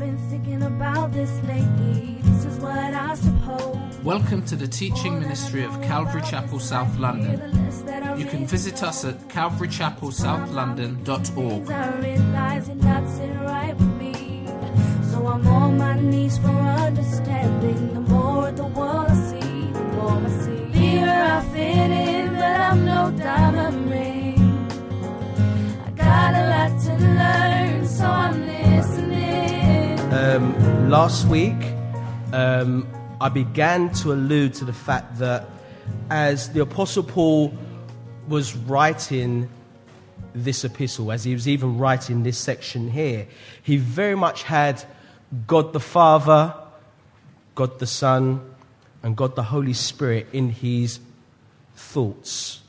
been 0.00 0.18
thinking 0.30 0.62
about 0.62 1.12
this 1.12 1.30
lately. 1.42 2.16
This 2.22 2.46
is 2.46 2.58
what 2.58 2.94
I 2.94 3.14
suppose. 3.14 3.76
Welcome 4.02 4.42
to 4.46 4.56
the 4.56 4.66
teaching 4.66 5.20
ministry 5.20 5.62
of 5.62 5.78
Calvary 5.82 6.22
Chapel 6.22 6.58
South 6.58 6.98
London. 6.98 7.38
You 8.18 8.24
can 8.24 8.46
visit 8.46 8.82
us 8.82 9.04
at 9.04 9.18
calvarychapelsouthlondon.org. 9.28 11.70
I 11.70 11.90
realize 11.98 12.66
you're 13.18 13.34
right 13.44 13.76
with 13.76 13.94
me. 14.00 14.46
So 15.10 15.26
I'm 15.26 15.46
on 15.46 15.76
my 15.76 16.00
knees 16.00 16.38
for 16.38 16.48
understanding. 16.48 17.92
The 17.92 18.00
more 18.00 18.48
of 18.48 18.56
the 18.56 18.68
world 18.68 19.10
I 19.10 19.14
see, 19.14 19.70
the 19.70 19.82
more 19.96 20.12
I 20.12 20.30
see. 20.44 20.64
Here 20.78 21.06
I 21.06 21.42
fit 21.52 21.90
in, 21.90 22.36
but 22.36 22.60
I'm 22.68 22.86
no 22.86 23.10
diamond 23.18 23.90
ring. 23.90 24.66
I 25.84 25.90
got 25.90 26.34
a 26.34 26.42
lot 26.52 26.80
to 26.84 26.92
learn, 27.04 27.86
so 27.86 28.06
I'm. 28.06 28.49
Um, 30.20 30.90
last 30.90 31.26
week, 31.28 31.56
um, 32.34 32.86
I 33.22 33.30
began 33.30 33.90
to 34.02 34.12
allude 34.12 34.52
to 34.54 34.66
the 34.66 34.72
fact 34.74 35.18
that 35.18 35.48
as 36.10 36.52
the 36.52 36.60
Apostle 36.60 37.04
Paul 37.04 37.54
was 38.28 38.54
writing 38.54 39.48
this 40.34 40.62
epistle, 40.62 41.10
as 41.10 41.24
he 41.24 41.32
was 41.32 41.48
even 41.48 41.78
writing 41.78 42.22
this 42.22 42.36
section 42.36 42.90
here, 42.90 43.28
he 43.62 43.78
very 43.78 44.14
much 44.14 44.42
had 44.42 44.84
God 45.46 45.72
the 45.72 45.80
Father, 45.80 46.54
God 47.54 47.78
the 47.78 47.86
Son, 47.86 48.42
and 49.02 49.16
God 49.16 49.36
the 49.36 49.44
Holy 49.44 49.72
Spirit 49.72 50.26
in 50.34 50.50
his 50.50 51.00
thoughts. 51.76 52.60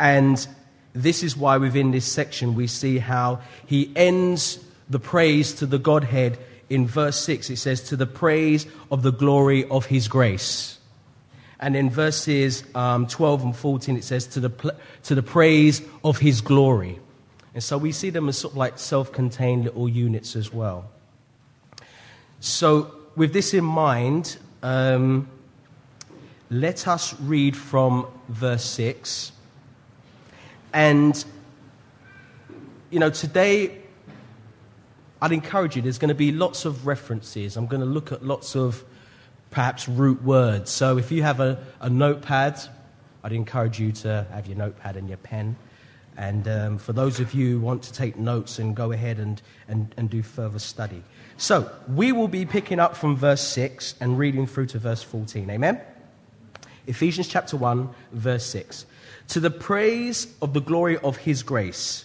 And 0.00 0.44
this 0.92 1.22
is 1.22 1.36
why 1.36 1.58
within 1.58 1.92
this 1.92 2.04
section 2.04 2.56
we 2.56 2.66
see 2.66 2.98
how 2.98 3.42
he 3.64 3.92
ends 3.94 4.58
the 4.90 4.98
praise 4.98 5.54
to 5.54 5.66
the 5.66 5.78
Godhead 5.78 6.38
in 6.68 6.86
verse 6.86 7.18
6. 7.24 7.48
It 7.48 7.56
says, 7.56 7.82
To 7.84 7.96
the 7.96 8.06
praise 8.06 8.66
of 8.90 9.02
the 9.02 9.12
glory 9.12 9.64
of 9.68 9.86
his 9.86 10.08
grace. 10.08 10.78
And 11.60 11.76
in 11.76 11.90
verses 11.90 12.64
um, 12.74 13.06
12 13.06 13.44
and 13.44 13.56
14, 13.56 13.96
it 13.96 14.04
says, 14.04 14.26
to 14.28 14.40
the, 14.40 14.50
pl- 14.50 14.72
to 15.04 15.14
the 15.14 15.22
praise 15.22 15.82
of 16.02 16.18
his 16.18 16.40
glory. 16.40 16.98
And 17.52 17.62
so 17.62 17.76
we 17.76 17.92
see 17.92 18.08
them 18.10 18.28
as 18.28 18.38
sort 18.38 18.54
of 18.54 18.58
like 18.58 18.78
self 18.78 19.12
contained 19.12 19.64
little 19.64 19.88
units 19.88 20.36
as 20.36 20.52
well. 20.52 20.90
So, 22.38 22.94
with 23.16 23.34
this 23.34 23.52
in 23.52 23.64
mind, 23.64 24.38
um, 24.62 25.28
let 26.48 26.88
us 26.88 27.18
read 27.20 27.56
from 27.56 28.06
verse 28.28 28.64
6. 28.64 29.32
And, 30.72 31.22
you 32.90 33.00
know, 33.00 33.10
today 33.10 33.79
I'd 35.22 35.32
encourage 35.32 35.76
you, 35.76 35.82
there's 35.82 35.98
going 35.98 36.08
to 36.08 36.14
be 36.14 36.32
lots 36.32 36.64
of 36.64 36.86
references. 36.86 37.56
I'm 37.56 37.66
going 37.66 37.80
to 37.80 37.86
look 37.86 38.10
at 38.10 38.24
lots 38.24 38.56
of 38.56 38.84
perhaps 39.50 39.88
root 39.88 40.22
words. 40.22 40.70
So 40.70 40.96
if 40.96 41.12
you 41.12 41.22
have 41.22 41.40
a, 41.40 41.62
a 41.80 41.90
notepad, 41.90 42.58
I'd 43.22 43.32
encourage 43.32 43.78
you 43.78 43.92
to 43.92 44.26
have 44.32 44.46
your 44.46 44.56
notepad 44.56 44.96
and 44.96 45.08
your 45.08 45.18
pen. 45.18 45.56
And 46.16 46.48
um, 46.48 46.78
for 46.78 46.92
those 46.92 47.20
of 47.20 47.34
you 47.34 47.52
who 47.52 47.60
want 47.60 47.82
to 47.84 47.92
take 47.92 48.16
notes 48.16 48.58
and 48.58 48.74
go 48.74 48.92
ahead 48.92 49.18
and, 49.18 49.40
and, 49.68 49.94
and 49.96 50.08
do 50.08 50.22
further 50.22 50.58
study. 50.58 51.02
So 51.36 51.70
we 51.88 52.12
will 52.12 52.28
be 52.28 52.46
picking 52.46 52.78
up 52.78 52.96
from 52.96 53.16
verse 53.16 53.46
6 53.46 53.96
and 54.00 54.18
reading 54.18 54.46
through 54.46 54.66
to 54.66 54.78
verse 54.78 55.02
14. 55.02 55.50
Amen? 55.50 55.80
Ephesians 56.86 57.28
chapter 57.28 57.56
1, 57.56 57.88
verse 58.12 58.46
6. 58.46 58.86
To 59.28 59.40
the 59.40 59.50
praise 59.50 60.34
of 60.40 60.54
the 60.54 60.60
glory 60.60 60.98
of 60.98 61.18
his 61.18 61.42
grace 61.42 62.04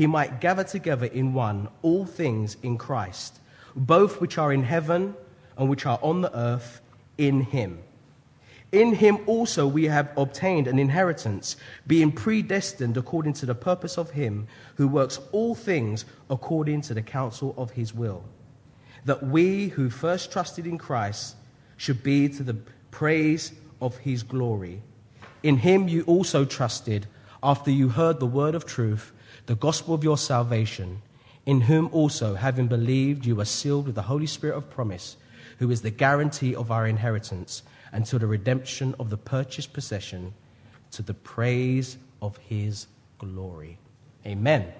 he 0.00 0.06
might 0.06 0.40
gather 0.40 0.64
together 0.64 1.04
in 1.04 1.34
one 1.34 1.68
all 1.82 2.06
things 2.06 2.56
in 2.62 2.78
Christ, 2.78 3.38
both 3.76 4.18
which 4.18 4.38
are 4.38 4.50
in 4.50 4.62
heaven 4.62 5.14
and 5.58 5.68
which 5.68 5.84
are 5.84 5.98
on 6.00 6.22
the 6.22 6.34
earth 6.34 6.80
in 7.18 7.42
him. 7.42 7.80
In 8.72 8.94
him 8.94 9.18
also 9.26 9.66
we 9.66 9.84
have 9.84 10.10
obtained 10.16 10.68
an 10.68 10.78
inheritance, 10.78 11.58
being 11.86 12.12
predestined 12.12 12.96
according 12.96 13.34
to 13.34 13.44
the 13.44 13.54
purpose 13.54 13.98
of 13.98 14.12
him 14.12 14.46
who 14.76 14.88
works 14.88 15.20
all 15.32 15.54
things 15.54 16.06
according 16.30 16.80
to 16.80 16.94
the 16.94 17.02
counsel 17.02 17.54
of 17.58 17.72
his 17.72 17.92
will, 17.92 18.24
that 19.04 19.22
we 19.22 19.68
who 19.68 19.90
first 19.90 20.32
trusted 20.32 20.66
in 20.66 20.78
Christ 20.78 21.36
should 21.76 22.02
be 22.02 22.26
to 22.30 22.42
the 22.42 22.56
praise 22.90 23.52
of 23.82 23.98
his 23.98 24.22
glory. 24.22 24.80
In 25.42 25.58
him 25.58 25.88
you 25.88 26.04
also 26.04 26.46
trusted 26.46 27.06
after 27.42 27.70
you 27.70 27.90
heard 27.90 28.18
the 28.18 28.24
word 28.24 28.54
of 28.54 28.64
truth 28.64 29.12
the 29.50 29.56
gospel 29.56 29.94
of 29.94 30.04
your 30.04 30.16
salvation, 30.16 31.02
in 31.44 31.62
whom 31.62 31.88
also, 31.90 32.36
having 32.36 32.68
believed, 32.68 33.26
you 33.26 33.40
are 33.40 33.44
sealed 33.44 33.84
with 33.84 33.96
the 33.96 34.02
Holy 34.02 34.28
Spirit 34.28 34.56
of 34.56 34.70
promise, 34.70 35.16
who 35.58 35.72
is 35.72 35.82
the 35.82 35.90
guarantee 35.90 36.54
of 36.54 36.70
our 36.70 36.86
inheritance 36.86 37.64
until 37.90 38.20
the 38.20 38.28
redemption 38.28 38.94
of 39.00 39.10
the 39.10 39.16
purchased 39.16 39.72
possession 39.72 40.32
to 40.92 41.02
the 41.02 41.14
praise 41.14 41.98
of 42.22 42.36
his 42.36 42.86
glory. 43.18 43.76
Amen. 44.24 44.72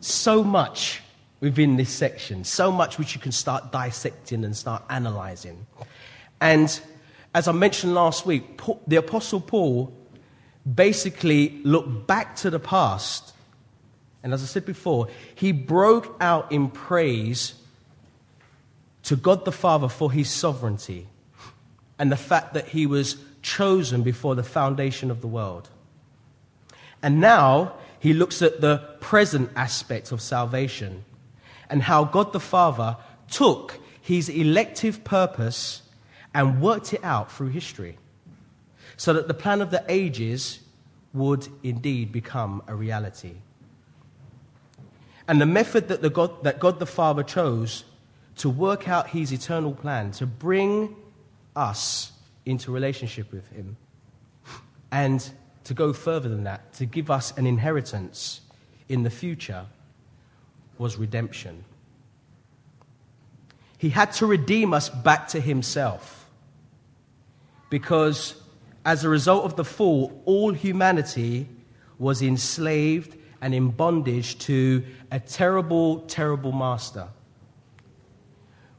So 0.00 0.42
much 0.42 1.00
within 1.38 1.76
this 1.76 1.90
section, 1.90 2.42
so 2.42 2.72
much 2.72 2.98
which 2.98 3.14
you 3.14 3.20
can 3.20 3.30
start 3.30 3.70
dissecting 3.70 4.44
and 4.44 4.56
start 4.56 4.82
analyzing. 4.90 5.64
And 6.40 6.80
as 7.36 7.46
I 7.46 7.52
mentioned 7.52 7.94
last 7.94 8.26
week, 8.26 8.60
the 8.88 8.96
Apostle 8.96 9.40
Paul 9.40 9.96
basically 10.74 11.60
looked 11.62 12.06
back 12.06 12.36
to 12.36 12.50
the 12.50 12.58
past. 12.58 13.32
And 14.22 14.34
as 14.34 14.42
I 14.42 14.46
said 14.46 14.66
before, 14.66 15.08
he 15.34 15.52
broke 15.52 16.16
out 16.20 16.50
in 16.50 16.68
praise 16.68 17.54
to 19.04 19.14
God 19.14 19.44
the 19.44 19.52
Father 19.52 19.88
for 19.88 20.10
his 20.10 20.28
sovereignty 20.28 21.06
and 21.98 22.10
the 22.10 22.16
fact 22.16 22.54
that 22.54 22.68
he 22.68 22.86
was 22.86 23.16
chosen 23.42 24.02
before 24.02 24.34
the 24.34 24.42
foundation 24.42 25.10
of 25.10 25.20
the 25.20 25.28
world. 25.28 25.68
And 27.02 27.20
now 27.20 27.74
he 28.00 28.12
looks 28.12 28.42
at 28.42 28.60
the 28.60 28.78
present 29.00 29.50
aspect 29.54 30.10
of 30.10 30.20
salvation 30.20 31.04
and 31.70 31.82
how 31.82 32.04
God 32.04 32.32
the 32.32 32.40
Father 32.40 32.96
took 33.30 33.78
his 34.00 34.28
elective 34.28 35.04
purpose 35.04 35.82
and 36.34 36.60
worked 36.60 36.92
it 36.92 37.04
out 37.04 37.30
through 37.30 37.48
history 37.48 37.98
so 38.96 39.12
that 39.12 39.28
the 39.28 39.34
plan 39.34 39.60
of 39.60 39.70
the 39.70 39.84
ages 39.88 40.60
would 41.12 41.48
indeed 41.62 42.12
become 42.12 42.62
a 42.66 42.74
reality. 42.74 43.34
And 45.28 45.40
the 45.40 45.46
method 45.46 45.88
that, 45.88 46.02
the 46.02 46.10
God, 46.10 46.44
that 46.44 46.60
God 46.60 46.78
the 46.78 46.86
Father 46.86 47.22
chose 47.22 47.84
to 48.36 48.50
work 48.50 48.88
out 48.88 49.08
his 49.08 49.32
eternal 49.32 49.72
plan, 49.72 50.10
to 50.12 50.26
bring 50.26 50.94
us 51.54 52.12
into 52.44 52.70
relationship 52.70 53.32
with 53.32 53.48
him, 53.50 53.76
and 54.92 55.28
to 55.64 55.74
go 55.74 55.92
further 55.92 56.28
than 56.28 56.44
that, 56.44 56.72
to 56.74 56.86
give 56.86 57.10
us 57.10 57.36
an 57.36 57.46
inheritance 57.46 58.40
in 58.88 59.02
the 59.02 59.10
future, 59.10 59.66
was 60.78 60.96
redemption. 60.96 61.64
He 63.78 63.88
had 63.88 64.12
to 64.12 64.26
redeem 64.26 64.72
us 64.72 64.88
back 64.88 65.28
to 65.28 65.40
himself 65.40 66.28
because 67.68 68.34
as 68.86 69.02
a 69.02 69.08
result 69.08 69.44
of 69.44 69.56
the 69.56 69.64
fall, 69.64 70.22
all 70.26 70.52
humanity 70.52 71.48
was 71.98 72.22
enslaved 72.22 73.16
and 73.40 73.52
in 73.52 73.68
bondage 73.68 74.38
to 74.38 74.84
a 75.10 75.18
terrible, 75.18 76.02
terrible 76.02 76.52
master. 76.52 77.08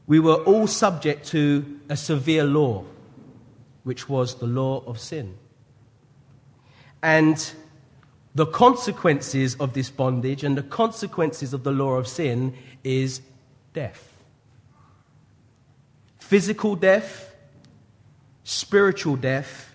We 0.06 0.18
were 0.18 0.36
all 0.36 0.66
subject 0.66 1.26
to 1.28 1.80
a 1.90 1.96
severe 1.96 2.44
law, 2.44 2.86
which 3.84 4.08
was 4.08 4.36
the 4.36 4.46
law 4.46 4.82
of 4.86 4.98
sin. 4.98 5.36
And 7.02 7.52
the 8.34 8.46
consequences 8.46 9.56
of 9.56 9.74
this 9.74 9.90
bondage 9.90 10.42
and 10.42 10.56
the 10.56 10.62
consequences 10.62 11.52
of 11.52 11.64
the 11.64 11.72
law 11.72 11.96
of 11.96 12.08
sin 12.08 12.54
is 12.82 13.20
death. 13.74 14.16
Physical 16.18 16.76
death, 16.76 17.36
spiritual 18.44 19.16
death, 19.16 19.67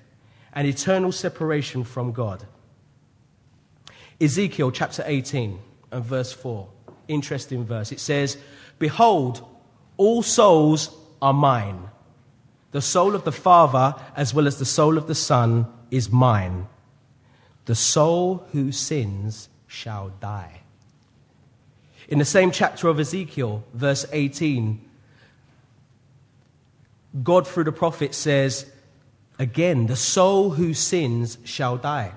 and 0.54 0.68
eternal 0.68 1.12
separation 1.12 1.84
from 1.84 2.12
God. 2.12 2.46
Ezekiel 4.22 4.72
chapter 4.72 5.04
18 5.06 5.60
and 5.92 6.06
verse 6.06 6.32
4, 6.32 6.68
interesting 7.08 7.66
verse. 7.66 7.92
It 7.92 8.00
says, 8.00 8.38
Behold, 8.80 9.46
All 9.98 10.24
souls 10.24 10.96
are 11.22 11.34
mine. 11.34 11.90
The 12.72 12.82
soul 12.82 13.14
of 13.14 13.24
the 13.24 13.32
Father, 13.32 13.96
as 14.16 14.34
well 14.34 14.48
as 14.48 14.58
the 14.58 14.66
soul 14.66 14.98
of 14.98 15.08
the 15.08 15.16
Son, 15.16 15.68
is 15.92 16.12
mine. 16.12 16.68
The 17.66 17.76
soul 17.76 18.46
who 18.52 18.72
sins 18.72 19.50
shall 19.68 20.10
die. 20.20 20.62
In 22.08 22.20
the 22.20 22.26
same 22.26 22.52
chapter 22.52 22.88
of 22.88 23.00
Ezekiel, 23.00 23.64
verse 23.74 24.06
18, 24.12 24.82
God, 27.24 27.48
through 27.48 27.66
the 27.66 27.72
prophet, 27.72 28.16
says, 28.16 28.66
Again, 29.44 29.88
the 29.88 29.98
soul 29.98 30.52
who 30.52 30.74
sins 30.74 31.38
shall 31.44 31.76
die. 31.76 32.14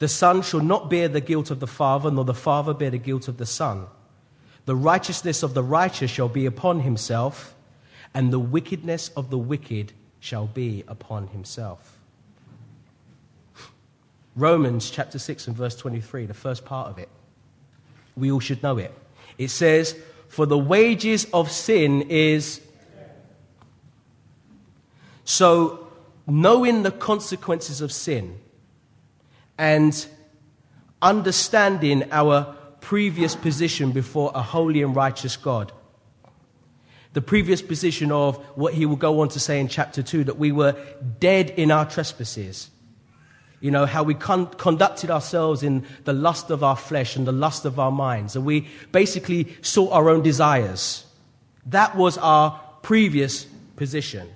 The 0.00 0.06
Son 0.06 0.42
shall 0.42 0.60
not 0.60 0.90
bear 0.90 1.08
the 1.08 1.22
guilt 1.22 1.50
of 1.50 1.60
the 1.60 1.66
Father, 1.66 2.10
nor 2.10 2.26
the 2.26 2.34
Father 2.34 2.74
bear 2.74 2.90
the 2.90 2.98
guilt 2.98 3.26
of 3.26 3.38
the 3.38 3.46
Son. 3.46 3.86
The 4.66 4.76
righteousness 4.76 5.42
of 5.42 5.54
the 5.54 5.62
righteous 5.62 6.10
shall 6.10 6.28
be 6.28 6.44
upon 6.44 6.80
himself, 6.80 7.54
and 8.12 8.30
the 8.30 8.38
wickedness 8.38 9.08
of 9.16 9.30
the 9.30 9.38
wicked 9.38 9.94
shall 10.20 10.46
be 10.46 10.84
upon 10.88 11.28
himself. 11.28 11.98
Romans 14.36 14.90
chapter 14.90 15.18
6 15.18 15.46
and 15.46 15.56
verse 15.56 15.74
23, 15.74 16.26
the 16.26 16.34
first 16.34 16.66
part 16.66 16.90
of 16.90 16.98
it. 16.98 17.08
We 18.14 18.30
all 18.30 18.40
should 18.40 18.62
know 18.62 18.76
it. 18.76 18.92
It 19.38 19.48
says, 19.48 19.96
For 20.28 20.44
the 20.44 20.58
wages 20.58 21.26
of 21.32 21.50
sin 21.50 22.02
is. 22.10 22.60
So, 25.32 25.88
knowing 26.26 26.82
the 26.82 26.90
consequences 26.90 27.80
of 27.80 27.90
sin 27.90 28.38
and 29.56 30.06
understanding 31.00 32.12
our 32.12 32.54
previous 32.82 33.34
position 33.34 33.92
before 33.92 34.30
a 34.34 34.42
holy 34.42 34.82
and 34.82 34.94
righteous 34.94 35.38
God. 35.38 35.72
The 37.14 37.22
previous 37.22 37.62
position 37.62 38.12
of 38.12 38.36
what 38.58 38.74
he 38.74 38.84
will 38.84 38.96
go 38.96 39.20
on 39.20 39.30
to 39.30 39.40
say 39.40 39.58
in 39.58 39.68
chapter 39.68 40.02
2 40.02 40.24
that 40.24 40.36
we 40.36 40.52
were 40.52 40.76
dead 41.18 41.48
in 41.48 41.70
our 41.70 41.88
trespasses 41.88 42.68
you 43.60 43.70
know, 43.70 43.86
how 43.86 44.02
we 44.02 44.12
con- 44.12 44.48
conducted 44.58 45.08
ourselves 45.08 45.62
in 45.62 45.86
the 46.04 46.12
lust 46.12 46.50
of 46.50 46.62
our 46.62 46.76
flesh 46.76 47.16
and 47.16 47.26
the 47.26 47.32
lust 47.32 47.64
of 47.64 47.78
our 47.78 47.92
minds. 47.92 48.36
And 48.36 48.44
we 48.44 48.66
basically 48.90 49.56
sought 49.62 49.92
our 49.92 50.10
own 50.10 50.22
desires. 50.22 51.06
That 51.66 51.96
was 51.96 52.18
our 52.18 52.60
previous 52.82 53.44
position. 53.76 54.28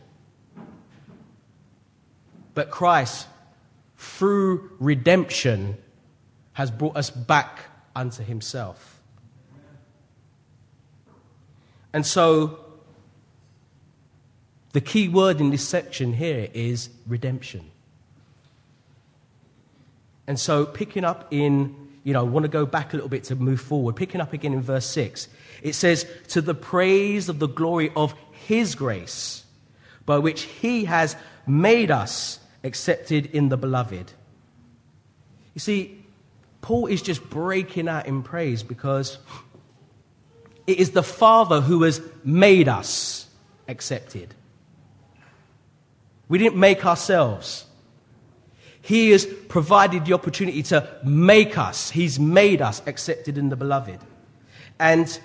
But 2.56 2.70
Christ, 2.70 3.28
through 3.98 4.70
redemption, 4.80 5.76
has 6.54 6.70
brought 6.70 6.96
us 6.96 7.10
back 7.10 7.66
unto 7.94 8.24
himself. 8.24 8.98
And 11.92 12.06
so, 12.06 12.58
the 14.72 14.80
key 14.80 15.06
word 15.06 15.38
in 15.38 15.50
this 15.50 15.68
section 15.68 16.14
here 16.14 16.48
is 16.54 16.88
redemption. 17.06 17.70
And 20.26 20.40
so, 20.40 20.64
picking 20.64 21.04
up 21.04 21.28
in, 21.30 21.76
you 22.04 22.14
know, 22.14 22.20
I 22.20 22.22
want 22.22 22.44
to 22.44 22.48
go 22.48 22.64
back 22.64 22.94
a 22.94 22.96
little 22.96 23.10
bit 23.10 23.24
to 23.24 23.36
move 23.36 23.60
forward. 23.60 23.96
Picking 23.96 24.22
up 24.22 24.32
again 24.32 24.54
in 24.54 24.62
verse 24.62 24.86
6, 24.86 25.28
it 25.62 25.74
says, 25.74 26.06
To 26.28 26.40
the 26.40 26.54
praise 26.54 27.28
of 27.28 27.38
the 27.38 27.48
glory 27.48 27.92
of 27.94 28.14
his 28.46 28.74
grace, 28.74 29.44
by 30.06 30.16
which 30.16 30.44
he 30.44 30.86
has 30.86 31.16
made 31.46 31.90
us 31.90 32.40
accepted 32.64 33.26
in 33.26 33.48
the 33.48 33.56
beloved. 33.56 34.12
You 35.54 35.60
see, 35.60 36.04
Paul 36.60 36.86
is 36.86 37.02
just 37.02 37.28
breaking 37.30 37.88
out 37.88 38.06
in 38.06 38.22
praise 38.22 38.62
because 38.62 39.18
it 40.66 40.78
is 40.78 40.90
the 40.90 41.02
Father 41.02 41.60
who 41.60 41.84
has 41.84 42.00
made 42.24 42.68
us 42.68 43.28
accepted. 43.68 44.34
We 46.28 46.38
didn't 46.38 46.56
make 46.56 46.84
ourselves. 46.84 47.66
He 48.82 49.10
has 49.10 49.26
provided 49.26 50.06
the 50.06 50.12
opportunity 50.12 50.62
to 50.64 50.88
make 51.04 51.56
us, 51.56 51.90
He's 51.90 52.18
made 52.18 52.62
us 52.62 52.82
accepted 52.86 53.38
in 53.38 53.48
the 53.48 53.56
beloved. 53.56 54.00
And 54.78 55.18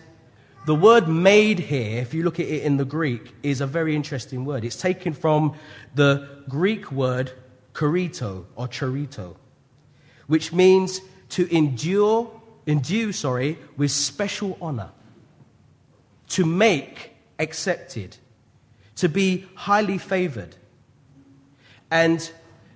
the 0.65 0.75
word 0.75 1.07
made 1.07 1.59
here, 1.59 1.99
if 2.01 2.13
you 2.13 2.23
look 2.23 2.39
at 2.39 2.45
it 2.45 2.63
in 2.63 2.77
the 2.77 2.85
Greek, 2.85 3.33
is 3.41 3.61
a 3.61 3.67
very 3.67 3.95
interesting 3.95 4.45
word. 4.45 4.63
It's 4.63 4.75
taken 4.75 5.13
from 5.13 5.55
the 5.95 6.43
Greek 6.47 6.91
word 6.91 7.31
charito 7.73 8.45
or 8.55 8.67
charito, 8.67 9.35
which 10.27 10.53
means 10.53 11.01
to 11.29 11.53
endure, 11.55 12.31
endue, 12.67 13.11
sorry, 13.11 13.57
with 13.75 13.91
special 13.91 14.57
honor, 14.61 14.91
to 16.29 16.45
make 16.45 17.11
accepted, 17.39 18.17
to 18.97 19.09
be 19.09 19.47
highly 19.55 19.97
favored. 19.97 20.55
And 21.89 22.31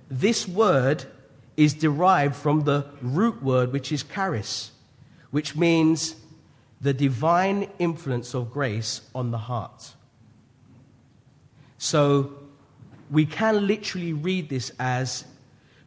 this 0.10 0.48
word 0.48 1.06
is 1.56 1.74
derived 1.74 2.36
from 2.36 2.62
the 2.62 2.86
root 3.02 3.44
word, 3.44 3.72
which 3.72 3.92
is 3.92 4.04
charis, 4.04 4.72
which 5.30 5.56
means 5.56 6.16
the 6.82 6.94
divine 6.94 7.70
influence 7.80 8.34
of 8.34 8.52
grace 8.52 9.02
on 9.14 9.32
the 9.32 9.38
heart. 9.38 9.94
So 11.78 12.34
we 13.10 13.26
can 13.26 13.68
literally 13.68 14.14
read 14.14 14.50
this 14.50 14.72
as 14.80 15.26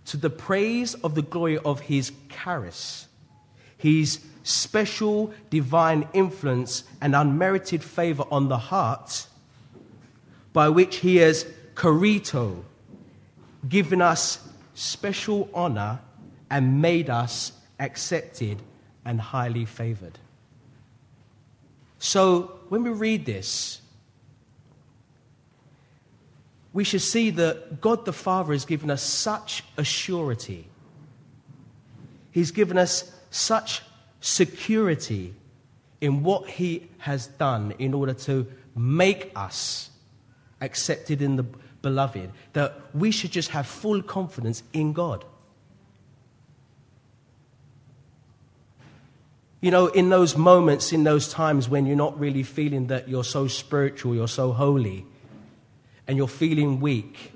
to 0.06 0.16
the 0.16 0.30
praise 0.30 0.94
of 0.94 1.14
the 1.14 1.22
glory 1.22 1.58
of 1.58 1.80
his 1.80 2.12
charis, 2.28 3.08
his 3.76 4.20
special 4.42 5.32
divine 5.50 6.08
influence 6.14 6.84
and 7.00 7.14
unmerited 7.14 7.82
favor 7.82 8.24
on 8.30 8.48
the 8.48 8.58
heart, 8.58 9.26
by 10.52 10.68
which 10.68 10.96
he 10.96 11.16
has 11.16 11.46
charito, 11.74 12.64
given 13.68 14.00
us 14.00 14.48
special 14.74 15.50
honor 15.52 16.00
and 16.50 16.80
made 16.80 17.10
us 17.10 17.52
accepted 17.78 18.62
and 19.04 19.20
highly 19.20 19.64
favored. 19.64 20.18
So, 21.98 22.60
when 22.68 22.82
we 22.84 22.90
read 22.90 23.26
this, 23.26 23.80
we 26.72 26.84
should 26.84 27.02
see 27.02 27.30
that 27.30 27.80
God 27.80 28.04
the 28.04 28.12
Father 28.12 28.52
has 28.52 28.64
given 28.64 28.90
us 28.90 29.02
such 29.02 29.64
a 29.76 29.84
surety. 29.84 30.68
He's 32.30 32.50
given 32.50 32.78
us 32.78 33.10
such 33.30 33.82
security 34.20 35.34
in 36.00 36.22
what 36.22 36.48
He 36.48 36.88
has 36.98 37.26
done 37.26 37.74
in 37.78 37.94
order 37.94 38.14
to 38.14 38.46
make 38.76 39.32
us 39.34 39.90
accepted 40.60 41.20
in 41.20 41.36
the 41.36 41.44
beloved, 41.82 42.30
that 42.52 42.80
we 42.94 43.10
should 43.10 43.30
just 43.30 43.50
have 43.50 43.66
full 43.66 44.02
confidence 44.02 44.62
in 44.72 44.92
God. 44.92 45.24
You 49.60 49.70
know, 49.72 49.88
in 49.88 50.08
those 50.08 50.36
moments, 50.36 50.92
in 50.92 51.02
those 51.02 51.32
times 51.32 51.68
when 51.68 51.84
you're 51.84 51.96
not 51.96 52.18
really 52.18 52.44
feeling 52.44 52.86
that 52.88 53.08
you're 53.08 53.24
so 53.24 53.48
spiritual, 53.48 54.14
you're 54.14 54.28
so 54.28 54.52
holy, 54.52 55.04
and 56.06 56.16
you're 56.16 56.28
feeling 56.28 56.80
weak, 56.80 57.32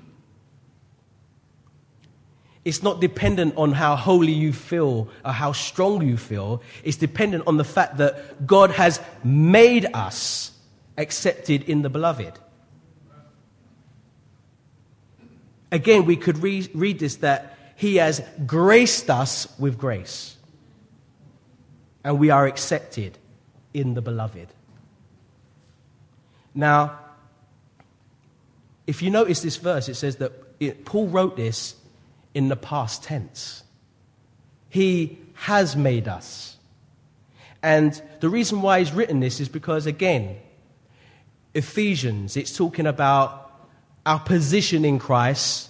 it's 2.65 2.81
not 2.81 3.01
dependent 3.01 3.55
on 3.57 3.73
how 3.73 3.97
holy 3.97 4.31
you 4.31 4.53
feel 4.53 5.09
or 5.25 5.31
how 5.33 5.51
strong 5.51 6.01
you 6.07 6.15
feel. 6.15 6.61
It's 6.83 6.95
dependent 6.95 7.45
on 7.45 7.57
the 7.57 7.65
fact 7.65 7.97
that 7.97 8.47
God 8.47 8.71
has 8.71 9.01
made 9.23 9.85
us 9.93 10.51
accepted 10.97 11.63
in 11.63 11.81
the 11.81 11.89
beloved. 11.89 12.39
Again, 15.73 16.05
we 16.05 16.15
could 16.15 16.37
re- 16.37 16.69
read 16.73 16.99
this 16.99 17.17
that 17.17 17.57
He 17.75 17.97
has 17.97 18.21
graced 18.45 19.09
us 19.09 19.47
with 19.59 19.77
grace. 19.77 20.37
And 22.03 22.19
we 22.19 22.29
are 22.29 22.45
accepted 22.45 23.17
in 23.73 23.93
the 23.93 24.01
beloved. 24.01 24.47
Now, 26.53 26.99
if 28.85 29.01
you 29.01 29.09
notice 29.09 29.41
this 29.41 29.57
verse, 29.57 29.89
it 29.89 29.95
says 29.95 30.17
that 30.17 30.33
it, 30.59 30.85
Paul 30.85 31.07
wrote 31.07 31.35
this 31.35 31.75
in 32.33 32.49
the 32.49 32.55
past 32.55 33.03
tense. 33.03 33.63
He 34.69 35.19
has 35.33 35.75
made 35.75 36.07
us. 36.07 36.57
And 37.61 37.99
the 38.19 38.29
reason 38.29 38.61
why 38.61 38.79
he's 38.79 38.91
written 38.91 39.19
this 39.19 39.39
is 39.39 39.47
because, 39.47 39.85
again, 39.85 40.37
Ephesians, 41.53 42.35
it's 42.35 42.55
talking 42.55 42.87
about 42.87 43.51
our 44.05 44.19
position 44.19 44.83
in 44.83 44.99
Christ, 44.99 45.69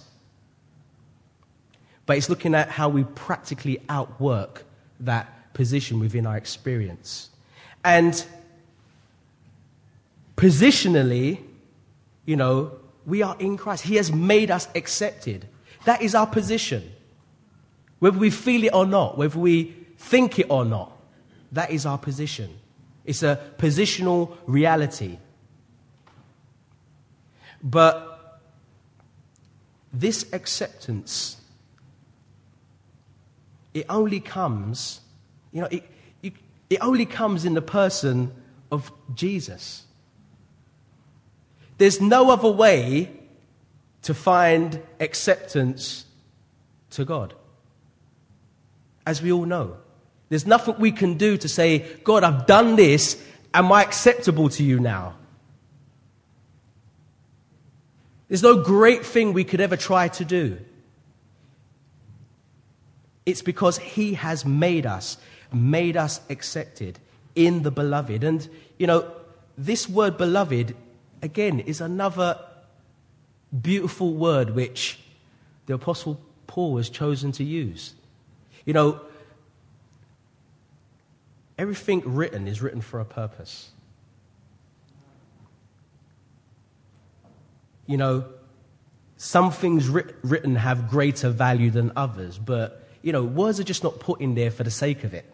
but 2.06 2.16
it's 2.16 2.28
looking 2.28 2.54
at 2.54 2.68
how 2.68 2.88
we 2.88 3.04
practically 3.04 3.80
outwork 3.88 4.64
that 5.00 5.33
position 5.54 5.98
within 5.98 6.26
our 6.26 6.36
experience. 6.36 7.30
And 7.82 8.24
positionally, 10.36 11.40
you 12.26 12.36
know, 12.36 12.72
we 13.06 13.22
are 13.22 13.36
in 13.38 13.56
Christ. 13.56 13.84
He 13.84 13.96
has 13.96 14.12
made 14.12 14.50
us 14.50 14.68
accepted. 14.74 15.46
That 15.84 16.02
is 16.02 16.14
our 16.14 16.26
position. 16.26 16.92
Whether 17.98 18.18
we 18.18 18.30
feel 18.30 18.64
it 18.64 18.74
or 18.74 18.86
not, 18.86 19.16
whether 19.16 19.38
we 19.38 19.74
think 19.96 20.38
it 20.38 20.46
or 20.50 20.64
not, 20.64 20.92
that 21.52 21.70
is 21.70 21.86
our 21.86 21.98
position. 21.98 22.50
It's 23.04 23.22
a 23.22 23.38
positional 23.58 24.36
reality. 24.46 25.18
But 27.62 28.40
this 29.92 30.26
acceptance, 30.32 31.36
it 33.72 33.86
only 33.88 34.20
comes, 34.20 35.00
you 35.54 35.62
know, 35.62 35.68
it, 35.70 35.84
it, 36.22 36.34
it 36.68 36.78
only 36.82 37.06
comes 37.06 37.46
in 37.46 37.54
the 37.54 37.62
person 37.62 38.30
of 38.70 38.92
Jesus. 39.14 39.84
There's 41.78 42.00
no 42.00 42.30
other 42.30 42.50
way 42.50 43.10
to 44.02 44.12
find 44.12 44.82
acceptance 45.00 46.04
to 46.90 47.04
God. 47.06 47.34
As 49.06 49.22
we 49.22 49.32
all 49.32 49.46
know, 49.46 49.78
there's 50.28 50.46
nothing 50.46 50.76
we 50.78 50.92
can 50.92 51.14
do 51.16 51.36
to 51.38 51.48
say, 51.48 51.86
God, 52.04 52.24
I've 52.24 52.46
done 52.46 52.76
this. 52.76 53.22
Am 53.52 53.70
I 53.70 53.82
acceptable 53.82 54.48
to 54.50 54.64
you 54.64 54.80
now? 54.80 55.14
There's 58.28 58.42
no 58.42 58.62
great 58.62 59.06
thing 59.06 59.32
we 59.32 59.44
could 59.44 59.60
ever 59.60 59.76
try 59.76 60.08
to 60.08 60.24
do. 60.24 60.58
It's 63.26 63.42
because 63.42 63.78
He 63.78 64.14
has 64.14 64.44
made 64.44 64.86
us, 64.86 65.18
made 65.54 65.96
us 65.96 66.20
accepted 66.28 66.98
in 67.34 67.62
the 67.62 67.70
beloved. 67.70 68.24
And, 68.24 68.48
you 68.78 68.86
know, 68.86 69.10
this 69.56 69.88
word 69.88 70.16
beloved, 70.16 70.74
again, 71.22 71.60
is 71.60 71.80
another 71.80 72.38
beautiful 73.62 74.14
word 74.14 74.50
which 74.50 74.98
the 75.66 75.74
Apostle 75.74 76.20
Paul 76.46 76.76
has 76.76 76.90
chosen 76.90 77.32
to 77.32 77.44
use. 77.44 77.94
You 78.64 78.72
know, 78.72 79.00
everything 81.58 82.02
written 82.04 82.48
is 82.48 82.62
written 82.62 82.80
for 82.80 83.00
a 83.00 83.04
purpose. 83.04 83.70
You 87.86 87.96
know, 87.96 88.24
some 89.16 89.50
things 89.50 89.88
writ- 89.88 90.16
written 90.22 90.56
have 90.56 90.88
greater 90.88 91.28
value 91.28 91.70
than 91.70 91.92
others, 91.96 92.38
but, 92.38 92.88
you 93.02 93.12
know, 93.12 93.22
words 93.22 93.60
are 93.60 93.64
just 93.64 93.82
not 93.84 94.00
put 94.00 94.20
in 94.20 94.34
there 94.34 94.50
for 94.50 94.64
the 94.64 94.70
sake 94.70 95.04
of 95.04 95.14
it. 95.14 95.33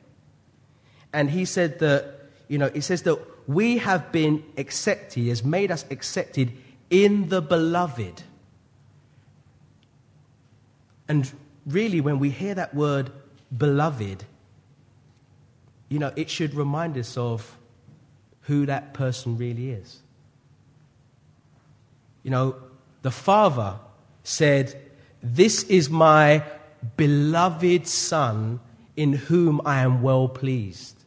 And 1.12 1.31
he 1.31 1.45
said 1.45 1.79
that, 1.81 2.14
you 2.49 2.59
know, 2.59 2.71
he 2.73 2.81
says 2.81 3.02
that 3.02 3.19
we 3.49 3.79
have 3.79 4.12
been 4.12 4.45
accepted, 4.57 5.23
he 5.23 5.29
has 5.29 5.45
made 5.45 5.71
us 5.71 5.85
accepted 5.90 6.52
in 6.88 7.29
the 7.29 7.43
beloved. 7.43 8.23
And 11.09 11.31
really, 11.67 12.00
when 12.00 12.19
we 12.19 12.31
hear 12.31 12.55
that 12.55 12.75
word 12.75 13.11
beloved, 13.57 14.25
you 15.88 15.99
know, 15.99 16.12
it 16.14 16.31
should 16.31 16.55
remind 16.55 16.97
us 16.97 17.17
of 17.17 17.57
who 18.43 18.67
that 18.67 18.95
person 18.95 19.37
really 19.37 19.71
is. 19.71 19.99
You 22.23 22.31
know, 22.31 22.57
the 23.02 23.11
Father 23.11 23.76
said, 24.23 24.81
This 25.23 25.64
is 25.64 25.90
my 25.90 26.45
beloved 26.97 27.87
Son 27.87 28.61
in 28.97 29.14
whom 29.14 29.61
I 29.64 29.81
am 29.81 30.02
well 30.02 30.29
pleased. 30.29 31.00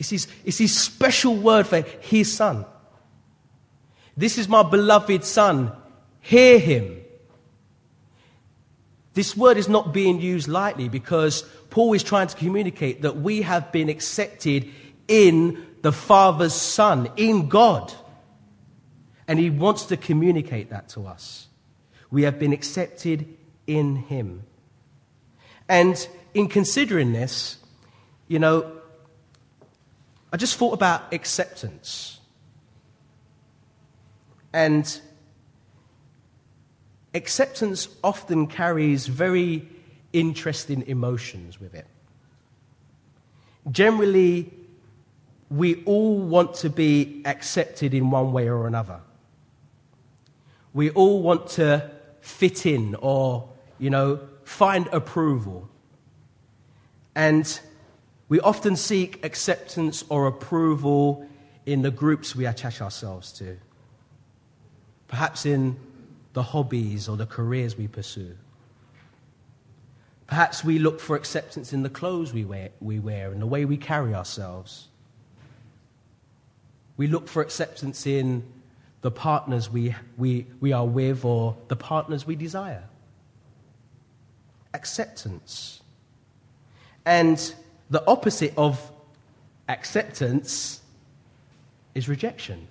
It's 0.00 0.08
his, 0.08 0.26
it's 0.46 0.56
his 0.56 0.76
special 0.76 1.36
word 1.36 1.66
for 1.66 1.82
his 2.00 2.32
Son. 2.32 2.64
This 4.16 4.38
is 4.38 4.48
my 4.48 4.62
beloved 4.62 5.22
Son. 5.24 5.72
Hear 6.20 6.58
him. 6.58 6.96
This 9.12 9.36
word 9.36 9.58
is 9.58 9.68
not 9.68 9.92
being 9.92 10.18
used 10.18 10.48
lightly 10.48 10.88
because 10.88 11.42
Paul 11.68 11.92
is 11.92 12.02
trying 12.02 12.28
to 12.28 12.36
communicate 12.36 13.02
that 13.02 13.18
we 13.18 13.42
have 13.42 13.70
been 13.72 13.90
accepted 13.90 14.70
in 15.06 15.66
the 15.82 15.92
Father's 15.92 16.54
Son, 16.54 17.10
in 17.16 17.50
God. 17.50 17.92
And 19.28 19.38
he 19.38 19.50
wants 19.50 19.84
to 19.86 19.98
communicate 19.98 20.70
that 20.70 20.88
to 20.90 21.06
us. 21.06 21.48
We 22.10 22.22
have 22.22 22.38
been 22.38 22.54
accepted 22.54 23.36
in 23.66 23.96
him. 23.96 24.44
And 25.68 26.08
in 26.32 26.48
considering 26.48 27.12
this, 27.12 27.58
you 28.28 28.38
know, 28.38 28.79
I 30.32 30.36
just 30.36 30.56
thought 30.56 30.74
about 30.74 31.12
acceptance. 31.12 32.20
And 34.52 35.00
acceptance 37.14 37.88
often 38.02 38.46
carries 38.46 39.06
very 39.06 39.68
interesting 40.12 40.86
emotions 40.86 41.60
with 41.60 41.74
it. 41.74 41.86
Generally, 43.70 44.52
we 45.50 45.82
all 45.84 46.18
want 46.18 46.54
to 46.54 46.70
be 46.70 47.22
accepted 47.24 47.92
in 47.92 48.10
one 48.10 48.32
way 48.32 48.48
or 48.48 48.66
another. 48.66 49.00
We 50.72 50.90
all 50.90 51.22
want 51.22 51.48
to 51.50 51.90
fit 52.20 52.66
in 52.66 52.94
or, 52.96 53.48
you 53.78 53.90
know, 53.90 54.20
find 54.44 54.86
approval. 54.88 55.68
And 57.14 57.60
we 58.30 58.38
often 58.40 58.76
seek 58.76 59.22
acceptance 59.24 60.04
or 60.08 60.28
approval 60.28 61.28
in 61.66 61.82
the 61.82 61.90
groups 61.90 62.34
we 62.36 62.46
attach 62.46 62.80
ourselves 62.80 63.32
to. 63.32 63.58
Perhaps 65.08 65.44
in 65.44 65.76
the 66.32 66.42
hobbies 66.44 67.08
or 67.08 67.16
the 67.16 67.26
careers 67.26 67.76
we 67.76 67.88
pursue. 67.88 68.36
Perhaps 70.28 70.64
we 70.64 70.78
look 70.78 71.00
for 71.00 71.16
acceptance 71.16 71.72
in 71.72 71.82
the 71.82 71.90
clothes 71.90 72.32
we 72.32 72.44
wear, 72.44 72.70
we 72.80 73.00
wear 73.00 73.32
and 73.32 73.42
the 73.42 73.46
way 73.46 73.64
we 73.64 73.76
carry 73.76 74.14
ourselves. 74.14 74.86
We 76.96 77.08
look 77.08 77.26
for 77.26 77.42
acceptance 77.42 78.06
in 78.06 78.44
the 79.00 79.10
partners 79.10 79.68
we, 79.68 79.96
we, 80.16 80.46
we 80.60 80.72
are 80.72 80.86
with 80.86 81.24
or 81.24 81.56
the 81.66 81.74
partners 81.74 82.28
we 82.28 82.36
desire. 82.36 82.84
Acceptance. 84.72 85.80
And 87.04 87.52
the 87.90 88.06
opposite 88.06 88.54
of 88.56 88.90
acceptance 89.68 90.80
is 91.94 92.08
rejection. 92.08 92.66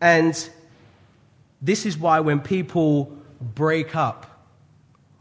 And 0.00 0.48
this 1.60 1.84
is 1.84 1.98
why 1.98 2.20
when 2.20 2.40
people 2.40 3.16
break 3.40 3.94
up, 3.94 4.46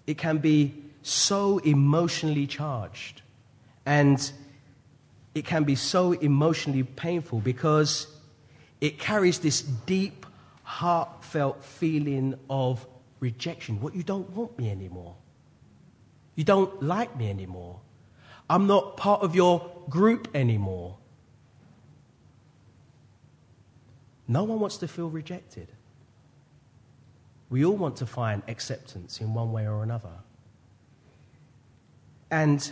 it 0.08 0.18
can 0.18 0.38
be 0.38 0.74
so 1.01 1.58
emotionally 1.60 2.48
charged. 2.48 3.22
And 3.86 4.32
it 5.36 5.46
can 5.46 5.63
be 5.63 5.75
so 5.75 6.13
emotionally 6.13 6.84
painful 6.84 7.39
because 7.39 8.08
it 8.79 9.00
carries 9.00 9.39
this 9.39 9.62
deep, 9.62 10.25
heartfelt 10.63 11.63
feeling 11.63 12.36
of 12.50 12.86
rejection. 13.20 13.82
What, 13.82 13.96
you 13.96 14.03
don't 14.03 14.29
want 14.32 14.58
me 14.58 14.70
anymore. 14.70 15.15
You 16.39 16.46
don't 16.46 16.81
like 16.81 17.17
me 17.17 17.29
anymore. 17.29 17.81
I'm 18.50 18.65
not 18.65 18.96
part 18.96 19.24
of 19.24 19.36
your 19.36 19.69
group 19.89 20.29
anymore. 20.34 20.96
No 24.25 24.46
one 24.46 24.62
wants 24.62 24.77
to 24.77 24.88
feel 24.88 25.10
rejected. 25.10 25.67
We 27.50 27.65
all 27.65 27.75
want 27.75 27.98
to 27.98 28.05
find 28.05 28.41
acceptance 28.48 29.19
in 29.19 29.34
one 29.34 29.51
way 29.51 29.67
or 29.67 29.84
another. 29.84 30.13
And 32.31 32.72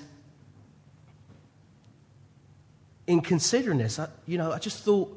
in 3.05 3.19
considering 3.19 3.79
this, 3.79 4.00
I, 4.00 4.07
you 4.25 4.38
know, 4.38 4.53
I 4.53 4.59
just 4.59 4.86
thought 4.86 5.12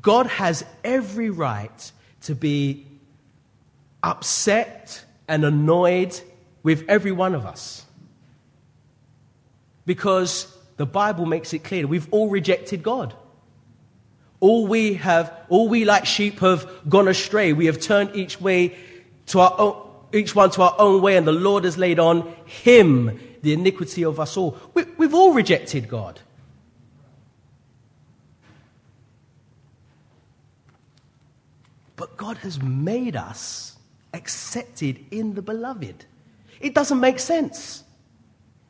God 0.00 0.26
has 0.28 0.64
every 0.84 1.28
right 1.28 1.92
to 2.22 2.34
be 2.34 2.86
upset 4.02 5.04
and 5.28 5.44
annoyed 5.44 6.18
with 6.64 6.84
every 6.88 7.12
one 7.12 7.36
of 7.36 7.46
us. 7.46 7.84
Because 9.86 10.52
the 10.76 10.86
Bible 10.86 11.26
makes 11.26 11.52
it 11.52 11.62
clear 11.62 11.86
we've 11.86 12.08
all 12.10 12.28
rejected 12.28 12.82
God. 12.82 13.14
All 14.40 14.66
we 14.66 14.94
have, 14.94 15.32
all 15.48 15.68
we 15.68 15.84
like 15.84 16.06
sheep 16.06 16.40
have 16.40 16.68
gone 16.88 17.06
astray. 17.06 17.52
We 17.52 17.66
have 17.66 17.80
turned 17.80 18.16
each 18.16 18.40
way 18.40 18.76
to 19.26 19.40
our 19.40 19.54
own, 19.58 19.90
each 20.12 20.34
one 20.34 20.50
to 20.50 20.62
our 20.62 20.74
own 20.78 21.00
way, 21.00 21.16
and 21.16 21.26
the 21.26 21.32
Lord 21.32 21.64
has 21.64 21.78
laid 21.78 21.98
on 21.98 22.34
him 22.44 23.20
the 23.42 23.52
iniquity 23.52 24.04
of 24.04 24.18
us 24.18 24.36
all. 24.36 24.58
We, 24.72 24.84
we've 24.96 25.14
all 25.14 25.32
rejected 25.32 25.88
God. 25.88 26.20
But 31.96 32.16
God 32.16 32.38
has 32.38 32.60
made 32.60 33.16
us 33.16 33.76
accepted 34.12 35.04
in 35.10 35.34
the 35.34 35.42
beloved. 35.42 36.06
It 36.64 36.72
doesn't 36.72 36.98
make 36.98 37.18
sense. 37.18 37.84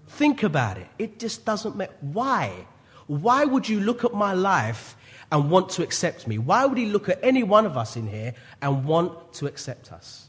Think 0.09 0.43
about 0.43 0.79
it. 0.79 0.89
It 0.99 1.21
just 1.21 1.45
doesn't 1.45 1.77
make 1.77 1.91
why? 2.01 2.67
Why 3.07 3.45
would 3.45 3.69
you 3.69 3.79
look 3.79 4.03
at 4.03 4.13
my 4.13 4.33
life 4.33 4.97
and 5.31 5.49
want 5.49 5.69
to 5.71 5.85
accept 5.85 6.27
me? 6.27 6.37
Why 6.37 6.67
would 6.67 6.77
he 6.77 6.87
look 6.87 7.09
at 7.09 7.21
any 7.23 7.45
one 7.45 7.67
of 7.67 7.77
us 7.77 7.95
in 7.95 8.09
here 8.09 8.35
and 8.61 8.85
want 8.85 9.33
to 9.35 9.47
accept 9.47 9.93
us? 9.93 10.27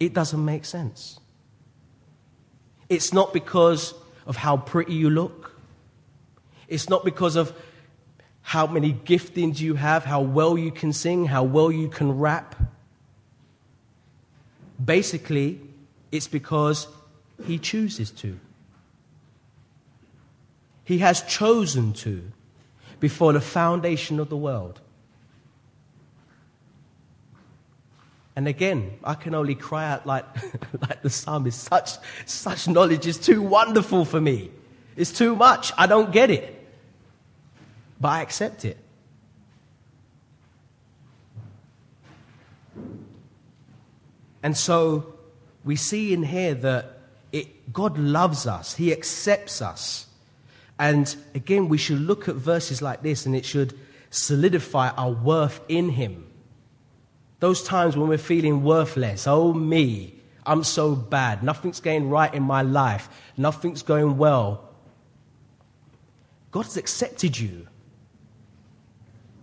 It 0.00 0.14
doesn't 0.14 0.44
make 0.44 0.64
sense. 0.64 1.20
It's 2.88 3.12
not 3.12 3.32
because 3.32 3.94
of 4.26 4.34
how 4.34 4.56
pretty 4.56 4.94
you 4.94 5.10
look. 5.10 5.54
It's 6.66 6.88
not 6.88 7.04
because 7.04 7.36
of 7.36 7.54
how 8.42 8.66
many 8.66 8.94
giftings 8.94 9.60
you 9.60 9.74
have, 9.74 10.04
how 10.04 10.22
well 10.22 10.58
you 10.58 10.72
can 10.72 10.92
sing, 10.92 11.26
how 11.26 11.44
well 11.44 11.70
you 11.70 11.88
can 11.88 12.18
rap. 12.18 12.56
Basically, 14.82 15.60
it's 16.10 16.28
because 16.28 16.86
He 17.46 17.58
chooses 17.58 18.10
to. 18.12 18.38
He 20.84 20.98
has 20.98 21.22
chosen 21.22 21.92
to 21.94 22.32
before 22.98 23.32
the 23.32 23.40
foundation 23.40 24.18
of 24.18 24.28
the 24.28 24.36
world. 24.36 24.80
And 28.36 28.48
again, 28.48 28.98
I 29.04 29.14
can 29.14 29.34
only 29.34 29.54
cry 29.54 29.90
out 29.90 30.06
like, 30.06 30.24
like 30.88 31.02
the 31.02 31.10
psalmist. 31.10 31.62
Such, 31.62 31.90
such 32.26 32.68
knowledge 32.68 33.06
is 33.06 33.18
too 33.18 33.42
wonderful 33.42 34.04
for 34.04 34.20
me. 34.20 34.50
It's 34.96 35.12
too 35.12 35.36
much. 35.36 35.72
I 35.76 35.86
don't 35.86 36.10
get 36.12 36.30
it. 36.30 36.56
But 38.00 38.08
I 38.08 38.22
accept 38.22 38.64
it. 38.64 38.78
And 44.42 44.56
so 44.56 45.14
we 45.64 45.76
see 45.76 46.12
in 46.12 46.22
here 46.22 46.54
that 46.54 46.98
it, 47.32 47.72
God 47.72 47.98
loves 47.98 48.46
us, 48.46 48.74
He 48.74 48.92
accepts 48.92 49.62
us. 49.62 50.06
And 50.78 51.14
again, 51.34 51.68
we 51.68 51.78
should 51.78 52.00
look 52.00 52.28
at 52.28 52.34
verses 52.36 52.80
like 52.80 53.02
this 53.02 53.26
and 53.26 53.36
it 53.36 53.44
should 53.44 53.78
solidify 54.10 54.90
our 54.90 55.10
worth 55.10 55.60
in 55.68 55.90
Him. 55.90 56.26
Those 57.40 57.62
times 57.62 57.96
when 57.96 58.08
we're 58.08 58.18
feeling 58.18 58.62
worthless, 58.62 59.26
oh 59.26 59.52
me, 59.52 60.14
I'm 60.44 60.64
so 60.64 60.94
bad, 60.94 61.42
nothing's 61.42 61.80
going 61.80 62.08
right 62.08 62.32
in 62.32 62.42
my 62.42 62.62
life, 62.62 63.08
nothing's 63.36 63.82
going 63.82 64.16
well. 64.16 64.68
God 66.50 66.64
has 66.64 66.76
accepted 66.76 67.38
you. 67.38 67.66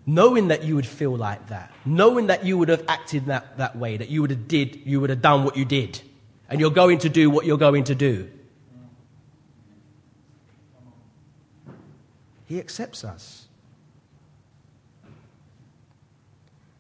Knowing 0.05 0.47
that 0.49 0.63
you 0.63 0.75
would 0.75 0.85
feel 0.85 1.15
like 1.15 1.47
that, 1.47 1.71
knowing 1.95 2.27
that 2.27 2.45
you 2.45 2.57
would 2.57 2.69
have 2.69 2.83
acted 2.87 3.25
that, 3.27 3.57
that 3.57 3.75
way, 3.75 3.97
that 3.97 4.09
you 4.09 4.21
would 4.21 4.31
have 4.31 4.47
did, 4.47 4.79
you 4.85 4.99
would 4.99 5.09
have 5.09 5.21
done 5.21 5.43
what 5.43 5.55
you 5.55 5.65
did, 5.65 6.01
and 6.49 6.59
you're 6.59 6.69
going 6.69 6.97
to 6.99 7.09
do 7.09 7.29
what 7.29 7.45
you're 7.45 7.57
going 7.57 7.83
to 7.85 7.95
do. 7.95 8.29
He 12.45 12.59
accepts 12.59 13.03
us. 13.03 13.47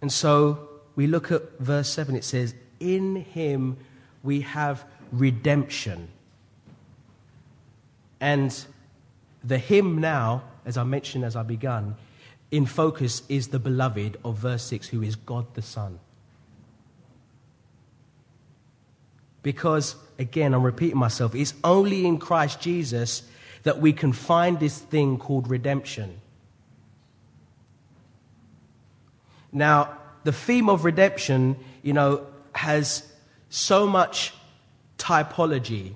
And 0.01 0.11
so 0.11 0.69
we 0.95 1.07
look 1.07 1.31
at 1.31 1.59
verse 1.59 1.89
7, 1.89 2.15
it 2.15 2.23
says, 2.23 2.53
In 2.79 3.17
him 3.17 3.77
we 4.23 4.41
have 4.41 4.85
redemption. 5.11 6.07
And 8.19 8.55
the 9.43 9.57
him 9.57 9.99
now, 9.99 10.43
as 10.65 10.77
I 10.77 10.83
mentioned 10.83 11.23
as 11.23 11.35
I 11.35 11.43
began, 11.43 11.95
in 12.51 12.65
focus 12.65 13.23
is 13.27 13.49
the 13.49 13.59
beloved 13.59 14.17
of 14.23 14.37
verse 14.37 14.63
6, 14.63 14.87
who 14.89 15.01
is 15.01 15.15
God 15.15 15.53
the 15.53 15.61
Son. 15.61 15.99
Because, 19.43 19.95
again, 20.17 20.53
I'm 20.53 20.63
repeating 20.63 20.97
myself, 20.97 21.35
it's 21.35 21.53
only 21.63 22.05
in 22.05 22.17
Christ 22.17 22.59
Jesus 22.59 23.23
that 23.63 23.79
we 23.79 23.93
can 23.93 24.13
find 24.13 24.59
this 24.59 24.77
thing 24.77 25.17
called 25.17 25.49
redemption. 25.49 26.21
Now, 29.51 29.97
the 30.23 30.31
theme 30.31 30.69
of 30.69 30.85
redemption, 30.85 31.57
you 31.81 31.93
know, 31.93 32.25
has 32.53 33.09
so 33.49 33.87
much 33.87 34.33
typology 34.97 35.93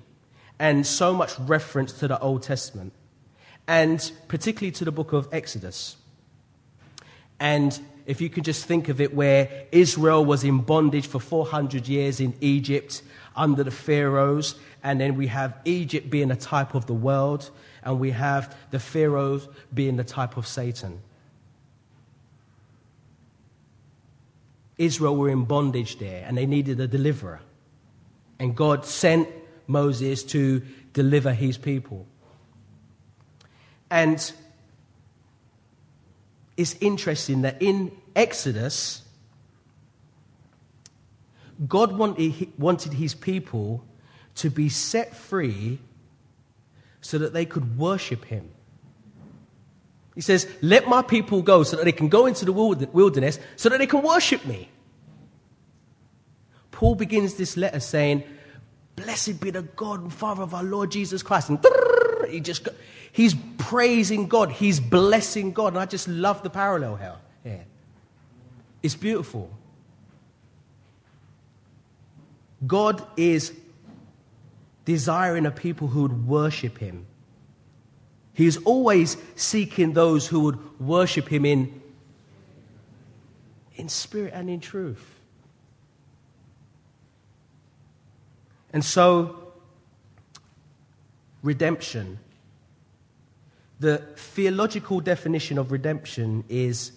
and 0.58 0.86
so 0.86 1.12
much 1.12 1.38
reference 1.38 1.92
to 1.94 2.08
the 2.08 2.18
Old 2.20 2.42
Testament, 2.42 2.92
and 3.66 4.12
particularly 4.28 4.72
to 4.72 4.84
the 4.84 4.92
book 4.92 5.12
of 5.12 5.28
Exodus. 5.32 5.96
And 7.42 7.76
if 8.06 8.20
you 8.20 8.30
can 8.30 8.44
just 8.44 8.66
think 8.66 8.88
of 8.88 9.00
it, 9.00 9.12
where 9.12 9.66
Israel 9.72 10.24
was 10.24 10.44
in 10.44 10.58
bondage 10.58 11.08
for 11.08 11.18
400 11.18 11.88
years 11.88 12.20
in 12.20 12.34
Egypt 12.40 13.02
under 13.34 13.64
the 13.64 13.72
Pharaohs, 13.72 14.54
and 14.84 15.00
then 15.00 15.16
we 15.16 15.26
have 15.26 15.58
Egypt 15.64 16.08
being 16.08 16.30
a 16.30 16.36
type 16.36 16.76
of 16.76 16.86
the 16.86 16.94
world, 16.94 17.50
and 17.82 17.98
we 17.98 18.12
have 18.12 18.56
the 18.70 18.78
Pharaohs 18.78 19.48
being 19.74 19.96
the 19.96 20.04
type 20.04 20.36
of 20.36 20.46
Satan. 20.46 21.00
Israel 24.78 25.16
were 25.16 25.28
in 25.28 25.44
bondage 25.44 25.98
there 25.98 26.24
and 26.26 26.38
they 26.38 26.46
needed 26.46 26.78
a 26.80 26.86
deliverer. 26.86 27.40
And 28.38 28.56
God 28.56 28.84
sent 28.84 29.28
Moses 29.66 30.22
to 30.24 30.62
deliver 30.92 31.32
his 31.32 31.58
people. 31.58 32.06
And 33.90 34.32
it's 36.56 36.76
interesting 36.80 37.42
that 37.42 37.60
in 37.60 37.92
Exodus, 38.14 39.02
God 41.68 41.96
wanted 41.96 42.92
his 42.92 43.14
people 43.14 43.84
to 44.36 44.50
be 44.50 44.68
set 44.68 45.14
free 45.14 45.78
so 47.00 47.18
that 47.18 47.32
they 47.32 47.44
could 47.44 47.78
worship 47.78 48.24
him. 48.24 48.50
He 50.14 50.20
says, 50.20 50.48
Let 50.60 50.88
my 50.88 51.02
people 51.02 51.42
go 51.42 51.62
so 51.62 51.76
that 51.76 51.84
they 51.84 51.92
can 51.92 52.08
go 52.08 52.26
into 52.26 52.44
the 52.44 52.52
wilderness 52.52 53.38
so 53.56 53.68
that 53.68 53.78
they 53.78 53.86
can 53.86 54.02
worship 54.02 54.44
me. 54.44 54.68
Paul 56.70 56.94
begins 56.94 57.34
this 57.34 57.56
letter 57.56 57.80
saying, 57.80 58.24
Blessed 58.96 59.40
be 59.40 59.50
the 59.50 59.62
God 59.62 60.02
and 60.02 60.12
Father 60.12 60.42
of 60.42 60.54
our 60.54 60.62
Lord 60.62 60.90
Jesus 60.90 61.22
Christ. 61.22 61.48
And 61.48 61.64
he 62.28 62.40
just, 62.40 62.68
he's 63.12 63.36
praising 63.58 64.26
God, 64.26 64.50
he's 64.50 64.80
blessing 64.80 65.52
God. 65.52 65.74
And 65.74 65.78
I 65.78 65.86
just 65.86 66.08
love 66.08 66.42
the 66.42 66.50
parallel 66.50 66.96
here. 66.96 67.16
Yeah. 67.44 67.62
It's 68.82 68.96
beautiful. 68.96 69.50
God 72.66 73.04
is 73.16 73.52
desiring 74.84 75.46
a 75.46 75.50
people 75.50 75.88
who 75.88 76.02
would 76.02 76.26
worship 76.26 76.78
him. 76.78 77.06
He 78.34 78.46
is 78.46 78.56
always 78.64 79.16
seeking 79.36 79.92
those 79.92 80.26
who 80.26 80.40
would 80.40 80.80
worship 80.80 81.28
him 81.28 81.44
in, 81.44 81.80
in 83.74 83.88
spirit 83.88 84.32
and 84.34 84.48
in 84.48 84.60
truth. 84.60 85.04
And 88.72 88.82
so, 88.82 89.52
redemption. 91.42 92.18
The 93.82 93.98
theological 94.14 95.00
definition 95.00 95.58
of 95.58 95.72
redemption 95.72 96.44
is 96.48 96.92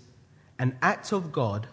an 0.59 0.77
act 0.83 1.13
of 1.13 1.31
God 1.31 1.65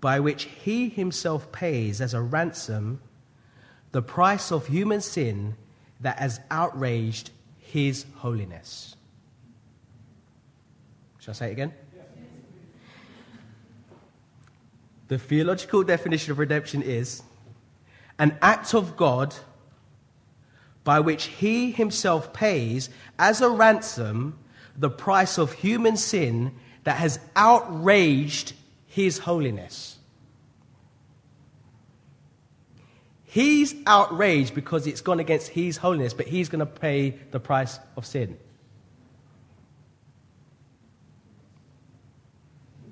by 0.00 0.18
which 0.18 0.42
he 0.42 0.88
himself 0.88 1.52
pays 1.52 2.00
as 2.00 2.12
a 2.12 2.20
ransom 2.20 3.00
the 3.92 4.02
price 4.02 4.50
of 4.50 4.66
human 4.66 5.00
sin 5.00 5.54
that 6.00 6.18
has 6.18 6.40
outraged 6.50 7.30
his 7.60 8.06
holiness. 8.16 8.96
Shall 11.20 11.30
I 11.30 11.34
say 11.36 11.48
it 11.50 11.52
again? 11.52 11.72
The 15.06 15.18
theological 15.18 15.84
definition 15.84 16.32
of 16.32 16.40
redemption 16.40 16.82
is 16.82 17.22
an 18.18 18.36
act 18.42 18.74
of 18.74 18.96
God 18.96 19.32
by 20.86 21.00
which 21.00 21.24
he 21.24 21.72
himself 21.72 22.32
pays 22.32 22.88
as 23.18 23.40
a 23.40 23.50
ransom 23.50 24.38
the 24.78 24.88
price 24.88 25.36
of 25.36 25.52
human 25.52 25.96
sin 25.96 26.54
that 26.84 26.96
has 26.96 27.18
outraged 27.34 28.52
his 28.86 29.18
holiness. 29.18 29.98
He's 33.24 33.74
outraged 33.84 34.54
because 34.54 34.86
it's 34.86 35.00
gone 35.00 35.18
against 35.18 35.48
his 35.48 35.76
holiness, 35.76 36.14
but 36.14 36.28
he's 36.28 36.48
going 36.48 36.60
to 36.60 36.66
pay 36.66 37.10
the 37.32 37.40
price 37.40 37.80
of 37.96 38.06
sin. 38.06 38.38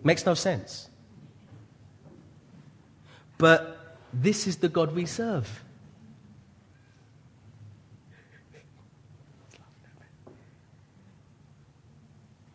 Makes 0.02 0.26
no 0.26 0.35
sense. 0.35 0.88
But 3.38 3.98
this 4.12 4.48
is 4.48 4.57
the 4.57 4.68
God 4.68 4.96
we 4.96 5.07
serve. 5.07 5.63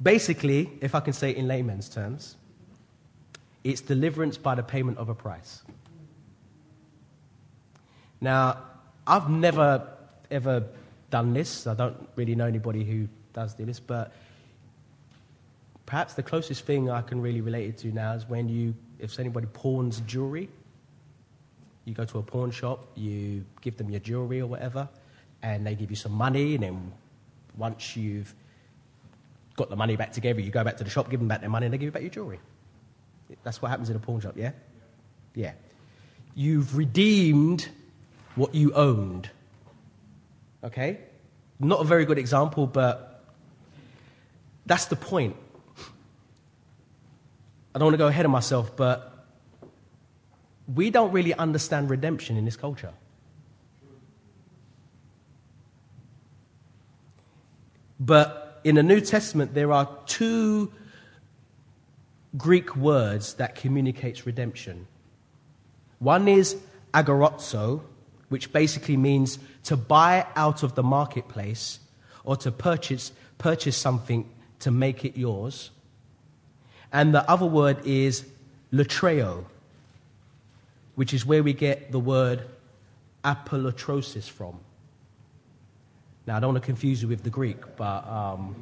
Basically, 0.02 0.70
if 0.82 0.96
I 0.96 1.02
can 1.02 1.14
say 1.14 1.32
it 1.32 1.38
in 1.38 1.48
layman's 1.48 1.90
terms, 1.90 2.38
it's 3.64 3.82
deliverance 3.82 4.38
by 4.38 4.56
the 4.56 4.64
payment 4.64 4.98
of 4.98 5.10
a 5.10 5.16
price. 5.16 5.62
Now, 8.22 8.58
I've 9.06 9.30
never 9.30 9.88
ever 10.32 10.64
done 11.10 11.34
this. 11.34 11.66
I 11.68 11.74
don't 11.74 11.98
really 12.16 12.36
know 12.36 12.46
anybody 12.46 12.84
who 12.84 13.08
does 13.34 13.54
do 13.54 13.66
this, 13.66 13.80
but 13.80 14.14
perhaps 15.86 16.14
the 16.14 16.24
closest 16.24 16.66
thing 16.66 16.90
I 16.90 17.02
can 17.02 17.22
really 17.22 17.42
relate 17.42 17.68
it 17.70 17.78
to 17.80 17.88
now 17.88 18.14
is 18.14 18.28
when 18.28 18.48
you, 18.48 18.76
if 19.00 19.20
anybody 19.20 19.48
pawns 19.54 20.02
jewelry, 20.02 20.50
you 21.86 21.94
go 21.94 22.06
to 22.06 22.20
a 22.20 22.24
pawn 22.24 22.52
shop, 22.52 22.86
you 22.96 23.44
give 23.62 23.78
them 23.78 23.90
your 23.90 24.00
jewelry 24.00 24.42
or 24.42 24.48
whatever, 24.48 24.88
and 25.42 25.66
they 25.66 25.74
give 25.74 25.90
you 25.90 25.96
some 25.96 26.12
money, 26.12 26.56
and 26.56 26.64
then 26.64 26.92
once 27.58 27.96
you've 27.96 28.34
got 29.60 29.70
the 29.70 29.76
money 29.76 29.98
back 29.98 30.14
together, 30.14 30.40
you 30.40 30.52
go 30.52 30.64
back 30.64 30.78
to 30.78 30.86
the 30.86 30.90
shop, 30.90 31.10
give 31.10 31.20
them 31.20 31.28
back 31.28 31.42
their 31.42 31.50
money, 31.50 31.66
and 31.66 31.74
they 31.74 31.78
give 31.78 31.88
you 31.88 31.92
back 31.92 32.02
your 32.02 32.10
jewelry. 32.10 32.40
That's 33.44 33.62
what 33.62 33.70
happens 33.70 33.90
in 33.90 33.96
a 33.98 34.00
pawn 34.00 34.22
shop, 34.22 34.36
yeah? 34.38 34.54
Yeah. 35.36 35.52
You've 36.34 36.78
redeemed 36.78 37.68
what 38.36 38.56
you 38.56 38.74
owned. 38.74 39.30
Okay? 40.64 41.00
Not 41.60 41.82
a 41.82 41.84
very 41.84 42.06
good 42.06 42.18
example, 42.18 42.68
but 42.68 43.26
that's 44.66 44.86
the 44.86 44.96
point. 44.96 45.36
I 47.76 47.80
don't 47.80 47.88
want 47.88 47.94
to 47.96 47.98
go 47.98 48.08
ahead 48.08 48.24
of 48.24 48.32
myself, 48.32 48.76
but 48.78 49.28
we 50.74 50.90
don't 50.90 51.12
really 51.12 51.34
understand 51.34 51.90
redemption 51.90 52.38
in 52.38 52.46
this 52.46 52.56
culture. 52.56 52.94
But 58.00 58.39
in 58.64 58.76
the 58.76 58.84
New 58.84 59.02
Testament, 59.02 59.54
there 59.54 59.72
are 59.72 59.90
two 60.06 60.72
Greek 62.38 62.76
words 62.76 63.36
that 63.36 63.56
communicates 63.56 64.26
redemption. 64.26 64.88
One 66.00 66.28
is 66.28 66.58
agorazo, 66.94 67.82
which 68.30 68.54
basically 68.54 68.98
means 68.98 69.40
to 69.64 69.76
buy 69.76 70.26
out 70.36 70.64
of 70.64 70.76
the 70.76 70.84
marketplace 70.84 71.80
or 72.24 72.36
to 72.38 72.52
purchase, 72.52 73.12
purchase 73.38 73.76
something 73.76 74.30
to 74.60 74.72
make 74.72 75.04
it 75.04 75.18
yours. 75.18 75.72
And 76.92 77.14
the 77.14 77.30
other 77.30 77.46
word 77.46 77.86
is 77.86 78.26
latreo, 78.72 79.46
which 80.96 81.14
is 81.14 81.26
where 81.26 81.44
we 81.44 81.54
get 81.54 81.92
the 81.92 82.00
word 82.00 82.44
apolutrosis 83.24 84.30
from. 84.30 84.60
Now, 86.30 86.38
I 86.38 86.40
don't 86.42 86.54
want 86.54 86.64
to 86.64 86.68
confuse 86.68 87.02
you 87.02 87.08
with 87.08 87.24
the 87.24 87.32
Greek, 87.32 87.58
but 87.76 88.08
um, 88.08 88.56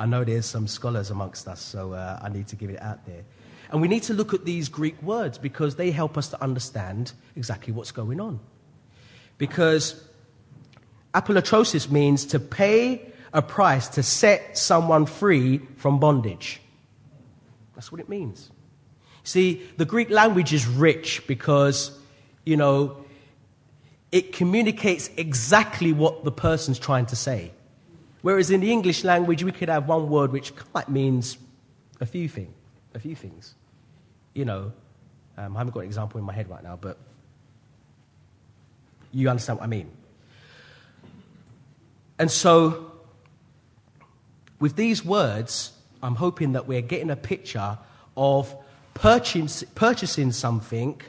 I 0.00 0.04
know 0.04 0.24
there's 0.24 0.46
some 0.46 0.66
scholars 0.66 1.12
amongst 1.12 1.46
us, 1.46 1.60
so 1.60 1.92
uh, 1.92 2.18
I 2.20 2.28
need 2.28 2.48
to 2.48 2.56
give 2.56 2.70
it 2.70 2.82
out 2.82 3.06
there. 3.06 3.22
And 3.70 3.80
we 3.80 3.86
need 3.86 4.02
to 4.02 4.14
look 4.14 4.34
at 4.34 4.44
these 4.44 4.68
Greek 4.68 5.00
words 5.04 5.38
because 5.38 5.76
they 5.76 5.92
help 5.92 6.18
us 6.18 6.30
to 6.30 6.42
understand 6.42 7.12
exactly 7.36 7.72
what's 7.72 7.92
going 7.92 8.18
on. 8.18 8.40
Because 9.38 10.02
apolutrosis 11.14 11.88
means 11.88 12.26
to 12.26 12.40
pay 12.40 13.12
a 13.32 13.42
price 13.42 13.86
to 13.90 14.02
set 14.02 14.58
someone 14.58 15.06
free 15.06 15.58
from 15.76 16.00
bondage. 16.00 16.60
That's 17.76 17.92
what 17.92 18.00
it 18.00 18.08
means. 18.08 18.50
See, 19.22 19.62
the 19.76 19.84
Greek 19.84 20.10
language 20.10 20.52
is 20.52 20.66
rich 20.66 21.24
because, 21.28 21.96
you 22.44 22.56
know, 22.56 23.05
it 24.12 24.32
communicates 24.32 25.10
exactly 25.16 25.92
what 25.92 26.24
the 26.24 26.32
person's 26.32 26.78
trying 26.78 27.06
to 27.06 27.16
say. 27.16 27.52
Whereas 28.22 28.50
in 28.50 28.60
the 28.60 28.72
English 28.72 29.04
language, 29.04 29.44
we 29.44 29.52
could 29.52 29.68
have 29.68 29.88
one 29.88 30.08
word 30.08 30.32
which 30.32 30.54
quite 30.56 30.88
means 30.88 31.38
a 32.00 32.06
few 32.06 32.28
things. 32.28 32.52
A 32.94 32.98
few 32.98 33.14
things. 33.14 33.54
You 34.34 34.44
know, 34.44 34.72
um, 35.36 35.56
I 35.56 35.60
haven't 35.60 35.74
got 35.74 35.80
an 35.80 35.86
example 35.86 36.18
in 36.18 36.24
my 36.24 36.32
head 36.32 36.48
right 36.48 36.62
now, 36.62 36.78
but 36.80 36.98
you 39.12 39.28
understand 39.28 39.58
what 39.58 39.64
I 39.64 39.68
mean. 39.68 39.90
And 42.18 42.30
so, 42.30 42.92
with 44.58 44.76
these 44.76 45.04
words, 45.04 45.72
I'm 46.02 46.14
hoping 46.14 46.52
that 46.52 46.66
we're 46.66 46.80
getting 46.80 47.10
a 47.10 47.16
picture 47.16 47.78
of 48.16 48.54
purchasing 48.94 50.32
something 50.32 51.00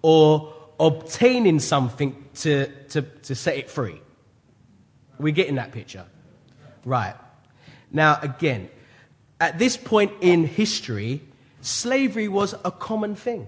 or 0.00 0.54
obtaining 0.78 1.60
something 1.60 2.24
to, 2.36 2.66
to, 2.88 3.02
to 3.02 3.34
set 3.34 3.56
it 3.56 3.70
free. 3.70 4.00
We're 5.18 5.34
getting 5.34 5.56
that 5.56 5.72
picture. 5.72 6.06
Right. 6.84 7.14
Now, 7.90 8.18
again, 8.22 8.70
at 9.40 9.58
this 9.58 9.76
point 9.76 10.12
in 10.20 10.44
history, 10.44 11.22
slavery 11.60 12.28
was 12.28 12.54
a 12.64 12.70
common 12.70 13.14
thing. 13.14 13.46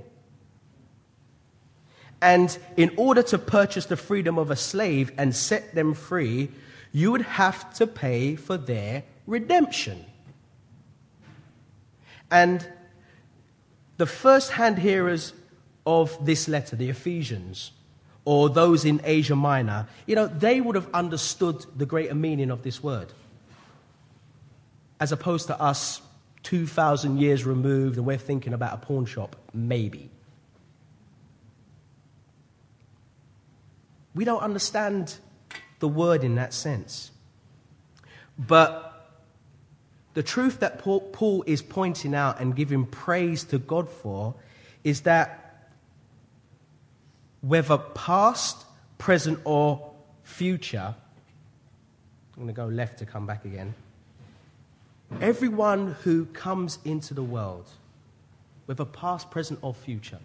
And 2.22 2.56
in 2.76 2.92
order 2.96 3.22
to 3.24 3.38
purchase 3.38 3.86
the 3.86 3.96
freedom 3.96 4.38
of 4.38 4.50
a 4.50 4.56
slave 4.56 5.12
and 5.16 5.34
set 5.34 5.74
them 5.74 5.94
free, 5.94 6.50
you 6.92 7.12
would 7.12 7.22
have 7.22 7.72
to 7.74 7.86
pay 7.86 8.36
for 8.36 8.56
their 8.56 9.04
redemption. 9.26 10.04
And 12.30 12.66
the 13.96 14.06
first 14.06 14.52
hand 14.52 14.78
hearers 14.78 15.32
of 15.86 16.24
this 16.24 16.48
letter, 16.48 16.76
the 16.76 16.90
Ephesians, 16.90 17.72
or 18.24 18.48
those 18.48 18.84
in 18.84 19.00
Asia 19.04 19.36
Minor, 19.36 19.88
you 20.06 20.14
know, 20.14 20.26
they 20.26 20.60
would 20.60 20.74
have 20.74 20.88
understood 20.92 21.64
the 21.76 21.86
greater 21.86 22.14
meaning 22.14 22.50
of 22.50 22.62
this 22.62 22.82
word 22.82 23.12
as 25.00 25.12
opposed 25.12 25.46
to 25.46 25.60
us 25.60 26.02
2,000 26.42 27.18
years 27.18 27.44
removed 27.44 27.96
and 27.96 28.06
we're 28.06 28.18
thinking 28.18 28.52
about 28.52 28.74
a 28.74 28.76
pawn 28.76 29.06
shop, 29.06 29.34
maybe. 29.54 30.10
We 34.14 34.24
don't 34.24 34.42
understand 34.42 35.16
the 35.78 35.88
word 35.88 36.22
in 36.22 36.34
that 36.34 36.52
sense. 36.52 37.10
But 38.38 38.86
the 40.14 40.22
truth 40.22 40.60
that 40.60 40.78
Paul 40.80 41.44
is 41.46 41.62
pointing 41.62 42.14
out 42.14 42.40
and 42.40 42.54
giving 42.54 42.84
praise 42.84 43.44
to 43.44 43.58
God 43.58 43.88
for 43.88 44.34
is 44.84 45.02
that 45.02 45.49
whether 47.40 47.79
past, 47.79 48.64
present, 48.98 49.38
or 49.44 49.92
future, 50.22 50.94
I'm 52.37 52.44
going 52.44 52.46
to 52.48 52.53
go 52.53 52.66
left 52.66 52.98
to 52.98 53.07
come 53.07 53.26
back 53.26 53.44
again 53.44 53.74
Everyone 55.20 55.96
who 56.05 56.26
comes 56.26 56.79
into 56.85 57.14
the 57.14 57.22
world, 57.22 57.68
whether 58.66 58.85
past, 58.85 59.31
present, 59.31 59.59
or 59.61 59.74
future, 59.74 60.20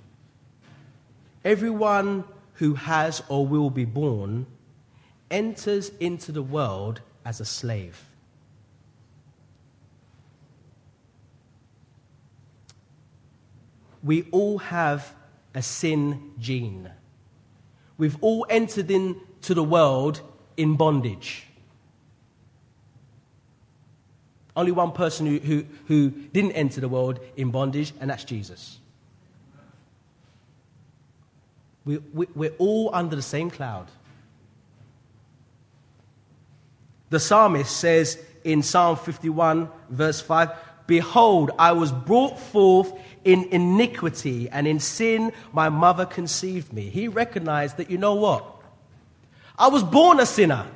everyone 1.43 2.23
who 2.54 2.75
has 2.75 3.23
or 3.28 3.45
will 3.47 3.69
be 3.69 3.84
born 3.84 4.45
enters 5.32 5.89
into 5.99 6.32
the 6.32 6.43
world 6.43 7.01
as 7.25 7.41
a 7.41 7.45
slave. 7.45 8.06
We 14.04 14.28
all 14.32 14.60
have 14.60 15.13
a 15.56 15.63
sin 15.63 16.34
gene. 16.39 16.91
We've 17.97 18.17
all 18.21 18.45
entered 18.49 18.91
into 18.91 19.53
the 19.53 19.63
world 19.63 20.21
in 20.58 20.75
bondage. 20.75 21.45
Only 24.55 24.71
one 24.71 24.91
person 24.91 25.25
who, 25.25 25.39
who, 25.39 25.65
who 25.88 26.10
didn't 26.10 26.53
enter 26.53 26.81
the 26.81 26.88
world 26.88 27.19
in 27.36 27.51
bondage, 27.51 27.93
and 27.99 28.10
that's 28.10 28.23
Jesus. 28.23 28.79
We, 31.84 31.97
we, 32.13 32.27
we're 32.34 32.53
all 32.58 32.89
under 32.93 33.15
the 33.15 33.21
same 33.21 33.49
cloud. 33.49 33.88
The 37.10 37.19
psalmist 37.19 37.75
says 37.75 38.21
in 38.43 38.63
Psalm 38.63 38.95
51, 38.95 39.69
verse 39.89 40.21
5 40.21 40.51
Behold, 40.88 41.52
I 41.58 41.71
was 41.71 41.91
brought 41.91 42.39
forth 42.39 42.93
in 43.24 43.45
iniquity, 43.52 44.50
and 44.50 44.67
in 44.67 44.80
sin 44.80 45.34
my 45.52 45.69
mother 45.69 46.06
conceived 46.06 46.71
me. 46.71 46.89
He 46.89 47.08
recognized 47.08 47.78
that, 47.78 47.89
you 47.89 47.98
know 47.98 48.13
what? 48.13 48.45
I 49.58 49.67
was 49.69 49.84
born 49.84 50.19
a 50.19 50.26
sinner. 50.26 50.67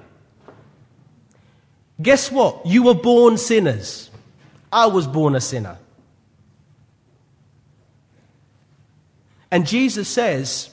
Guess 2.01 2.31
what? 2.31 2.65
You 2.65 2.83
were 2.83 2.95
born 2.95 3.37
sinners. 3.37 4.09
I 4.71 4.87
was 4.87 5.05
born 5.05 5.35
a 5.35 5.41
sinner. 5.41 5.77
And 9.51 9.67
Jesus 9.67 10.07
says, 10.07 10.69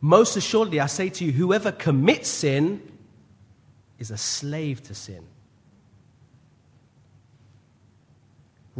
Most 0.00 0.36
assuredly, 0.36 0.80
I 0.80 0.86
say 0.86 1.08
to 1.10 1.24
you, 1.24 1.32
whoever 1.32 1.72
commits 1.72 2.28
sin 2.28 2.80
is 3.98 4.10
a 4.10 4.16
slave 4.16 4.82
to 4.84 4.94
sin. 4.94 5.24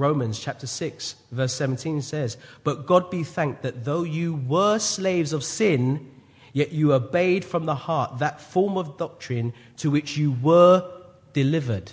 Romans 0.01 0.41
chapter 0.41 0.67
6, 0.67 1.15
verse 1.31 1.53
17 1.55 2.03
says, 2.03 2.37
But 2.65 2.87
God 2.87 3.11
be 3.11 3.23
thanked 3.23 3.63
that 3.63 3.85
though 3.85 4.03
you 4.03 4.35
were 4.35 4.81
slaves 4.81 5.33
of 5.33 5.45
sin, 5.45 6.11
Yet 6.53 6.73
you 6.73 6.93
obeyed 6.93 7.45
from 7.45 7.67
the 7.67 7.75
heart 7.75 8.19
that 8.19 8.41
form 8.41 8.77
of 8.77 8.97
doctrine 8.97 9.53
to 9.79 9.91
which 9.91 10.17
you 10.17 10.33
were 10.43 10.89
delivered. 11.33 11.93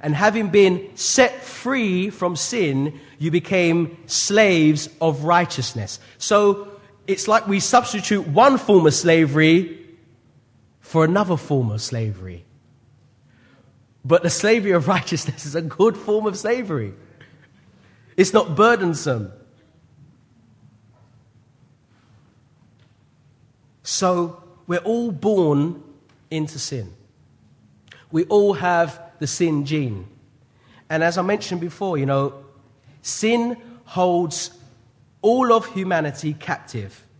And 0.00 0.14
having 0.14 0.50
been 0.50 0.96
set 0.96 1.42
free 1.42 2.10
from 2.10 2.36
sin, 2.36 3.00
you 3.18 3.30
became 3.30 3.96
slaves 4.06 4.88
of 5.00 5.24
righteousness. 5.24 6.00
So 6.18 6.68
it's 7.06 7.28
like 7.28 7.46
we 7.46 7.60
substitute 7.60 8.26
one 8.26 8.58
form 8.58 8.86
of 8.86 8.94
slavery 8.94 9.78
for 10.80 11.04
another 11.04 11.36
form 11.36 11.70
of 11.70 11.80
slavery. 11.80 12.44
But 14.06 14.22
the 14.22 14.30
slavery 14.30 14.70
of 14.70 14.86
righteousness 14.96 15.44
is 15.44 15.54
a 15.54 15.62
good 15.62 15.96
form 15.96 16.26
of 16.26 16.38
slavery. 16.38 16.94
It's 18.16 18.32
not 18.32 18.54
burdensome. 18.54 19.32
So 23.82 24.42
we're 24.66 24.78
all 24.78 25.10
born 25.10 25.82
into 26.30 26.58
sin. 26.58 26.92
We 28.12 28.24
all 28.24 28.54
have 28.54 29.00
the 29.18 29.26
sin 29.26 29.66
gene. 29.66 30.06
And 30.88 31.02
as 31.02 31.18
I 31.18 31.22
mentioned 31.22 31.60
before, 31.60 31.98
you 31.98 32.06
know, 32.06 32.44
sin 33.02 33.56
holds 33.84 34.56
all 35.20 35.52
of 35.52 35.66
humanity 35.66 36.34
captive. 36.34 37.02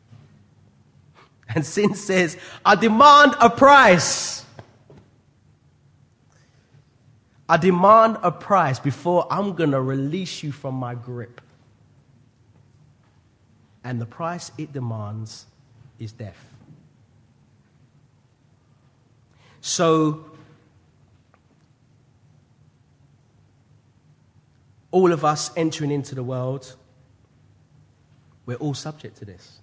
And 1.48 1.64
sin 1.64 1.94
says, 1.94 2.36
I 2.64 2.74
demand 2.74 3.34
a 3.40 3.48
price. 3.48 4.45
I 7.48 7.56
demand 7.56 8.18
a 8.22 8.32
price 8.32 8.78
before 8.78 9.26
I'm 9.30 9.54
going 9.54 9.70
to 9.70 9.80
release 9.80 10.42
you 10.42 10.50
from 10.50 10.74
my 10.74 10.94
grip. 10.94 11.40
And 13.84 14.00
the 14.00 14.06
price 14.06 14.50
it 14.58 14.72
demands 14.72 15.46
is 15.98 16.10
death. 16.10 16.52
So, 19.60 20.24
all 24.90 25.12
of 25.12 25.24
us 25.24 25.50
entering 25.56 25.90
into 25.92 26.14
the 26.16 26.24
world, 26.24 26.74
we're 28.44 28.56
all 28.56 28.74
subject 28.74 29.18
to 29.18 29.24
this. 29.24 29.60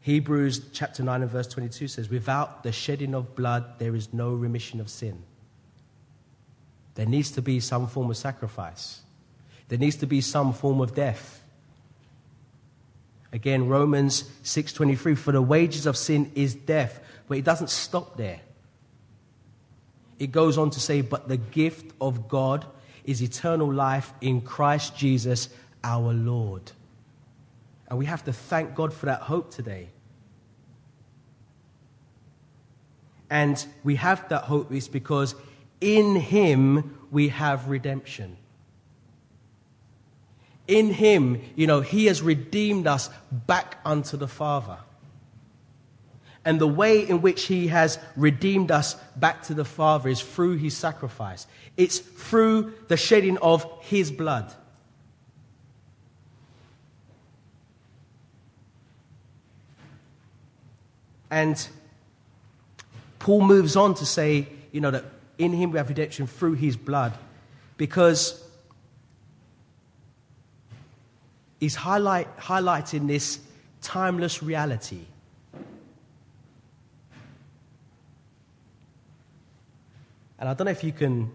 Hebrews 0.00 0.70
chapter 0.72 1.02
9 1.02 1.22
and 1.22 1.30
verse 1.30 1.48
22 1.48 1.88
says, 1.88 2.08
Without 2.08 2.62
the 2.62 2.70
shedding 2.70 3.12
of 3.12 3.34
blood, 3.34 3.78
there 3.78 3.96
is 3.96 4.12
no 4.12 4.32
remission 4.32 4.80
of 4.80 4.88
sin. 4.88 5.24
There 6.96 7.06
needs 7.06 7.30
to 7.32 7.42
be 7.42 7.60
some 7.60 7.86
form 7.86 8.10
of 8.10 8.16
sacrifice, 8.16 9.02
there 9.68 9.78
needs 9.78 9.96
to 9.96 10.06
be 10.06 10.20
some 10.20 10.52
form 10.52 10.80
of 10.80 10.94
death. 10.94 11.42
Again, 13.32 13.68
Romans 13.68 14.24
6:23 14.42 15.14
for 15.14 15.30
the 15.30 15.42
wages 15.42 15.86
of 15.86 15.96
sin 15.96 16.32
is 16.34 16.54
death, 16.54 17.00
but 17.28 17.38
it 17.38 17.44
doesn't 17.44 17.70
stop 17.70 18.16
there. 18.16 18.40
It 20.18 20.32
goes 20.32 20.56
on 20.56 20.70
to 20.70 20.80
say 20.80 21.02
but 21.02 21.28
the 21.28 21.36
gift 21.36 21.92
of 22.00 22.28
God 22.28 22.64
is 23.04 23.22
eternal 23.22 23.70
life 23.70 24.14
in 24.20 24.40
Christ 24.40 24.96
Jesus 24.96 25.50
our 25.84 26.14
Lord. 26.14 26.72
And 27.88 27.98
we 27.98 28.06
have 28.06 28.24
to 28.24 28.32
thank 28.32 28.74
God 28.74 28.92
for 28.92 29.06
that 29.06 29.22
hope 29.22 29.50
today. 29.50 29.90
And 33.28 33.64
we 33.84 33.96
have 33.96 34.28
that 34.28 34.44
hope 34.44 34.72
is 34.72 34.88
because 34.88 35.34
in 35.80 36.16
him 36.16 36.98
we 37.10 37.28
have 37.28 37.68
redemption. 37.68 38.36
In 40.66 40.92
him, 40.92 41.40
you 41.54 41.66
know, 41.66 41.80
he 41.80 42.06
has 42.06 42.22
redeemed 42.22 42.86
us 42.86 43.08
back 43.30 43.78
unto 43.84 44.16
the 44.16 44.28
Father. 44.28 44.78
And 46.44 46.60
the 46.60 46.66
way 46.66 47.00
in 47.06 47.22
which 47.22 47.44
he 47.44 47.68
has 47.68 47.98
redeemed 48.16 48.70
us 48.70 48.94
back 49.16 49.42
to 49.44 49.54
the 49.54 49.64
Father 49.64 50.08
is 50.08 50.20
through 50.20 50.56
his 50.56 50.76
sacrifice. 50.76 51.46
It's 51.76 51.98
through 51.98 52.72
the 52.88 52.96
shedding 52.96 53.36
of 53.38 53.66
his 53.80 54.10
blood. 54.10 54.52
And 61.30 61.68
Paul 63.18 63.42
moves 63.42 63.74
on 63.74 63.94
to 63.94 64.06
say, 64.06 64.48
you 64.70 64.80
know, 64.80 64.92
that 64.92 65.04
in 65.38 65.52
him 65.52 65.70
we 65.70 65.78
have 65.78 65.88
redemption 65.88 66.26
through 66.26 66.54
his 66.54 66.76
blood 66.76 67.12
because 67.76 68.42
he's 71.60 71.74
highlight, 71.74 72.36
highlighting 72.38 73.06
this 73.06 73.40
timeless 73.82 74.42
reality. 74.42 75.04
And 80.38 80.48
I 80.48 80.54
don't 80.54 80.66
know 80.66 80.70
if 80.70 80.84
you 80.84 80.92
can 80.92 81.30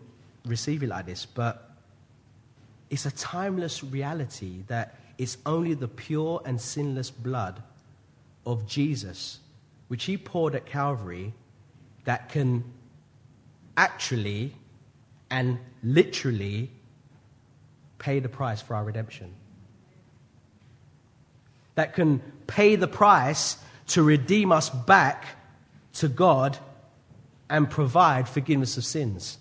receive 0.46 0.84
it 0.84 0.90
like 0.90 1.06
this, 1.06 1.26
but 1.26 1.72
it's 2.90 3.06
a 3.06 3.12
timeless 3.12 3.84
reality 3.84 4.64
that 4.68 4.96
it's 5.18 5.38
only 5.46 5.74
the 5.74 5.88
pure 5.88 6.42
and 6.46 6.60
sinless 6.60 7.10
blood 7.10 7.62
of 8.46 8.68
Jesus, 8.68 9.40
which 9.88 10.06
he 10.06 10.18
poured 10.18 10.56
at 10.56 10.66
Calvary, 10.66 11.34
that 12.06 12.30
can 12.30 12.64
actually 13.82 14.54
and 15.32 15.58
literally 15.82 16.70
pay 17.98 18.20
the 18.20 18.30
price 18.30 18.62
for 18.62 18.76
our 18.76 18.84
redemption. 18.84 19.34
That 21.74 21.96
can 21.96 22.20
pay 22.46 22.76
the 22.76 22.88
price 22.88 23.58
to 23.88 24.04
redeem 24.04 24.52
us 24.52 24.70
back 24.70 25.26
to 25.94 26.08
God 26.08 26.60
and 27.50 27.67
provide 27.67 28.30
forgiveness 28.30 28.78
of 28.78 28.86
sins. 28.86 29.39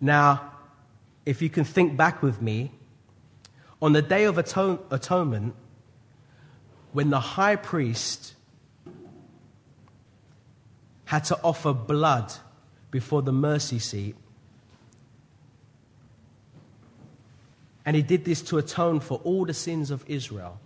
Now, 0.00 0.52
if 1.26 1.42
you 1.42 1.50
can 1.50 1.64
think 1.64 1.96
back 1.96 2.22
with 2.22 2.40
me, 2.40 2.70
on 3.82 3.92
the 3.92 4.02
Day 4.02 4.24
of 4.24 4.38
Atone- 4.38 4.78
Atonement, 4.92 5.56
when 6.92 7.10
the 7.10 7.20
high 7.20 7.56
priest 7.56 8.34
had 11.06 11.24
to 11.24 11.38
offer 11.42 11.72
blood 11.72 12.32
before 12.90 13.22
the 13.22 13.32
mercy 13.32 13.78
seat. 13.78 14.16
And 17.84 17.96
he 17.96 18.02
did 18.02 18.24
this 18.24 18.42
to 18.42 18.58
atone 18.58 19.00
for 19.00 19.20
all 19.24 19.44
the 19.46 19.54
sins 19.54 19.90
of 19.90 20.04
Israel. 20.06 20.60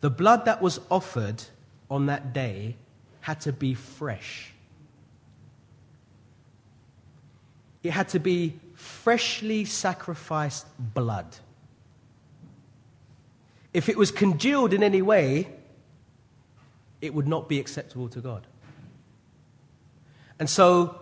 The 0.00 0.10
blood 0.10 0.44
that 0.44 0.62
was 0.62 0.80
offered 0.90 1.42
on 1.90 2.06
that 2.06 2.32
day 2.32 2.76
had 3.20 3.40
to 3.42 3.52
be 3.52 3.74
fresh. 3.74 4.52
It 7.82 7.90
had 7.90 8.08
to 8.10 8.18
be 8.18 8.58
freshly 8.74 9.64
sacrificed 9.64 10.66
blood. 10.78 11.26
If 13.72 13.88
it 13.88 13.96
was 13.96 14.10
congealed 14.10 14.72
in 14.72 14.82
any 14.82 15.02
way, 15.02 15.48
it 17.00 17.14
would 17.14 17.28
not 17.28 17.48
be 17.48 17.60
acceptable 17.60 18.08
to 18.08 18.20
God. 18.20 18.46
And 20.38 20.48
so 20.48 21.00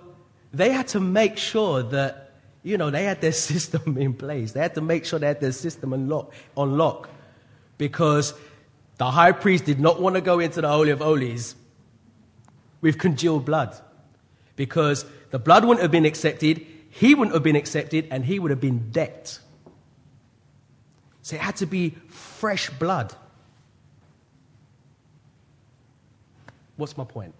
they 0.52 0.70
had 0.70 0.88
to 0.88 1.00
make 1.00 1.36
sure 1.36 1.82
that, 1.82 2.32
you 2.62 2.78
know, 2.78 2.90
they 2.90 3.04
had 3.04 3.20
their 3.20 3.32
system 3.50 3.98
in 3.98 4.14
place. 4.14 4.52
They 4.52 4.60
had 4.60 4.74
to 4.74 4.80
make 4.80 5.04
sure 5.04 5.18
they 5.18 5.26
had 5.26 5.40
their 5.40 5.52
system 5.52 5.92
on 5.92 6.76
lock, 6.78 7.08
because 7.78 8.34
the 8.98 9.10
high 9.10 9.32
priest 9.32 9.64
did 9.64 9.80
not 9.80 10.00
want 10.00 10.14
to 10.14 10.20
go 10.20 10.38
into 10.38 10.60
the 10.60 10.68
Holy 10.68 10.90
of 10.90 11.00
Holies 11.00 11.56
with 12.80 12.98
congealed 12.98 13.44
blood 13.44 13.74
because 14.56 15.04
the 15.30 15.38
blood 15.38 15.64
wouldn't 15.64 15.82
have 15.82 15.90
been 15.90 16.04
accepted, 16.04 16.64
he 16.90 17.14
wouldn't 17.14 17.34
have 17.34 17.42
been 17.42 17.56
accepted, 17.56 18.06
and 18.10 18.24
he 18.24 18.38
would 18.38 18.50
have 18.50 18.60
been 18.60 18.90
decked. 18.90 19.40
So 21.22 21.36
it 21.36 21.42
had 21.42 21.56
to 21.56 21.66
be 21.66 21.96
fresh 22.08 22.70
blood. 22.70 23.14
What's 26.76 26.96
my 26.96 27.04
point? 27.04 27.34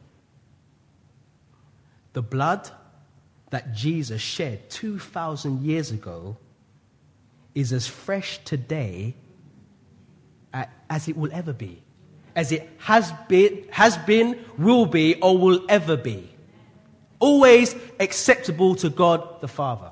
The 2.14 2.22
blood 2.22 2.70
that 3.50 3.74
Jesus 3.74 4.22
shed 4.22 4.70
2,000 4.70 5.62
years 5.62 5.90
ago 5.90 6.38
is 7.54 7.72
as 7.72 7.86
fresh 7.86 8.38
today 8.44 9.14
as 10.88 11.08
it 11.08 11.16
will 11.16 11.30
ever 11.32 11.52
be, 11.52 11.82
as 12.36 12.52
it 12.52 12.68
has 12.78 13.12
been, 13.28 13.64
has 13.70 13.96
been, 13.98 14.38
will 14.56 14.86
be, 14.86 15.16
or 15.16 15.36
will 15.36 15.64
ever 15.68 15.96
be. 15.96 16.30
Always 17.18 17.74
acceptable 17.98 18.76
to 18.76 18.90
God 18.90 19.40
the 19.40 19.48
Father. 19.48 19.90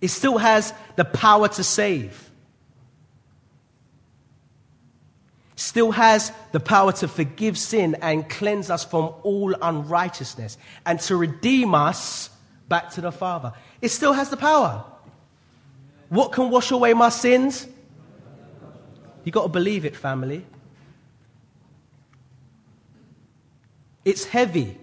It 0.00 0.08
still 0.08 0.36
has 0.38 0.74
the 0.96 1.04
power 1.04 1.48
to 1.48 1.64
save. 1.64 2.25
Still 5.56 5.90
has 5.90 6.32
the 6.52 6.60
power 6.60 6.92
to 6.92 7.08
forgive 7.08 7.58
sin 7.58 7.96
and 8.02 8.28
cleanse 8.28 8.70
us 8.70 8.84
from 8.84 9.12
all 9.22 9.54
unrighteousness 9.60 10.58
and 10.84 11.00
to 11.00 11.16
redeem 11.16 11.74
us 11.74 12.30
back 12.68 12.90
to 12.92 13.00
the 13.00 13.10
Father. 13.10 13.52
It 13.80 13.88
still 13.88 14.12
has 14.12 14.30
the 14.30 14.36
power. 14.36 14.84
What 16.10 16.32
can 16.32 16.50
wash 16.50 16.70
away 16.70 16.94
my 16.94 17.08
sins? 17.08 17.66
You 19.24 19.32
got 19.32 19.42
to 19.42 19.48
believe 19.48 19.84
it, 19.84 19.96
family. 19.96 20.44
It's 24.04 24.24
heavy. 24.24 24.78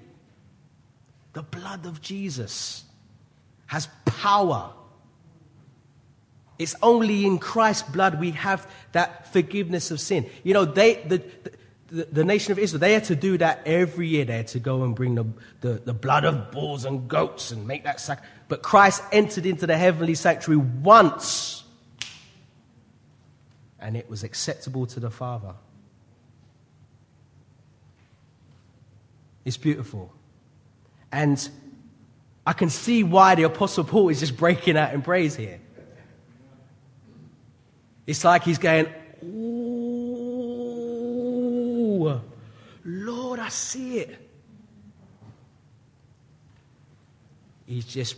The 1.32 1.44
blood 1.44 1.86
of 1.86 2.02
Jesus 2.02 2.84
has 3.68 3.88
power 4.06 4.74
it's 6.64 6.76
only 6.82 7.26
in 7.26 7.38
Christ's 7.38 7.90
blood 7.90 8.20
we 8.20 8.32
have 8.32 8.68
that 8.94 9.32
forgiveness 9.32 9.92
of 9.92 10.00
sin. 10.00 10.30
You 10.44 10.54
know, 10.54 10.66
they, 10.66 10.96
the, 10.96 11.24
the, 11.88 12.06
the, 12.06 12.24
nation 12.24 12.52
of 12.52 12.60
Israel, 12.60 12.80
they 12.80 12.94
had 12.94 13.04
to 13.06 13.16
do 13.16 13.38
that 13.38 13.62
every 13.68 14.08
year. 14.08 14.26
They 14.26 14.38
had 14.38 14.48
to 14.48 14.60
go 14.60 14.84
and 14.84 14.96
bring 14.96 15.16
the, 15.16 15.26
the, 15.62 15.74
the 15.74 15.94
blood 15.94 16.26
of 16.26 16.52
bulls 16.52 16.86
and 16.86 17.08
goats 17.08 17.52
and 17.52 17.68
make 17.68 17.84
that 17.84 18.00
sacrifice. 18.00 18.32
But 18.48 18.64
Christ 18.64 19.04
entered 19.12 19.46
into 19.46 19.68
the 19.68 19.78
heavenly 19.78 20.16
sanctuary 20.16 20.58
once 20.82 21.64
and 23.80 23.98
it 23.98 24.10
was 24.10 24.24
acceptable 24.24 24.86
to 24.88 25.00
the 25.00 25.12
Father. 25.12 25.54
It's 29.44 29.58
beautiful. 29.58 30.14
And 31.12 31.50
I 32.48 32.54
can 32.54 32.70
see 32.70 33.04
why 33.04 33.36
the 33.36 33.44
Apostle 33.44 33.84
Paul 33.84 34.10
is 34.10 34.22
just 34.22 34.38
breaking 34.38 34.78
out 34.78 34.94
in 34.94 35.02
praise 35.02 35.36
here. 35.36 35.60
It's 38.06 38.24
like 38.24 38.44
he's 38.44 38.58
going, 38.58 38.88
Ooh, 39.24 39.64
Lord, 42.84 43.40
I 43.40 43.50
see 43.50 44.00
it. 44.00 44.20
He's 47.66 47.86
just 47.86 48.18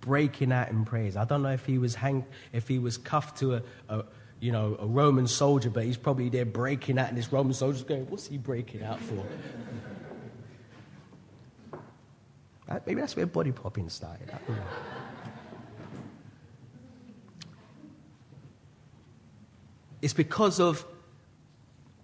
breaking 0.00 0.52
out 0.52 0.70
in 0.70 0.84
praise. 0.84 1.16
I 1.16 1.24
don't 1.24 1.42
know 1.42 1.52
if 1.52 1.66
he 1.66 1.78
was 1.78 1.94
hang, 1.94 2.24
if 2.52 2.68
he 2.68 2.78
was 2.78 2.96
cuffed 2.96 3.38
to 3.40 3.56
a, 3.56 3.62
a 3.88 4.04
you 4.40 4.52
know, 4.52 4.76
a 4.78 4.86
Roman 4.86 5.26
soldier, 5.26 5.70
but 5.70 5.84
he's 5.84 5.96
probably 5.96 6.28
there 6.28 6.44
breaking 6.44 6.98
out, 6.98 7.08
and 7.08 7.16
this 7.18 7.32
Roman 7.32 7.52
soldier's 7.52 7.84
going, 7.84 8.08
What's 8.10 8.26
he 8.26 8.38
breaking 8.38 8.82
out 8.82 9.00
for? 9.00 9.24
Maybe 12.86 13.00
that's 13.00 13.14
where 13.14 13.26
body 13.26 13.52
popping 13.52 13.88
started. 13.88 14.30
It's 20.06 20.14
because 20.14 20.60
of 20.60 20.84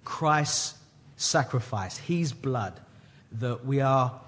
Christ's 0.05 0.75
sacrifice, 1.17 1.97
his 1.97 2.33
blood, 2.33 2.81
that 3.39 3.65
we 3.65 3.81
are 3.81 4.21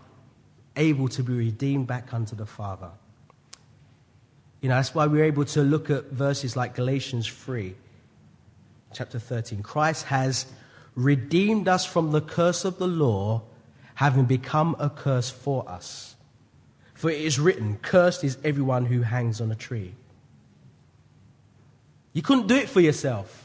able 0.77 1.09
to 1.09 1.25
be 1.25 1.33
redeemed 1.33 1.89
back 1.89 2.15
unto 2.15 2.37
the 2.37 2.47
Father. 2.47 2.93
You 4.61 4.69
know, 4.69 4.77
that's 4.77 4.95
why 4.95 5.09
we're 5.09 5.25
able 5.25 5.45
to 5.47 5.63
look 5.63 5.91
at 5.91 6.05
verses 6.05 6.55
like 6.55 6.77
Galatians 6.77 7.27
3, 7.27 7.75
chapter 8.93 9.19
13. 9.19 9.65
Christ 9.65 10.05
has 10.05 10.47
redeemed 10.95 11.67
us 11.67 11.85
from 11.85 12.13
the 12.13 12.21
curse 12.21 12.65
of 12.65 12.79
the 12.79 12.87
law, 12.87 13.43
having 13.97 14.25
become 14.25 14.77
a 14.79 14.89
curse 14.89 15.31
for 15.31 15.69
us. 15.69 16.15
For 16.95 17.11
it 17.11 17.21
is 17.21 17.41
written, 17.41 17.79
Cursed 17.83 18.23
is 18.23 18.39
everyone 18.45 18.87
who 18.87 19.03
hangs 19.03 19.41
on 19.41 19.51
a 19.51 19.57
tree. 19.57 19.95
You 22.13 22.23
couldn't 22.23 22.47
do 22.47 22.55
it 22.55 22.69
for 22.69 22.81
yourself. 22.81 23.44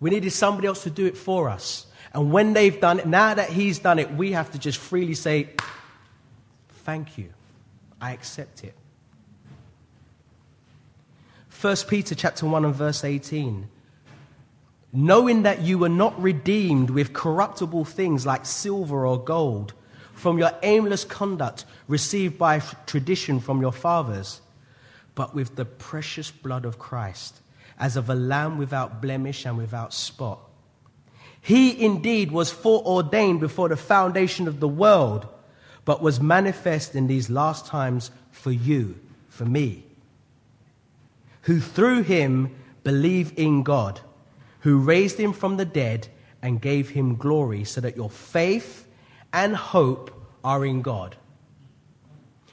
We 0.00 0.10
needed 0.10 0.32
somebody 0.32 0.66
else 0.66 0.82
to 0.84 0.90
do 0.90 1.06
it 1.06 1.16
for 1.16 1.48
us. 1.48 1.86
And 2.12 2.32
when 2.32 2.54
they've 2.54 2.80
done 2.80 2.98
it, 2.98 3.06
now 3.06 3.34
that 3.34 3.50
he's 3.50 3.78
done 3.78 3.98
it, 3.98 4.12
we 4.12 4.32
have 4.32 4.50
to 4.52 4.58
just 4.58 4.78
freely 4.78 5.14
say, 5.14 5.50
Thank 6.84 7.18
you. 7.18 7.28
I 8.00 8.12
accept 8.12 8.64
it. 8.64 8.74
1 11.60 11.76
Peter 11.88 12.14
chapter 12.14 12.46
1 12.46 12.64
and 12.64 12.74
verse 12.74 13.04
18 13.04 13.68
knowing 14.92 15.42
that 15.42 15.60
you 15.60 15.78
were 15.78 15.88
not 15.88 16.20
redeemed 16.20 16.90
with 16.90 17.12
corruptible 17.12 17.84
things 17.84 18.26
like 18.26 18.44
silver 18.44 19.06
or 19.06 19.22
gold 19.22 19.72
from 20.14 20.38
your 20.38 20.52
aimless 20.62 21.04
conduct 21.04 21.64
received 21.88 22.36
by 22.36 22.58
tradition 22.86 23.40
from 23.40 23.60
your 23.60 23.72
fathers, 23.72 24.40
but 25.14 25.34
with 25.34 25.56
the 25.56 25.64
precious 25.64 26.30
blood 26.30 26.64
of 26.64 26.78
Christ, 26.78 27.40
as 27.80 27.96
of 27.96 28.08
a 28.08 28.14
lamb 28.14 28.58
without 28.58 29.02
blemish 29.02 29.44
and 29.44 29.58
without 29.58 29.92
spot. 29.92 30.38
He 31.40 31.84
indeed 31.84 32.30
was 32.30 32.52
foreordained 32.52 33.40
before 33.40 33.68
the 33.68 33.76
foundation 33.76 34.46
of 34.46 34.60
the 34.60 34.68
world, 34.68 35.26
but 35.84 36.02
was 36.02 36.20
manifest 36.20 36.94
in 36.94 37.08
these 37.08 37.28
last 37.28 37.66
times 37.66 38.12
for 38.30 38.52
you, 38.52 38.96
for 39.28 39.44
me, 39.44 39.82
who 41.42 41.58
through 41.58 42.02
him 42.02 42.54
believe 42.84 43.32
in 43.36 43.64
God 43.64 44.00
who 44.60 44.78
raised 44.78 45.18
him 45.18 45.32
from 45.32 45.56
the 45.56 45.64
dead 45.64 46.08
and 46.42 46.60
gave 46.60 46.90
him 46.90 47.16
glory, 47.16 47.64
so 47.64 47.80
that 47.80 47.96
your 47.96 48.08
faith 48.08 48.86
and 49.32 49.54
hope 49.54 50.10
are 50.42 50.64
in 50.64 50.80
God. 50.80 51.16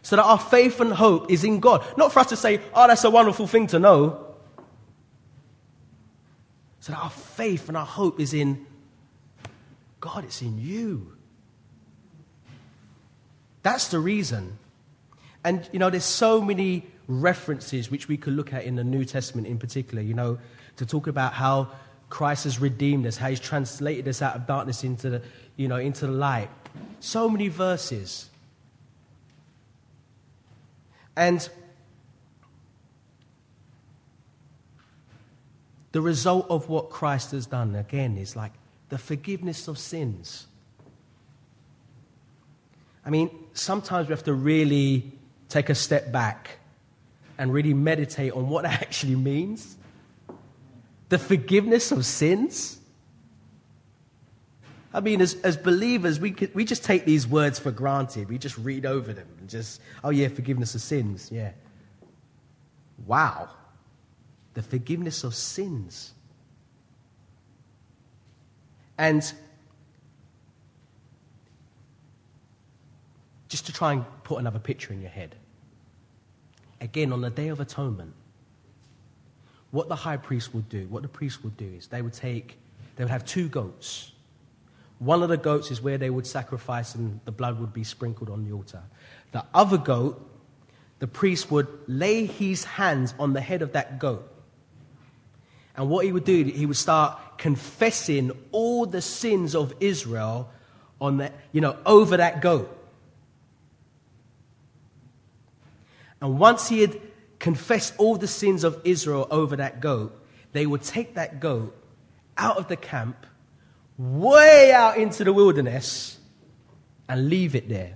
So 0.02 0.16
that 0.16 0.24
our 0.24 0.40
faith 0.40 0.80
and 0.80 0.92
hope 0.92 1.32
is 1.32 1.44
in 1.44 1.60
God. 1.60 1.86
Not 1.98 2.12
for 2.12 2.20
us 2.20 2.28
to 2.28 2.36
say, 2.36 2.62
oh, 2.74 2.88
that's 2.88 3.04
a 3.04 3.10
wonderful 3.10 3.48
thing 3.48 3.68
to 3.68 3.80
know. 3.80 4.27
So 6.88 6.94
that 6.94 7.00
our 7.00 7.10
faith 7.10 7.68
and 7.68 7.76
our 7.76 7.86
hope 7.86 8.18
is 8.18 8.34
in 8.34 8.66
God, 10.00 10.24
it's 10.24 10.42
in 10.42 10.58
you. 10.58 11.18
That's 13.62 13.90
the 13.90 14.00
reason. 14.00 14.58
And, 15.44 15.70
you 15.74 15.80
know, 15.80 15.90
there's 15.90 16.06
so 16.06 16.40
many 16.40 16.86
references 17.10 17.92
which 17.92 18.08
we 18.08 18.16
could 18.16 18.36
look 18.36 18.54
at 18.54 18.64
in 18.64 18.78
the 18.78 18.86
New 18.86 19.04
Testament 19.04 19.48
in 19.48 19.58
particular, 19.58 20.02
you 20.02 20.14
know, 20.14 20.40
to 20.78 20.86
talk 20.86 21.08
about 21.08 21.34
how 21.34 21.72
Christ 22.10 22.46
has 22.46 22.58
redeemed 22.62 23.06
us, 23.06 23.18
how 23.18 23.32
he's 23.32 23.42
translated 23.42 24.08
us 24.08 24.22
out 24.22 24.38
of 24.38 24.48
darkness 24.48 24.86
into 24.86 25.10
the, 25.10 25.22
you 25.58 25.68
know, 25.68 25.76
into 25.76 26.08
the 26.08 26.14
light. 26.14 26.48
So 27.02 27.28
many 27.30 27.50
verses. 27.50 28.30
And 31.18 31.50
the 35.92 36.02
result 36.02 36.48
of 36.50 36.70
what 36.70 36.90
Christ 36.90 37.32
has 37.32 37.46
done, 37.46 37.76
again, 37.76 38.18
is 38.18 38.36
like 38.36 38.54
the 38.90 38.98
forgiveness 38.98 39.68
of 39.68 39.78
sins. 39.78 40.48
I 43.06 43.10
mean, 43.10 43.30
sometimes 43.54 44.08
we 44.08 44.12
have 44.12 44.24
to 44.24 44.34
really 44.34 45.12
take 45.50 45.70
a 45.70 45.76
step 45.76 46.12
back 46.12 46.60
and 47.38 47.54
really 47.54 47.74
meditate 47.74 48.34
on 48.34 48.50
what 48.50 48.64
that 48.64 48.82
actually 48.82 49.16
means 49.16 49.78
the 51.10 51.18
forgiveness 51.18 51.92
of 51.92 52.06
sins. 52.06 52.80
I 54.94 55.00
mean, 55.00 55.22
as, 55.22 55.36
as 55.42 55.56
believers, 55.56 56.20
we, 56.20 56.36
we 56.54 56.66
just 56.66 56.84
take 56.84 57.06
these 57.06 57.28
words 57.28 57.60
for 57.60 57.72
granted. 57.72 58.30
We 58.30 58.38
just 58.38 58.58
read 58.58 58.86
over 58.86 59.14
them 59.14 59.28
and 59.40 59.50
just, 59.50 59.82
oh, 60.04 60.10
yeah, 60.10 60.28
forgiveness 60.28 60.76
of 60.76 60.82
sins. 60.82 61.30
Yeah. 61.32 61.52
Wow. 63.06 63.50
The 64.58 64.64
forgiveness 64.64 65.24
of 65.24 65.36
sins. 65.36 66.16
And 68.98 69.22
just 73.50 73.68
to 73.68 73.72
try 73.72 73.94
and 73.94 74.04
put 74.24 74.40
another 74.40 74.58
picture 74.58 74.92
in 74.94 75.00
your 75.00 75.12
head. 75.12 75.36
Again, 76.82 77.14
on 77.14 77.22
the 77.22 77.30
Day 77.30 77.50
of 77.50 77.60
Atonement, 77.60 78.14
what 79.70 79.90
the 79.90 79.96
high 79.96 80.18
priest 80.18 80.56
would 80.56 80.70
do, 80.70 80.88
what 80.88 81.04
the 81.04 81.08
priest 81.08 81.44
would 81.44 81.56
do 81.56 81.72
is 81.78 81.86
they 81.86 82.02
would 82.02 82.14
take, 82.14 82.58
they 82.96 83.04
would 83.04 83.12
have 83.12 83.26
two 83.26 83.50
goats. 83.50 84.12
One 84.98 85.22
of 85.22 85.30
the 85.30 85.38
goats 85.38 85.70
is 85.70 85.84
where 85.84 86.00
they 86.00 86.10
would 86.10 86.26
sacrifice 86.26 86.96
and 86.96 87.20
the 87.26 87.32
blood 87.32 87.60
would 87.60 87.74
be 87.74 87.84
sprinkled 87.84 88.32
on 88.32 88.44
the 88.44 88.54
altar. 88.54 88.82
The 89.34 89.46
other 89.54 89.78
goat, 89.78 90.28
the 90.98 91.06
priest 91.06 91.52
would 91.52 91.68
lay 91.86 92.26
his 92.26 92.64
hands 92.64 93.14
on 93.20 93.34
the 93.34 93.42
head 93.42 93.62
of 93.62 93.74
that 93.74 94.00
goat. 94.00 94.34
And 95.78 95.90
what 95.90 96.06
he 96.06 96.12
would 96.12 96.26
do, 96.26 96.44
he 96.44 96.66
would 96.66 96.76
start 96.76 97.38
confessing 97.38 98.32
all 98.52 98.88
the 98.88 99.02
sins 99.02 99.56
of 99.56 99.76
Israel 99.80 100.50
on 101.00 101.18
that, 101.18 101.34
you 101.52 101.62
know, 101.62 101.78
over 101.86 102.18
that 102.18 102.42
goat. 102.42 102.74
And 106.20 106.40
once 106.40 106.68
he 106.68 106.82
had 106.82 107.00
confessed 107.38 107.94
all 108.00 108.18
the 108.18 108.28
sins 108.28 108.64
of 108.64 108.82
Israel 108.84 109.28
over 109.30 109.58
that 109.58 109.80
goat, 109.80 110.20
they 110.52 110.66
would 110.66 110.82
take 110.82 111.14
that 111.14 111.40
goat 111.40 111.78
out 112.36 112.58
of 112.58 112.68
the 112.68 112.76
camp, 112.76 113.28
way 114.00 114.72
out 114.72 114.98
into 114.98 115.24
the 115.24 115.32
wilderness, 115.32 116.18
and 117.08 117.30
leave 117.30 117.54
it 117.54 117.70
there. 117.70 117.94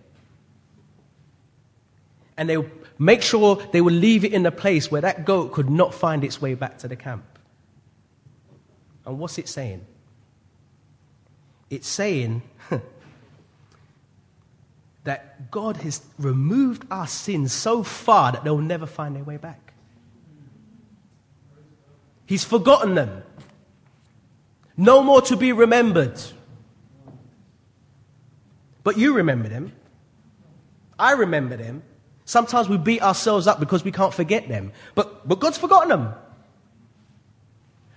And 2.38 2.48
they 2.48 2.58
would 2.58 2.72
make 3.00 3.24
sure 3.24 3.56
they 3.72 3.82
would 3.82 3.94
leave 3.94 4.24
it 4.24 4.34
in 4.34 4.46
a 4.46 4.52
place 4.52 4.92
where 4.92 5.02
that 5.02 5.26
goat 5.26 5.52
could 5.52 5.72
not 5.72 5.96
find 5.96 6.24
its 6.24 6.40
way 6.40 6.54
back 6.54 6.78
to 6.80 6.88
the 6.88 6.96
camp. 6.96 7.24
And 9.06 9.20
what's 9.20 9.38
it 9.38 9.50
saying? 9.50 9.86
It's 11.70 11.88
saying 11.88 12.42
that 15.04 15.50
God 15.52 15.78
has 15.78 16.02
removed 16.20 16.86
our 16.92 17.08
sins 17.08 17.54
so 17.54 17.84
far 17.84 18.32
that 18.32 18.44
they'll 18.44 18.58
never 18.58 18.86
find 18.86 19.16
their 19.16 19.24
way 19.24 19.38
back. 19.38 19.74
He's 22.26 22.44
forgotten 22.44 22.96
them. 22.96 23.24
No 24.78 25.04
more 25.04 25.22
to 25.24 25.36
be 25.36 25.52
remembered. 25.52 26.20
But 28.84 28.98
you 28.98 29.14
remember 29.14 29.50
them. 29.50 29.74
I 30.98 31.12
remember 31.14 31.58
them. 31.58 31.84
Sometimes 32.26 32.70
we 32.70 32.78
beat 32.78 33.02
ourselves 33.02 33.48
up 33.48 33.60
because 33.60 33.84
we 33.84 33.92
can't 33.92 34.14
forget 34.14 34.48
them. 34.48 34.72
But, 34.96 35.28
but 35.28 35.40
God's 35.40 35.58
forgotten 35.58 35.90
them. 35.90 36.14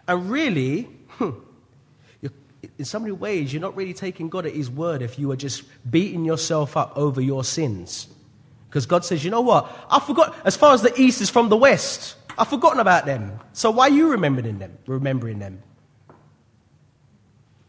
And 0.07 0.31
really, 0.31 0.89
in 2.79 2.85
so 2.85 2.99
many 2.99 3.13
ways, 3.13 3.53
you're 3.53 3.63
not 3.63 3.77
really 3.77 3.95
taking 3.95 4.29
God 4.29 4.47
at 4.47 4.55
His 4.55 4.71
word 4.71 5.03
if 5.03 5.19
you 5.19 5.31
are 5.33 5.37
just 5.37 5.63
beating 5.91 6.25
yourself 6.25 6.77
up 6.77 6.97
over 6.97 7.21
your 7.21 7.45
sins. 7.45 8.09
Because 8.69 8.87
God 8.87 9.05
says, 9.05 9.25
you 9.25 9.31
know 9.31 9.41
what? 9.41 9.73
I 9.91 10.01
forgot, 10.01 10.35
as 10.45 10.57
far 10.57 10.75
as 10.75 10.83
the 10.83 10.93
east 11.01 11.21
is 11.21 11.31
from 11.31 11.49
the 11.49 11.57
west, 11.57 12.17
I've 12.37 12.49
forgotten 12.49 12.81
about 12.81 13.07
them. 13.07 13.39
So 13.53 13.71
why 13.71 13.85
are 13.85 13.91
you 13.91 14.11
remembering 14.11 14.59
them? 14.59 14.77
Remembering 14.87 15.39
them? 15.39 15.63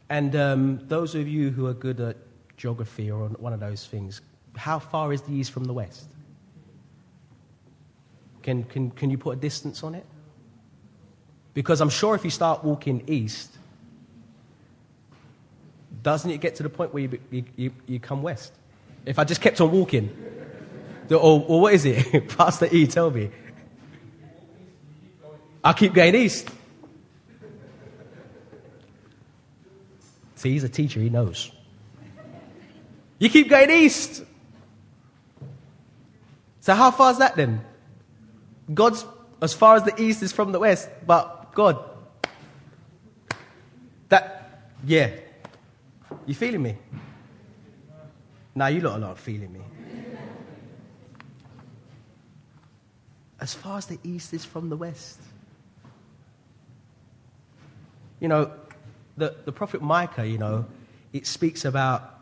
And 0.10 0.36
um, 0.36 0.82
those 0.88 1.16
of 1.16 1.28
you 1.28 1.52
who 1.52 1.68
are 1.68 1.74
good 1.74 2.00
at 2.00 2.18
geography 2.58 3.12
or 3.12 3.28
one 3.28 3.54
of 3.54 3.60
those 3.60 3.86
things, 3.86 4.22
how 4.56 4.80
far 4.80 5.14
is 5.14 5.22
the 5.22 5.34
east 5.34 5.52
from 5.52 5.66
the 5.66 5.74
west? 5.74 6.08
Can, 8.42 8.64
can, 8.64 8.92
can 8.92 9.10
you 9.10 9.18
put 9.18 9.38
a 9.38 9.40
distance 9.40 9.84
on 9.84 9.96
it? 9.96 10.06
Because 11.56 11.80
I'm 11.82 11.89
sure 11.89 12.14
if 12.14 12.24
you 12.24 12.30
start 12.30 12.64
walking 12.64 13.01
east, 13.08 13.49
doesn't 16.03 16.30
it 16.30 16.39
get 16.41 16.56
to 16.56 16.64
the 16.64 16.70
point 16.70 16.93
where 16.93 17.03
you, 17.03 17.45
you, 17.56 17.72
you, 17.88 17.99
come 17.99 18.22
west? 18.22 18.51
If 19.06 19.18
I 19.18 19.24
just 19.24 19.41
kept 19.41 19.60
on 19.62 19.72
walking, 19.72 20.16
or, 21.10 21.43
or 21.47 21.62
what 21.62 21.74
is 21.74 21.86
it? 21.86 22.28
Pastor 22.38 22.68
E, 22.72 22.86
tell 22.86 23.10
me. 23.10 23.32
I 25.64 25.74
keep 25.74 25.93
going 25.93 26.14
east. 26.14 26.49
See, 30.36 30.51
he's 30.51 30.64
a 30.66 30.70
teacher, 30.70 30.99
he 30.99 31.10
knows. 31.10 31.51
You 33.18 33.30
keep 33.30 33.49
going 33.49 33.72
east. 33.72 34.24
So, 36.60 36.76
how 36.76 36.91
far 36.91 37.12
is 37.12 37.20
that 37.20 37.38
then? 37.38 37.64
God's 38.74 39.06
as 39.41 39.53
far 39.53 39.76
as 39.76 39.84
the 39.84 40.01
east 40.01 40.24
is 40.24 40.32
from 40.32 40.51
the 40.51 40.60
west, 40.60 40.89
but 41.06 41.35
God. 41.56 41.84
That, 44.10 44.70
yeah. 44.84 45.10
You 46.28 46.36
feeling 46.36 46.62
me? 46.62 46.78
Now, 48.53 48.68
you 48.68 48.82
lot 48.82 48.93
are 48.93 48.99
not 48.99 49.18
feeling 49.18 49.51
me. 49.51 49.62
As 53.39 53.53
far 53.53 53.78
as 53.78 53.86
the 53.86 53.97
east 54.03 54.34
is 54.34 54.45
from 54.45 54.70
the 54.70 54.78
west. 54.78 55.20
You 58.20 58.28
know, 58.28 58.51
the, 59.18 59.36
the 59.45 59.51
prophet 59.51 59.82
Micah, 59.82 60.28
you 60.28 60.38
know, 60.38 60.66
it 61.14 61.26
speaks 61.26 61.64
about 61.64 62.20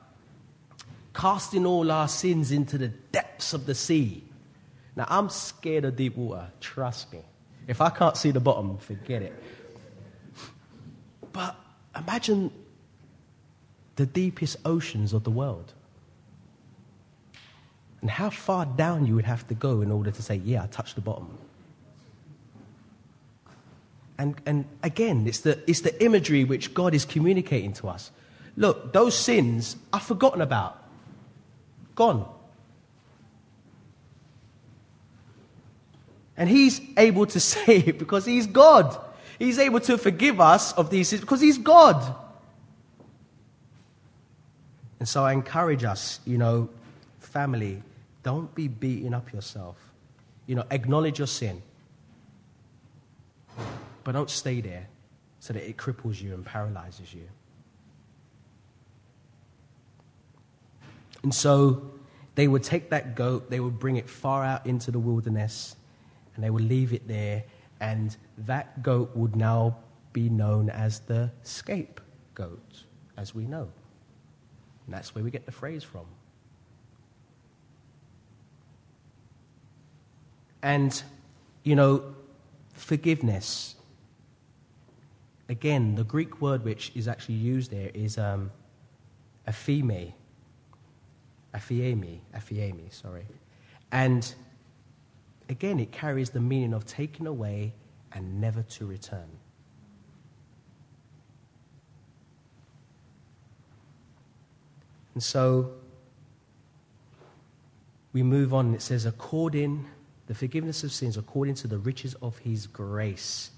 casting 1.13 1.65
all 1.65 1.91
our 1.91 2.07
sins 2.07 2.51
into 2.51 2.77
the 2.77 2.87
depths 2.87 3.53
of 3.53 3.65
the 3.65 3.75
sea. 3.75 4.23
Now, 4.95 5.05
I'm 5.09 5.29
scared 5.29 5.85
of 5.85 5.95
deep 5.95 6.17
water, 6.17 6.47
trust 6.59 7.13
me. 7.13 7.21
If 7.67 7.81
I 7.81 7.89
can't 7.89 8.17
see 8.17 8.31
the 8.31 8.39
bottom, 8.39 8.77
forget 8.77 9.21
it. 9.21 9.33
But 11.31 11.55
imagine 11.95 12.51
the 13.95 14.05
deepest 14.05 14.57
oceans 14.65 15.13
of 15.13 15.23
the 15.23 15.31
world. 15.31 15.73
And 18.01 18.09
how 18.09 18.29
far 18.29 18.65
down 18.65 19.05
you 19.05 19.15
would 19.15 19.25
have 19.25 19.47
to 19.47 19.53
go 19.53 19.81
in 19.81 19.89
order 19.91 20.11
to 20.11 20.21
say, 20.21 20.35
Yeah, 20.35 20.63
I 20.63 20.67
touched 20.67 20.95
the 20.95 21.01
bottom. 21.01 21.37
And, 24.17 24.35
and 24.45 24.65
again, 24.83 25.25
it's 25.25 25.39
the, 25.39 25.59
it's 25.67 25.81
the 25.81 26.03
imagery 26.03 26.43
which 26.43 26.73
God 26.73 26.93
is 26.93 27.05
communicating 27.05 27.73
to 27.73 27.87
us. 27.87 28.11
Look, 28.55 28.93
those 28.93 29.17
sins 29.17 29.75
are 29.91 29.99
forgotten 29.99 30.41
about, 30.41 30.83
gone. 31.95 32.29
And 36.37 36.49
He's 36.49 36.81
able 36.97 37.25
to 37.27 37.39
save 37.55 37.97
because 37.97 38.25
He's 38.25 38.47
God. 38.47 38.97
He's 39.39 39.59
able 39.59 39.79
to 39.81 39.97
forgive 39.97 40.39
us 40.39 40.73
of 40.73 40.89
these 40.89 41.09
sins 41.09 41.21
because 41.21 41.41
He's 41.41 41.57
God. 41.57 42.15
And 44.99 45.07
so 45.09 45.23
I 45.23 45.33
encourage 45.33 45.83
us, 45.83 46.21
you 46.25 46.37
know, 46.37 46.69
family, 47.19 47.83
don't 48.23 48.53
be 48.55 48.69
beating 48.69 49.13
up 49.13 49.33
yourself. 49.33 49.75
You 50.47 50.55
know, 50.55 50.65
acknowledge 50.71 51.17
your 51.17 51.27
sin. 51.27 51.61
But 54.03 54.13
don't 54.13 54.29
stay 54.29 54.61
there 54.61 54.87
so 55.39 55.53
that 55.53 55.67
it 55.67 55.75
cripples 55.75 56.21
you 56.21 56.33
and 56.33 56.45
paralyzes 56.45 57.13
you. 57.13 57.27
And 61.21 61.33
so 61.33 61.91
they 62.35 62.47
would 62.47 62.63
take 62.63 62.89
that 62.91 63.15
goat, 63.15 63.49
they 63.49 63.59
would 63.59 63.79
bring 63.79 63.97
it 63.97 64.09
far 64.09 64.43
out 64.43 64.65
into 64.65 64.91
the 64.91 64.99
wilderness, 64.99 65.75
and 66.35 66.43
they 66.43 66.49
would 66.49 66.67
leave 66.67 66.93
it 66.93 67.07
there, 67.07 67.43
and 67.79 68.15
that 68.37 68.81
goat 68.83 69.15
would 69.15 69.35
now 69.35 69.77
be 70.13 70.29
known 70.29 70.69
as 70.69 70.99
the 71.01 71.31
scapegoat, 71.43 72.83
as 73.17 73.33
we 73.33 73.45
know. 73.45 73.69
And 74.85 74.93
that's 74.93 75.15
where 75.15 75.23
we 75.23 75.31
get 75.31 75.45
the 75.45 75.51
phrase 75.51 75.83
from. 75.83 76.05
And, 80.61 81.03
you 81.63 81.75
know, 81.75 82.15
forgiveness 82.73 83.75
again, 85.49 85.95
the 85.95 86.03
Greek 86.03 86.41
word 86.41 86.63
which 86.63 86.91
is 86.95 87.07
actually 87.07 87.35
used 87.35 87.71
there 87.71 87.91
is 87.93 88.17
um, 88.17 88.51
aphime, 89.47 90.13
aphiemi, 91.53 92.19
aphiemi, 92.35 92.91
sorry. 92.91 93.25
And 93.91 94.33
again, 95.49 95.79
it 95.79 95.91
carries 95.91 96.31
the 96.31 96.39
meaning 96.39 96.73
of 96.73 96.85
taken 96.85 97.27
away 97.27 97.73
and 98.11 98.39
never 98.39 98.63
to 98.63 98.85
return. 98.85 99.29
And 105.13 105.23
so 105.23 105.71
we 108.13 108.23
move 108.23 108.53
on. 108.53 108.73
It 108.73 108.81
says, 108.81 109.05
according, 109.05 109.85
the 110.27 110.35
forgiveness 110.35 110.83
of 110.83 110.91
sins, 110.91 111.17
according 111.17 111.55
to 111.55 111.67
the 111.67 111.77
riches 111.77 112.15
of 112.21 112.37
his 112.39 112.67
grace 112.67 113.51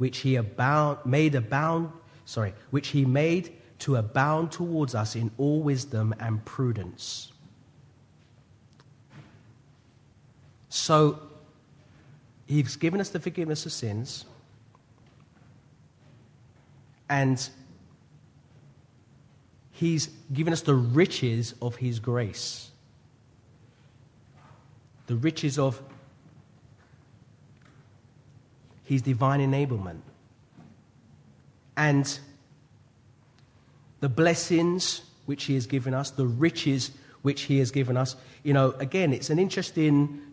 which 0.00 0.20
he 0.20 0.36
abound, 0.36 0.96
made 1.04 1.34
abound, 1.34 1.92
sorry, 2.24 2.54
which 2.70 2.88
he 2.88 3.04
made 3.04 3.52
to 3.80 3.96
abound 3.96 4.50
towards 4.50 4.94
us 4.94 5.14
in 5.14 5.30
all 5.36 5.60
wisdom 5.62 6.14
and 6.18 6.42
prudence. 6.46 7.32
So, 10.70 11.20
he's 12.50 12.74
given 12.74 13.00
us 13.00 13.10
the 13.10 13.20
forgiveness 13.20 13.64
of 13.64 13.70
sins, 13.70 14.24
and 17.08 17.48
he's 19.70 20.08
given 20.32 20.52
us 20.52 20.62
the 20.62 20.74
riches 20.74 21.54
of 21.62 21.76
his 21.76 22.00
grace. 22.00 22.70
The 25.06 25.14
riches 25.14 25.58
of 25.58 25.80
his 28.84 29.02
divine 29.02 29.40
enablement. 29.40 30.00
And 31.76 32.18
the 34.00 34.08
blessings 34.08 35.02
which 35.26 35.44
he 35.44 35.54
has 35.54 35.66
given 35.66 35.94
us, 35.94 36.10
the 36.10 36.26
riches 36.26 36.90
which 37.22 37.42
he 37.42 37.58
has 37.58 37.70
given 37.70 37.96
us. 37.96 38.16
You 38.42 38.54
know, 38.54 38.72
again, 38.78 39.12
it's 39.12 39.30
an 39.30 39.38
interesting 39.38 40.29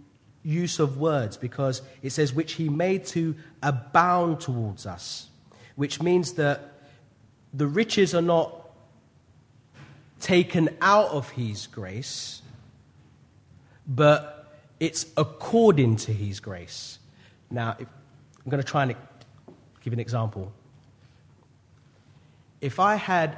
use 0.48 0.80
of 0.80 0.98
words 0.98 1.36
because 1.36 1.82
it 2.02 2.12
says, 2.12 2.34
which 2.34 2.54
he 2.54 2.70
made 2.70 3.06
to 3.06 3.36
abound 3.62 4.40
towards 4.40 4.86
us, 4.86 5.28
which 5.76 6.02
means 6.02 6.34
that 6.34 6.72
the 7.54 7.68
riches 7.68 8.16
are 8.16 8.22
not 8.22 8.70
taken 10.22 10.70
out 10.82 11.10
of 11.10 11.30
his 11.32 11.68
grace, 11.68 12.42
but 13.86 14.48
it's 14.80 15.06
according 15.18 15.98
to 15.98 16.14
his 16.14 16.40
grace. 16.40 16.98
Now, 17.52 17.76
if, 17.78 17.88
I'm 18.46 18.50
going 18.50 18.64
to 18.64 18.68
try 18.68 18.84
and 18.84 18.96
give 19.82 19.92
an 19.92 20.00
example. 20.00 20.54
If 22.62 22.80
I 22.80 22.96
had, 22.96 23.38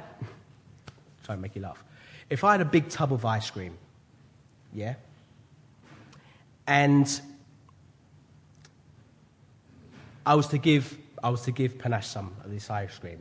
try 1.24 1.32
and 1.32 1.42
make 1.42 1.56
you 1.56 1.62
laugh. 1.62 1.82
If 2.28 2.44
I 2.44 2.52
had 2.52 2.60
a 2.60 2.64
big 2.64 2.88
tub 2.88 3.12
of 3.12 3.24
ice 3.24 3.50
cream, 3.50 3.76
yeah, 4.72 4.94
and 6.70 7.20
I 10.24 10.36
was 10.36 10.46
to 10.48 10.58
give, 10.58 10.96
I 11.20 11.28
was 11.30 11.42
to 11.42 11.50
give 11.50 11.78
Panache 11.78 12.06
some 12.06 12.32
of 12.44 12.50
this 12.52 12.70
ice 12.70 12.96
cream, 12.96 13.18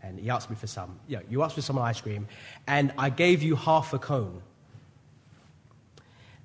and 0.00 0.20
he 0.20 0.30
asked 0.30 0.48
me 0.48 0.54
for 0.54 0.68
some. 0.68 1.00
Yeah, 1.08 1.18
you 1.28 1.42
asked 1.42 1.56
for 1.56 1.60
some 1.60 1.76
ice 1.76 2.00
cream, 2.00 2.28
and 2.68 2.92
I 2.96 3.10
gave 3.10 3.42
you 3.42 3.56
half 3.56 3.92
a 3.94 3.98
cone. 3.98 4.40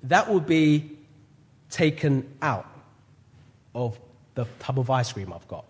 That 0.02 0.28
would 0.28 0.44
be 0.44 0.98
taken 1.70 2.28
out 2.42 2.66
of 3.72 3.96
the 4.34 4.44
tub 4.58 4.80
of 4.80 4.90
ice 4.90 5.12
cream 5.12 5.32
I've 5.32 5.46
got. 5.46 5.66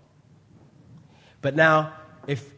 But 1.42 1.56
now, 1.56 1.92
if 2.26 2.50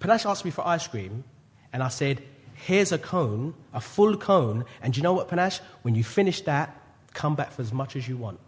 Panache 0.00 0.26
asked 0.26 0.44
me 0.44 0.50
for 0.50 0.66
ice 0.66 0.86
cream, 0.86 1.24
and 1.72 1.82
I 1.82 1.88
said, 1.88 2.20
here's 2.52 2.92
a 2.92 2.98
cone, 2.98 3.54
a 3.72 3.80
full 3.80 4.18
cone, 4.18 4.66
and 4.82 4.94
you 4.94 5.02
know 5.02 5.14
what, 5.14 5.28
Panache? 5.28 5.60
When 5.80 5.94
you 5.94 6.04
finish 6.04 6.42
that, 6.42 6.77
come 7.18 7.34
back 7.34 7.50
for 7.50 7.62
as 7.62 7.72
much 7.72 7.96
as 7.96 8.06
you 8.06 8.16
want. 8.16 8.38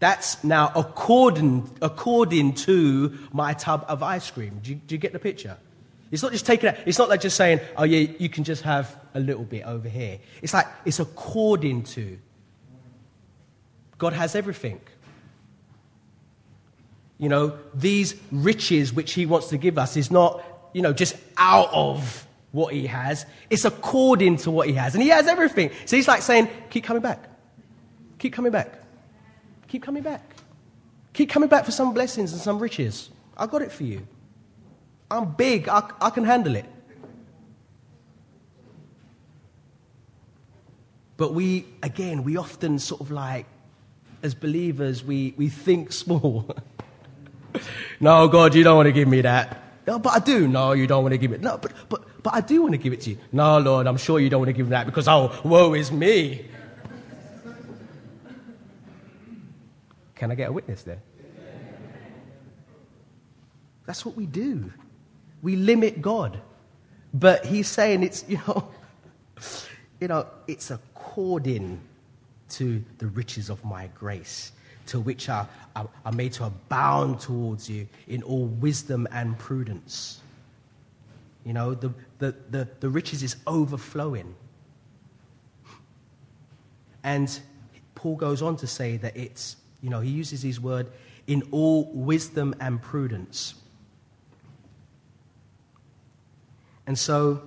That's 0.00 0.44
now 0.44 0.70
according, 0.76 1.68
according 1.80 2.54
to 2.66 3.18
my 3.32 3.54
tub 3.54 3.86
of 3.88 4.02
ice 4.02 4.30
cream. 4.30 4.60
Do 4.62 4.70
you, 4.70 4.76
do 4.76 4.94
you 4.94 4.98
get 4.98 5.12
the 5.12 5.18
picture? 5.18 5.56
It's 6.10 6.22
not 6.22 6.32
just 6.32 6.46
taking 6.46 6.68
it, 6.68 6.78
it's 6.86 6.98
not 6.98 7.08
like 7.08 7.22
just 7.22 7.36
saying, 7.36 7.60
oh 7.76 7.84
yeah, 7.84 8.10
you 8.18 8.28
can 8.28 8.44
just 8.44 8.62
have 8.62 8.94
a 9.14 9.20
little 9.20 9.44
bit 9.44 9.64
over 9.64 9.88
here. 9.88 10.18
It's 10.42 10.52
like, 10.52 10.66
it's 10.84 11.00
according 11.00 11.84
to 11.94 12.18
God 13.96 14.12
has 14.12 14.34
everything. 14.36 14.80
You 17.16 17.30
know, 17.30 17.58
these 17.74 18.14
riches 18.30 18.92
which 18.92 19.14
He 19.14 19.26
wants 19.26 19.48
to 19.48 19.58
give 19.58 19.78
us 19.78 19.96
is 19.96 20.10
not, 20.10 20.44
you 20.74 20.82
know, 20.82 20.92
just 20.92 21.16
out 21.36 21.70
of 21.72 22.27
what 22.52 22.72
He 22.72 22.86
has, 22.86 23.26
it's 23.50 23.64
according 23.64 24.38
to 24.38 24.50
what 24.50 24.68
He 24.68 24.74
has. 24.74 24.94
And 24.94 25.02
He 25.02 25.10
has 25.10 25.26
everything. 25.26 25.70
So 25.84 25.96
He's 25.96 26.08
like 26.08 26.22
saying, 26.22 26.48
keep 26.70 26.84
coming 26.84 27.02
back. 27.02 27.28
Keep 28.18 28.32
coming 28.32 28.52
back. 28.52 28.82
Keep 29.68 29.82
coming 29.82 30.02
back. 30.02 30.22
Keep 31.12 31.30
coming 31.30 31.48
back 31.48 31.64
for 31.64 31.72
some 31.72 31.92
blessings 31.92 32.32
and 32.32 32.40
some 32.40 32.58
riches. 32.58 33.10
I 33.36 33.46
got 33.46 33.62
it 33.62 33.72
for 33.72 33.84
you. 33.84 34.06
I'm 35.10 35.32
big, 35.32 35.68
I, 35.68 35.90
I 36.00 36.10
can 36.10 36.24
handle 36.24 36.54
it. 36.56 36.66
But 41.16 41.34
we, 41.34 41.66
again, 41.82 42.22
we 42.22 42.36
often 42.36 42.78
sort 42.78 43.00
of 43.00 43.10
like, 43.10 43.46
as 44.22 44.34
believers, 44.34 45.02
we, 45.02 45.34
we 45.36 45.48
think 45.48 45.92
small. 46.04 46.54
no, 48.00 48.28
God, 48.28 48.54
you 48.54 48.64
don't 48.64 48.76
want 48.76 48.86
to 48.86 48.92
give 48.92 49.08
me 49.08 49.22
that. 49.22 49.62
No, 49.86 49.98
but 49.98 50.10
I 50.10 50.18
do. 50.18 50.46
No, 50.46 50.72
you 50.72 50.86
don't 50.86 51.02
want 51.02 51.12
to 51.12 51.18
give 51.18 51.32
it. 51.32 51.40
No, 51.40 51.56
but, 52.22 52.34
I 52.34 52.40
do 52.40 52.62
want 52.62 52.72
to 52.72 52.78
give 52.78 52.92
it 52.92 53.00
to 53.02 53.10
you. 53.10 53.18
No, 53.32 53.58
Lord, 53.58 53.86
I'm 53.86 53.96
sure 53.96 54.18
you 54.18 54.28
don't 54.28 54.40
want 54.40 54.48
to 54.48 54.52
give 54.52 54.70
that 54.70 54.86
because, 54.86 55.08
oh, 55.08 55.40
woe 55.44 55.74
is 55.74 55.92
me. 55.92 56.46
Can 60.14 60.32
I 60.32 60.34
get 60.34 60.48
a 60.48 60.52
witness 60.52 60.82
there? 60.82 60.98
That's 63.86 64.04
what 64.04 64.16
we 64.16 64.26
do. 64.26 64.72
We 65.42 65.56
limit 65.56 66.02
God. 66.02 66.40
But 67.14 67.46
he's 67.46 67.68
saying 67.68 68.02
it's, 68.02 68.24
you 68.28 68.38
know, 68.46 68.68
you 70.00 70.08
know, 70.08 70.26
it's 70.46 70.70
according 70.70 71.80
to 72.50 72.84
the 72.98 73.06
riches 73.06 73.50
of 73.50 73.64
my 73.64 73.88
grace, 73.98 74.52
to 74.86 75.00
which 75.00 75.28
I, 75.28 75.46
I, 75.76 75.84
I 76.04 76.10
made 76.10 76.32
to 76.34 76.44
abound 76.44 77.20
towards 77.20 77.68
you 77.68 77.86
in 78.08 78.22
all 78.22 78.46
wisdom 78.46 79.06
and 79.12 79.38
prudence. 79.38 80.20
You 81.48 81.54
know, 81.54 81.72
the, 81.72 81.94
the, 82.18 82.34
the, 82.50 82.68
the 82.80 82.90
riches 82.90 83.22
is 83.22 83.36
overflowing. 83.46 84.34
And 87.02 87.40
Paul 87.94 88.16
goes 88.16 88.42
on 88.42 88.56
to 88.56 88.66
say 88.66 88.98
that 88.98 89.16
it's, 89.16 89.56
you 89.80 89.88
know, 89.88 90.00
he 90.00 90.10
uses 90.10 90.42
his 90.42 90.60
word 90.60 90.88
in 91.26 91.48
all 91.50 91.90
wisdom 91.94 92.54
and 92.60 92.82
prudence. 92.82 93.54
And 96.86 96.98
so, 96.98 97.40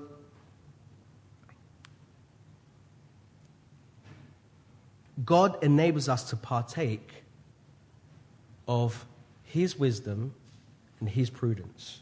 God 5.24 5.64
enables 5.64 6.10
us 6.10 6.24
to 6.32 6.36
partake 6.36 7.24
of 8.68 9.06
His 9.44 9.78
wisdom 9.78 10.34
and 11.00 11.08
His 11.08 11.30
prudence. 11.30 12.00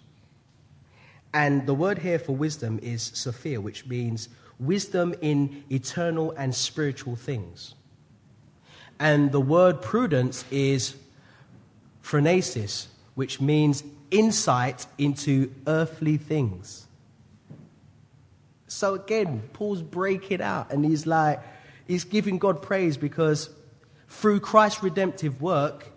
And 1.33 1.65
the 1.65 1.73
word 1.73 1.99
here 1.99 2.19
for 2.19 2.35
wisdom 2.35 2.79
is 2.81 3.11
Sophia, 3.13 3.61
which 3.61 3.85
means 3.85 4.29
wisdom 4.59 5.13
in 5.21 5.63
eternal 5.71 6.31
and 6.31 6.53
spiritual 6.53 7.15
things. 7.15 7.75
And 8.99 9.31
the 9.31 9.39
word 9.39 9.81
prudence 9.81 10.43
is 10.51 10.95
phronesis, 12.03 12.87
which 13.15 13.39
means 13.39 13.83
insight 14.11 14.85
into 14.97 15.53
earthly 15.67 16.17
things. 16.17 16.87
So 18.67 18.95
again, 18.95 19.43
Paul's 19.53 19.81
breaking 19.81 20.41
out 20.41 20.71
and 20.71 20.83
he's 20.83 21.05
like, 21.05 21.39
he's 21.87 22.03
giving 22.03 22.37
God 22.37 22.61
praise 22.61 22.97
because 22.97 23.49
through 24.07 24.41
Christ's 24.41 24.83
redemptive 24.83 25.41
work, 25.41 25.87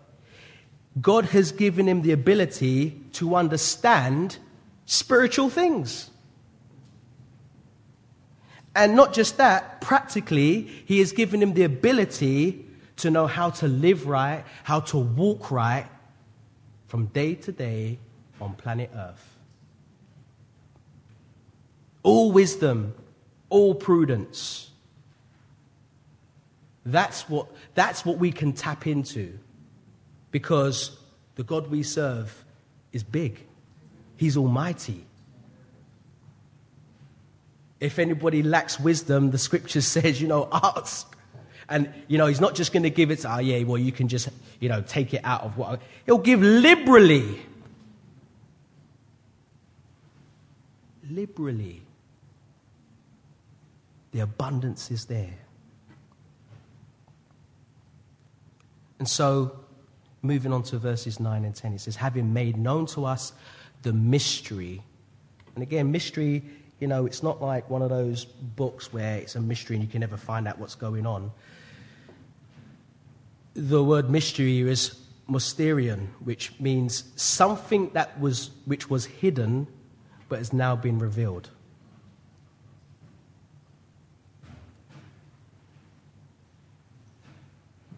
God 1.00 1.26
has 1.26 1.52
given 1.52 1.88
him 1.88 2.02
the 2.02 2.12
ability 2.12 3.00
to 3.14 3.34
understand 3.34 4.38
spiritual 4.86 5.50
things. 5.50 6.10
And 8.74 8.96
not 8.96 9.12
just 9.12 9.36
that, 9.36 9.80
practically, 9.80 10.62
he 10.86 10.98
has 11.00 11.12
given 11.12 11.42
him 11.42 11.54
the 11.54 11.64
ability 11.64 12.64
to 12.96 13.10
know 13.10 13.26
how 13.26 13.50
to 13.50 13.68
live 13.68 14.06
right, 14.06 14.44
how 14.64 14.80
to 14.80 14.98
walk 14.98 15.50
right 15.50 15.86
from 16.88 17.06
day 17.06 17.34
to 17.34 17.52
day 17.52 17.98
on 18.40 18.54
planet 18.54 18.90
Earth. 18.94 19.28
All 22.02 22.32
wisdom, 22.32 22.94
all 23.50 23.74
prudence 23.74 24.72
that's 26.84 27.28
what, 27.28 27.48
that's 27.74 28.04
what 28.04 28.18
we 28.18 28.32
can 28.32 28.52
tap 28.52 28.86
into 28.86 29.38
because 30.30 30.98
the 31.36 31.44
God 31.44 31.68
we 31.70 31.82
serve 31.82 32.44
is 32.92 33.02
big, 33.02 33.46
He's 34.16 34.36
almighty. 34.36 35.04
If 37.80 37.98
anybody 37.98 38.42
lacks 38.42 38.78
wisdom, 38.78 39.30
the 39.30 39.38
scripture 39.38 39.80
says, 39.94 40.20
you 40.20 40.28
know, 40.28 40.48
ask. 40.52 41.08
And, 41.68 41.92
you 42.06 42.18
know, 42.18 42.26
he's 42.26 42.40
not 42.40 42.54
just 42.54 42.72
going 42.72 42.82
to 42.82 42.90
give 42.90 43.10
it 43.10 43.20
to, 43.20 43.36
oh, 43.36 43.38
yeah, 43.38 43.62
well, 43.64 43.78
you 43.78 43.92
can 43.92 44.08
just, 44.08 44.28
you 44.60 44.68
know, 44.68 44.82
take 44.82 45.14
it 45.14 45.22
out 45.24 45.42
of 45.42 45.56
what. 45.56 45.80
He'll 46.06 46.18
give 46.18 46.42
liberally. 46.42 47.40
Liberally. 51.10 51.82
The 54.12 54.20
abundance 54.20 54.90
is 54.90 55.06
there. 55.06 55.34
And 58.98 59.08
so, 59.08 59.58
moving 60.20 60.52
on 60.52 60.62
to 60.64 60.78
verses 60.78 61.18
9 61.18 61.44
and 61.44 61.54
10, 61.54 61.72
it 61.72 61.80
says, 61.80 61.96
Having 61.96 62.32
made 62.32 62.56
known 62.56 62.86
to 62.86 63.04
us 63.04 63.32
the 63.82 63.92
mystery. 63.92 64.82
And 65.54 65.62
again, 65.62 65.92
mystery, 65.92 66.42
you 66.80 66.88
know, 66.88 67.06
it's 67.06 67.22
not 67.22 67.40
like 67.42 67.68
one 67.68 67.82
of 67.82 67.90
those 67.90 68.24
books 68.24 68.92
where 68.92 69.16
it's 69.16 69.36
a 69.36 69.40
mystery 69.40 69.76
and 69.76 69.84
you 69.84 69.90
can 69.90 70.00
never 70.00 70.16
find 70.16 70.48
out 70.48 70.58
what's 70.58 70.74
going 70.74 71.06
on. 71.06 71.30
The 73.54 73.84
word 73.84 74.10
mystery 74.10 74.60
is 74.60 74.98
mysterion, 75.28 76.08
which 76.24 76.58
means 76.58 77.04
something 77.16 77.90
that 77.90 78.18
was, 78.18 78.50
which 78.64 78.88
was 78.88 79.04
hidden 79.04 79.66
but 80.28 80.38
has 80.38 80.52
now 80.52 80.74
been 80.74 80.98
revealed. 80.98 81.50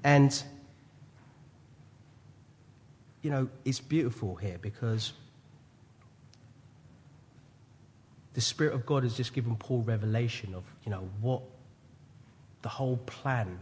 And 0.03 0.43
you 3.23 3.31
know, 3.31 3.49
it's 3.65 3.81
beautiful 3.81 4.35
here 4.35 4.59
because 4.61 5.15
the 8.35 8.41
Spirit 8.41 8.75
of 8.75 8.85
God 8.85 9.03
has 9.05 9.17
just 9.17 9.33
given 9.33 9.57
Paul 9.57 9.83
revelation 9.83 10.55
of, 10.55 10.65
you 10.85 10.91
know, 10.91 11.09
what 11.21 11.43
the 12.63 12.69
whole 12.69 12.97
plan 12.99 13.59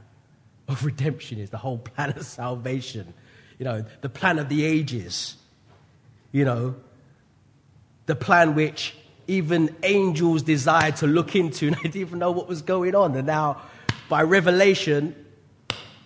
of 0.69 0.85
redemption 0.85 1.39
is, 1.39 1.51
the 1.51 1.59
whole 1.59 1.79
plan 1.79 2.11
of 2.11 2.25
salvation, 2.25 3.13
you 3.59 3.65
know, 3.65 3.85
the 4.01 4.09
plan 4.09 4.39
of 4.39 4.49
the 4.49 4.65
ages, 4.65 5.37
you 6.31 6.45
know, 6.45 6.75
the 8.07 8.15
plan 8.15 8.55
which 8.55 8.95
even 9.29 9.75
angels 9.83 10.43
desired 10.43 10.97
to 10.97 11.07
look 11.07 11.37
into 11.37 11.69
and 11.69 11.77
they 11.77 11.83
didn't 11.83 11.97
even 11.97 12.19
know 12.19 12.31
what 12.31 12.49
was 12.49 12.63
going 12.63 12.95
on. 12.95 13.15
And 13.15 13.27
now, 13.27 13.63
by 14.09 14.23
revelation, 14.23 15.15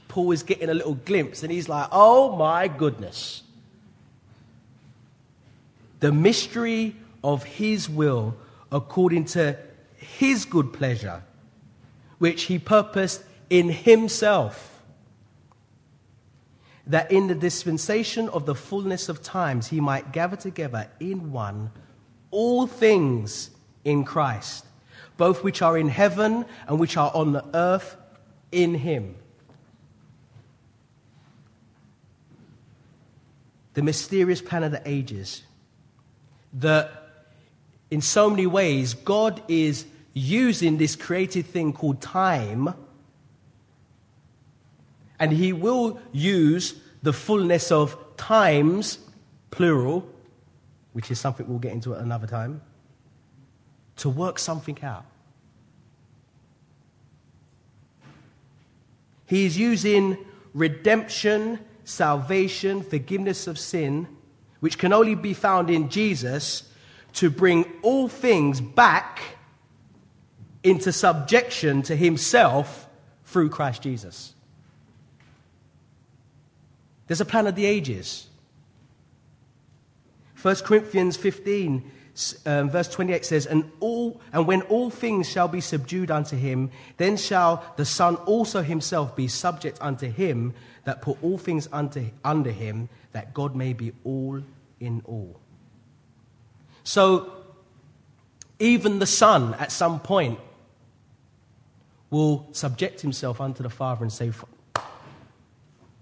Paul 0.08 0.32
is 0.32 0.42
getting 0.42 0.68
a 0.68 0.74
little 0.74 0.94
glimpse 0.94 1.42
and 1.42 1.52
he's 1.52 1.68
like, 1.68 1.88
oh 1.92 2.36
my 2.36 2.68
goodness 2.68 3.42
the 6.00 6.12
mystery 6.12 6.94
of 7.24 7.44
his 7.44 7.88
will 7.88 8.34
according 8.70 9.24
to 9.24 9.56
his 9.96 10.44
good 10.44 10.72
pleasure, 10.72 11.22
which 12.18 12.44
he 12.44 12.58
purposed 12.58 13.22
in 13.48 13.68
himself, 13.68 14.82
that 16.86 17.10
in 17.10 17.26
the 17.26 17.34
dispensation 17.34 18.28
of 18.28 18.46
the 18.46 18.54
fullness 18.54 19.08
of 19.08 19.22
times 19.22 19.68
he 19.68 19.80
might 19.80 20.12
gather 20.12 20.36
together 20.36 20.88
in 21.00 21.32
one 21.32 21.70
all 22.30 22.66
things 22.66 23.50
in 23.84 24.04
Christ, 24.04 24.66
both 25.16 25.42
which 25.42 25.62
are 25.62 25.78
in 25.78 25.88
heaven 25.88 26.44
and 26.68 26.78
which 26.78 26.96
are 26.96 27.10
on 27.14 27.32
the 27.32 27.44
earth 27.54 27.96
in 28.52 28.74
him. 28.74 29.14
The 33.74 33.82
mysterious 33.82 34.40
plan 34.40 34.64
of 34.64 34.72
the 34.72 34.82
ages 34.84 35.42
that 36.54 37.05
in 37.90 38.00
so 38.00 38.28
many 38.30 38.46
ways, 38.46 38.94
God 38.94 39.42
is 39.48 39.86
using 40.12 40.78
this 40.78 40.96
created 40.96 41.46
thing 41.46 41.72
called 41.72 42.00
time, 42.00 42.74
and 45.18 45.32
He 45.32 45.52
will 45.52 45.98
use 46.12 46.74
the 47.02 47.12
fullness 47.12 47.70
of 47.70 47.96
times, 48.16 48.98
plural, 49.50 50.08
which 50.92 51.10
is 51.10 51.20
something 51.20 51.46
we'll 51.46 51.58
get 51.58 51.72
into 51.72 51.94
at 51.94 52.00
another 52.00 52.26
time, 52.26 52.60
to 53.96 54.08
work 54.08 54.38
something 54.38 54.78
out. 54.82 55.04
He 59.26 59.44
is 59.44 59.58
using 59.58 60.16
redemption, 60.54 61.58
salvation, 61.84 62.82
forgiveness 62.82 63.46
of 63.46 63.58
sin, 63.58 64.08
which 64.60 64.78
can 64.78 64.92
only 64.92 65.14
be 65.14 65.34
found 65.34 65.68
in 65.68 65.88
Jesus, 65.90 66.72
to 67.16 67.30
bring 67.30 67.64
all 67.82 68.08
things 68.08 68.60
back 68.60 69.20
into 70.62 70.92
subjection 70.92 71.82
to 71.82 71.96
himself 71.96 72.88
through 73.24 73.48
Christ 73.48 73.82
Jesus. 73.82 74.34
There's 77.06 77.20
a 77.20 77.24
plan 77.24 77.46
of 77.46 77.54
the 77.54 77.66
ages. 77.66 78.28
1 80.42 80.56
Corinthians 80.56 81.16
15, 81.16 81.90
um, 82.44 82.70
verse 82.70 82.88
28 82.88 83.24
says, 83.24 83.46
and, 83.46 83.70
all, 83.80 84.20
and 84.32 84.46
when 84.46 84.62
all 84.62 84.90
things 84.90 85.28
shall 85.28 85.48
be 85.48 85.60
subdued 85.62 86.10
unto 86.10 86.36
him, 86.36 86.70
then 86.98 87.16
shall 87.16 87.64
the 87.76 87.84
Son 87.84 88.16
also 88.16 88.62
himself 88.62 89.16
be 89.16 89.26
subject 89.26 89.78
unto 89.80 90.10
him 90.10 90.52
that 90.84 91.00
put 91.00 91.16
all 91.22 91.38
things 91.38 91.68
under, 91.72 92.04
under 92.24 92.50
him, 92.50 92.90
that 93.12 93.32
God 93.32 93.56
may 93.56 93.72
be 93.72 93.92
all 94.04 94.42
in 94.80 95.02
all. 95.06 95.40
So, 96.86 97.32
even 98.60 99.00
the 99.00 99.06
Son 99.06 99.54
at 99.54 99.72
some 99.72 99.98
point 99.98 100.38
will 102.10 102.46
subject 102.52 103.00
himself 103.00 103.40
unto 103.40 103.64
the 103.64 103.68
Father 103.68 104.04
and 104.04 104.12
say, 104.12 104.30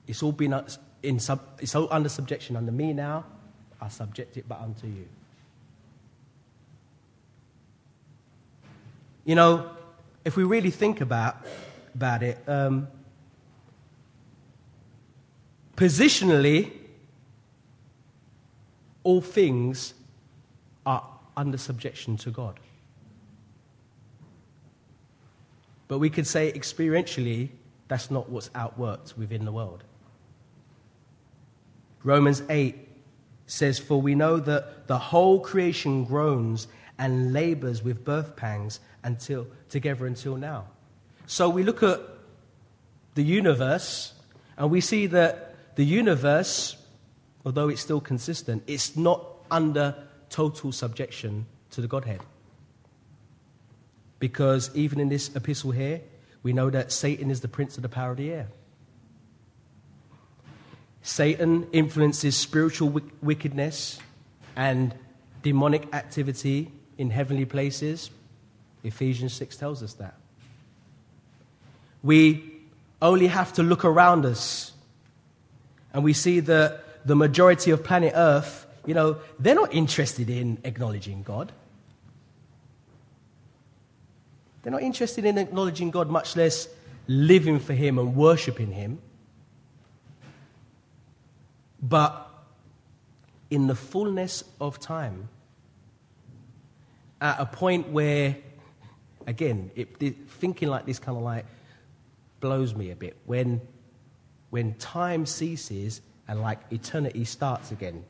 It's 0.06 0.22
all 0.22 0.32
been 0.32 0.62
in 1.02 1.18
sub, 1.20 1.40
it's 1.58 1.74
all 1.74 1.88
under 1.90 2.10
subjection 2.10 2.54
under 2.54 2.70
me 2.70 2.92
now. 2.92 3.24
I 3.80 3.88
subject 3.88 4.36
it 4.36 4.44
but 4.46 4.60
unto 4.60 4.86
you. 4.86 5.08
You 9.24 9.36
know, 9.36 9.70
if 10.22 10.36
we 10.36 10.44
really 10.44 10.70
think 10.70 11.00
about, 11.00 11.46
about 11.94 12.22
it, 12.22 12.46
um, 12.46 12.88
positionally, 15.78 16.72
all 19.02 19.22
things 19.22 19.93
under 21.36 21.58
subjection 21.58 22.16
to 22.18 22.30
God. 22.30 22.58
But 25.88 25.98
we 25.98 26.10
could 26.10 26.26
say 26.26 26.52
experientially, 26.52 27.50
that's 27.88 28.10
not 28.10 28.28
what's 28.30 28.48
outworked 28.50 29.16
within 29.16 29.44
the 29.44 29.52
world. 29.52 29.84
Romans 32.02 32.42
8 32.48 32.76
says, 33.46 33.78
For 33.78 34.00
we 34.00 34.14
know 34.14 34.38
that 34.38 34.86
the 34.86 34.98
whole 34.98 35.40
creation 35.40 36.04
groans 36.04 36.68
and 36.98 37.32
labors 37.32 37.82
with 37.82 38.04
birth 38.04 38.36
pangs 38.36 38.80
until, 39.02 39.46
together 39.68 40.06
until 40.06 40.36
now. 40.36 40.66
So 41.26 41.48
we 41.48 41.62
look 41.62 41.82
at 41.82 42.00
the 43.14 43.22
universe 43.22 44.12
and 44.56 44.70
we 44.70 44.80
see 44.80 45.06
that 45.08 45.76
the 45.76 45.84
universe, 45.84 46.76
although 47.44 47.68
it's 47.68 47.80
still 47.80 48.00
consistent, 48.00 48.62
it's 48.66 48.96
not 48.96 49.24
under 49.50 49.94
total 50.34 50.72
subjection 50.72 51.46
to 51.70 51.80
the 51.80 51.86
Godhead. 51.86 52.20
Because 54.18 54.68
even 54.74 54.98
in 54.98 55.08
this 55.08 55.32
epistle 55.36 55.70
here, 55.70 56.00
we 56.42 56.52
know 56.52 56.70
that 56.70 56.90
Satan 56.90 57.30
is 57.30 57.40
the 57.40 57.46
prince 57.46 57.76
of 57.76 57.84
the 57.84 57.88
power 57.88 58.10
of 58.10 58.16
the 58.16 58.32
air. 58.32 58.48
Satan 61.02 61.68
influences 61.70 62.36
spiritual 62.36 63.00
wickedness 63.22 64.00
and 64.56 64.92
demonic 65.44 65.94
activity 65.94 66.72
in 66.98 67.10
heavenly 67.10 67.44
places. 67.44 68.10
Ephesians 68.82 69.34
6 69.34 69.56
tells 69.56 69.84
us 69.84 69.92
that. 69.94 70.16
We 72.02 72.60
only 73.00 73.28
have 73.28 73.52
to 73.52 73.62
look 73.62 73.84
around 73.84 74.26
us 74.26 74.72
and 75.92 76.02
we 76.02 76.12
see 76.12 76.40
that 76.40 77.06
the 77.06 77.14
majority 77.14 77.70
of 77.70 77.84
planet 77.84 78.14
Earth, 78.16 78.63
you 78.86 78.94
know, 78.94 79.18
they're 79.38 79.54
not 79.54 79.72
interested 79.72 80.28
in 80.28 80.58
acknowledging 80.64 81.22
God. 81.22 81.52
They're 84.62 84.72
not 84.72 84.82
interested 84.82 85.24
in 85.24 85.38
acknowledging 85.38 85.90
God, 85.90 86.08
much 86.08 86.36
less 86.36 86.68
living 87.06 87.60
for 87.60 87.74
Him 87.74 87.98
and 87.98 88.16
worshiping 88.16 88.72
Him. 88.72 88.98
But 91.82 92.30
in 93.50 93.66
the 93.66 93.74
fullness 93.74 94.42
of 94.60 94.80
time, 94.80 95.28
at 97.20 97.38
a 97.38 97.46
point 97.46 97.88
where, 97.88 98.36
again, 99.26 99.70
it, 99.74 99.98
thinking 100.28 100.68
like 100.68 100.86
this 100.86 100.98
kind 100.98 101.16
of 101.16 101.22
like 101.22 101.44
blows 102.40 102.74
me 102.74 102.90
a 102.90 102.96
bit. 102.96 103.16
When, 103.26 103.60
when 104.50 104.74
time 104.74 105.26
ceases 105.26 106.00
and 106.26 106.40
like 106.40 106.60
eternity 106.70 107.24
starts 107.24 107.70
again, 107.70 108.04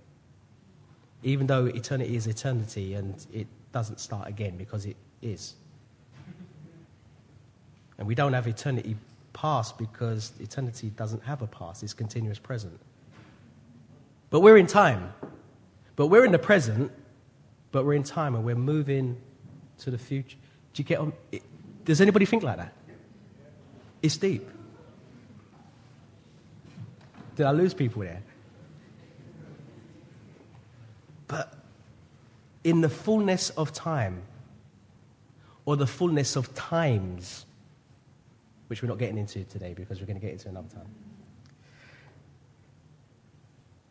even 1.25 1.47
though 1.47 1.67
eternity 1.67 2.17
is 2.17 2.27
eternity 2.27 2.95
and 2.95 3.27
it 3.33 3.47
doesn't 3.73 3.99
start 3.99 4.29
again 4.29 4.57
because 4.57 4.87
it 4.87 4.97
is. 5.23 5.55
And 7.99 8.07
we 8.07 8.15
don't 8.15 8.35
have 8.35 8.47
eternity 8.47 8.97
past 9.33 9.79
because 9.79 10.33
eternity 10.39 10.91
doesn't 10.91 11.25
have 11.25 11.43
a 11.43 11.47
past, 11.47 11.83
it's 11.83 11.95
continuous 11.95 12.39
present. 12.39 12.79
But 14.31 14.41
we're 14.41 14.59
in 14.59 14.67
time. 14.67 15.13
But 15.97 16.09
we're 16.09 16.25
in 16.25 16.33
the 16.33 16.39
present, 16.39 16.93
but 17.73 17.85
we're 17.85 17.95
in 17.95 18.03
time 18.03 18.35
and 18.35 18.45
we're 18.45 18.55
moving 18.55 19.21
to 19.79 19.91
the 19.91 19.99
future. 19.99 20.37
Do 20.73 20.83
you 20.83 20.85
get 20.85 20.99
on? 20.99 21.13
Does 21.85 22.01
anybody 22.01 22.27
think 22.27 22.43
like 22.43 22.57
that? 22.57 22.73
It's 24.03 24.17
deep. 24.17 24.47
Did 27.37 27.47
I 27.47 27.53
lose 27.53 27.75
people 27.75 28.03
there? 28.03 28.23
In 32.65 32.81
the 32.81 32.89
fullness 32.89 33.51
of 33.51 33.73
time, 33.73 34.23
or 35.65 35.77
the 35.77 35.87
fullness 35.87 36.35
of 36.37 36.53
times, 36.55 37.47
which 38.67 38.83
we're 38.83 38.89
not 38.89 38.99
getting 38.99 39.19
into 39.19 39.45
today 39.45 39.75
because 39.75 40.01
we're 40.01 40.07
going 40.07 40.19
to 40.19 40.25
get 40.25 40.33
into 40.33 40.49
another 40.49 40.69
time 40.69 40.89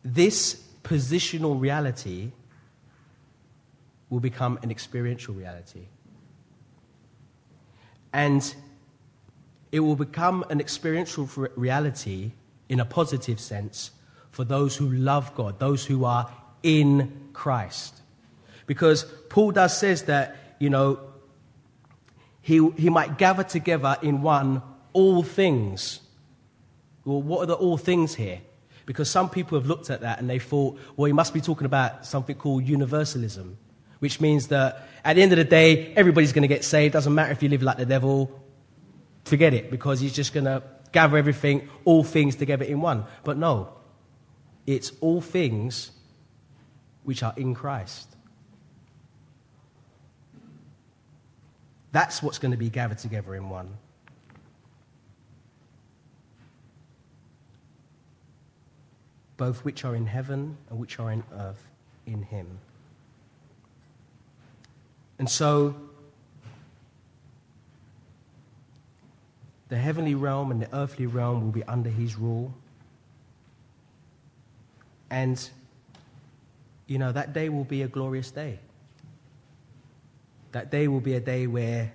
this 0.04 0.62
positional 0.82 1.58
reality 1.58 2.30
will 4.10 4.20
become 4.20 4.58
an 4.62 4.70
experiential 4.70 5.34
reality. 5.34 5.86
And 8.12 8.54
it 9.72 9.80
will 9.80 9.96
become 9.96 10.44
an 10.50 10.60
experiential 10.60 11.28
reality 11.56 12.32
in 12.68 12.78
a 12.78 12.84
positive 12.84 13.40
sense 13.40 13.90
for 14.30 14.44
those 14.44 14.76
who 14.76 14.88
love 14.88 15.34
God, 15.34 15.58
those 15.58 15.86
who 15.86 16.04
are 16.04 16.30
in 16.62 17.30
Christ. 17.32 18.02
Because 18.66 19.04
Paul 19.28 19.52
does 19.52 19.76
says 19.76 20.04
that, 20.04 20.36
you 20.58 20.70
know, 20.70 21.00
he, 22.40 22.68
he 22.76 22.90
might 22.90 23.18
gather 23.18 23.42
together 23.42 23.96
in 24.02 24.22
one 24.22 24.62
all 24.92 25.22
things. 25.22 26.00
Well, 27.04 27.22
what 27.22 27.40
are 27.42 27.46
the 27.46 27.54
all 27.54 27.76
things 27.76 28.14
here? 28.14 28.40
Because 28.86 29.10
some 29.10 29.30
people 29.30 29.58
have 29.58 29.66
looked 29.66 29.90
at 29.90 30.02
that 30.02 30.18
and 30.18 30.28
they 30.28 30.38
thought, 30.38 30.78
well, 30.96 31.06
he 31.06 31.12
must 31.12 31.32
be 31.32 31.40
talking 31.40 31.64
about 31.64 32.06
something 32.06 32.36
called 32.36 32.64
universalism, 32.64 33.56
which 33.98 34.20
means 34.20 34.48
that 34.48 34.88
at 35.04 35.16
the 35.16 35.22
end 35.22 35.32
of 35.32 35.38
the 35.38 35.44
day, 35.44 35.92
everybody's 35.94 36.32
going 36.32 36.42
to 36.42 36.48
get 36.48 36.64
saved. 36.64 36.92
Doesn't 36.92 37.14
matter 37.14 37.32
if 37.32 37.42
you 37.42 37.48
live 37.48 37.62
like 37.62 37.78
the 37.78 37.86
devil. 37.86 38.40
Forget 39.24 39.54
it, 39.54 39.70
because 39.70 40.00
he's 40.00 40.12
just 40.12 40.34
going 40.34 40.44
to 40.44 40.62
gather 40.92 41.16
everything, 41.16 41.68
all 41.84 42.04
things 42.04 42.36
together 42.36 42.64
in 42.64 42.80
one. 42.80 43.06
But 43.24 43.38
no, 43.38 43.72
it's 44.66 44.92
all 45.00 45.22
things 45.22 45.90
which 47.04 47.22
are 47.22 47.34
in 47.36 47.54
Christ. 47.54 48.13
That's 51.94 52.22
what's 52.22 52.38
going 52.38 52.50
to 52.50 52.58
be 52.58 52.68
gathered 52.68 52.98
together 52.98 53.34
in 53.34 53.48
one. 53.48 53.70
both 59.36 59.64
which 59.64 59.84
are 59.84 59.96
in 59.96 60.06
heaven 60.06 60.56
and 60.70 60.78
which 60.78 60.98
are 61.00 61.10
in 61.10 61.22
earth 61.32 61.62
in 62.06 62.22
him. 62.22 62.46
And 65.18 65.28
so, 65.28 65.74
the 69.68 69.76
heavenly 69.76 70.14
realm 70.14 70.50
and 70.50 70.62
the 70.62 70.72
earthly 70.74 71.06
realm 71.06 71.42
will 71.42 71.50
be 71.50 71.64
under 71.64 71.90
his 71.90 72.16
rule. 72.16 72.54
And, 75.10 75.50
you 76.86 76.98
know, 76.98 77.12
that 77.12 77.32
day 77.32 77.48
will 77.48 77.64
be 77.64 77.82
a 77.82 77.88
glorious 77.88 78.30
day. 78.30 78.60
That 80.54 80.70
day 80.70 80.86
will 80.86 81.00
be 81.00 81.14
a 81.14 81.20
day 81.20 81.48
where 81.48 81.92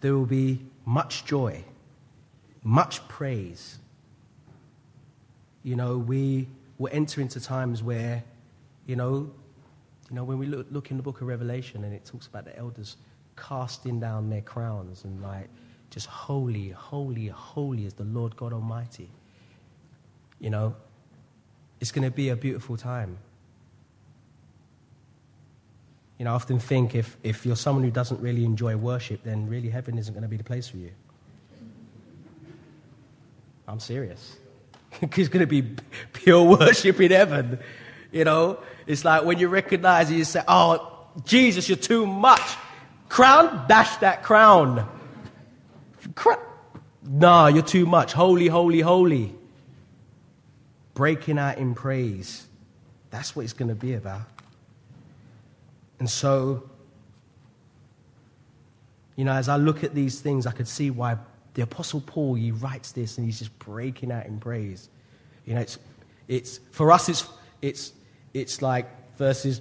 there 0.00 0.12
will 0.12 0.26
be 0.26 0.58
much 0.84 1.24
joy, 1.24 1.64
much 2.64 3.06
praise, 3.06 3.78
you 5.62 5.76
know, 5.76 5.96
we 5.96 6.48
will 6.78 6.90
enter 6.92 7.20
into 7.20 7.40
times 7.40 7.80
where, 7.80 8.24
you 8.86 8.96
know, 8.96 9.30
you 10.10 10.16
know, 10.16 10.24
when 10.24 10.36
we 10.36 10.46
look, 10.46 10.66
look 10.72 10.90
in 10.90 10.96
the 10.96 11.02
book 11.04 11.20
of 11.20 11.28
Revelation 11.28 11.84
and 11.84 11.94
it 11.94 12.04
talks 12.04 12.26
about 12.26 12.44
the 12.44 12.58
elders 12.58 12.96
casting 13.36 14.00
down 14.00 14.30
their 14.30 14.42
crowns 14.42 15.04
and 15.04 15.22
like 15.22 15.48
just 15.90 16.08
holy, 16.08 16.70
holy, 16.70 17.28
holy 17.28 17.86
is 17.86 17.94
the 17.94 18.02
Lord 18.02 18.34
God 18.36 18.52
Almighty. 18.52 19.08
You 20.40 20.50
know, 20.50 20.74
it's 21.80 21.92
going 21.92 22.04
to 22.04 22.10
be 22.10 22.30
a 22.30 22.36
beautiful 22.36 22.76
time. 22.76 23.16
You 26.18 26.24
know, 26.24 26.32
I 26.32 26.34
often 26.34 26.58
think 26.58 26.94
if, 26.94 27.16
if 27.22 27.44
you're 27.44 27.56
someone 27.56 27.84
who 27.84 27.90
doesn't 27.90 28.20
really 28.20 28.44
enjoy 28.44 28.76
worship, 28.76 29.22
then 29.24 29.48
really 29.48 29.68
heaven 29.68 29.98
isn't 29.98 30.14
going 30.14 30.22
to 30.22 30.28
be 30.28 30.36
the 30.36 30.44
place 30.44 30.68
for 30.68 30.76
you. 30.76 30.90
I'm 33.66 33.80
serious. 33.80 34.36
it's 35.02 35.28
going 35.28 35.40
to 35.40 35.46
be 35.46 35.62
pure 36.12 36.42
worship 36.42 37.00
in 37.00 37.10
heaven. 37.10 37.58
You 38.12 38.24
know, 38.24 38.60
it's 38.86 39.04
like 39.04 39.24
when 39.24 39.38
you 39.38 39.48
recognize 39.48 40.10
it, 40.10 40.14
you 40.14 40.24
say, 40.24 40.42
Oh, 40.46 41.06
Jesus, 41.24 41.68
you're 41.68 41.76
too 41.76 42.06
much. 42.06 42.56
Crown, 43.08 43.66
bash 43.66 43.96
that 43.98 44.22
crown. 44.22 44.88
Cra- 46.14 46.42
nah, 47.02 47.48
you're 47.48 47.62
too 47.62 47.86
much. 47.86 48.12
Holy, 48.12 48.46
holy, 48.46 48.80
holy. 48.80 49.34
Breaking 50.94 51.38
out 51.38 51.58
in 51.58 51.74
praise. 51.74 52.46
That's 53.10 53.34
what 53.34 53.42
it's 53.42 53.52
going 53.52 53.68
to 53.68 53.74
be 53.74 53.94
about. 53.94 54.22
And 55.98 56.08
so, 56.08 56.68
you 59.16 59.24
know, 59.24 59.32
as 59.32 59.48
I 59.48 59.56
look 59.56 59.84
at 59.84 59.94
these 59.94 60.20
things, 60.20 60.46
I 60.46 60.52
could 60.52 60.68
see 60.68 60.90
why 60.90 61.16
the 61.54 61.62
Apostle 61.62 62.02
Paul, 62.04 62.34
he 62.34 62.50
writes 62.50 62.92
this 62.92 63.16
and 63.16 63.26
he's 63.26 63.38
just 63.38 63.56
breaking 63.60 64.10
out 64.10 64.26
in 64.26 64.38
praise. 64.38 64.88
You 65.46 65.54
know, 65.54 65.60
it's, 65.60 65.78
it's 66.26 66.60
for 66.72 66.90
us, 66.90 67.08
it's, 67.08 67.28
it's, 67.62 67.92
it's 68.32 68.60
like 68.60 68.86
verses 69.16 69.60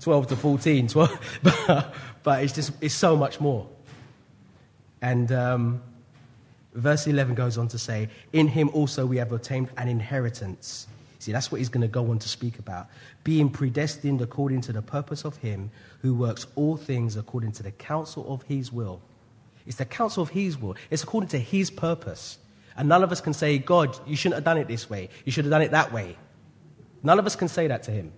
12 0.00 0.28
to 0.28 0.36
14, 0.36 0.88
12, 0.88 1.38
but, 1.42 1.94
but 2.22 2.44
it's 2.44 2.52
just, 2.52 2.72
it's 2.80 2.94
so 2.94 3.16
much 3.16 3.40
more. 3.40 3.66
And 5.02 5.30
um, 5.32 5.82
verse 6.74 7.06
11 7.06 7.34
goes 7.34 7.58
on 7.58 7.68
to 7.68 7.78
say, 7.78 8.08
In 8.32 8.48
him 8.48 8.70
also 8.70 9.06
we 9.06 9.16
have 9.16 9.32
obtained 9.32 9.70
an 9.76 9.88
inheritance. 9.88 10.86
See, 11.24 11.32
that's 11.32 11.50
what 11.50 11.58
he's 11.58 11.68
going 11.68 11.82
to 11.82 11.88
go 11.88 12.10
on 12.10 12.18
to 12.18 12.28
speak 12.28 12.58
about. 12.58 12.88
Being 13.22 13.48
predestined 13.48 14.20
according 14.20 14.60
to 14.62 14.72
the 14.72 14.82
purpose 14.82 15.24
of 15.24 15.36
him 15.38 15.70
who 16.02 16.14
works 16.14 16.46
all 16.54 16.76
things 16.76 17.16
according 17.16 17.52
to 17.52 17.62
the 17.62 17.70
counsel 17.70 18.32
of 18.32 18.42
his 18.42 18.70
will 18.70 19.00
it's 19.66 19.76
the 19.76 19.84
counsel 19.84 20.22
of 20.22 20.30
His 20.30 20.58
will. 20.58 20.76
It's 20.90 21.02
according 21.02 21.28
to 21.28 21.38
His 21.38 21.70
purpose. 21.70 22.38
And 22.76 22.88
none 22.88 23.02
of 23.02 23.12
us 23.12 23.20
can 23.20 23.32
say, 23.32 23.58
God, 23.58 23.96
you 24.06 24.16
shouldn't 24.16 24.36
have 24.36 24.44
done 24.44 24.58
it 24.58 24.68
this 24.68 24.90
way. 24.90 25.08
You 25.24 25.32
should 25.32 25.44
have 25.44 25.52
done 25.52 25.62
it 25.62 25.70
that 25.70 25.92
way. 25.92 26.16
None 27.02 27.18
of 27.18 27.26
us 27.26 27.36
can 27.36 27.48
say 27.48 27.66
that 27.68 27.84
to 27.84 27.90
Him. 27.90 28.12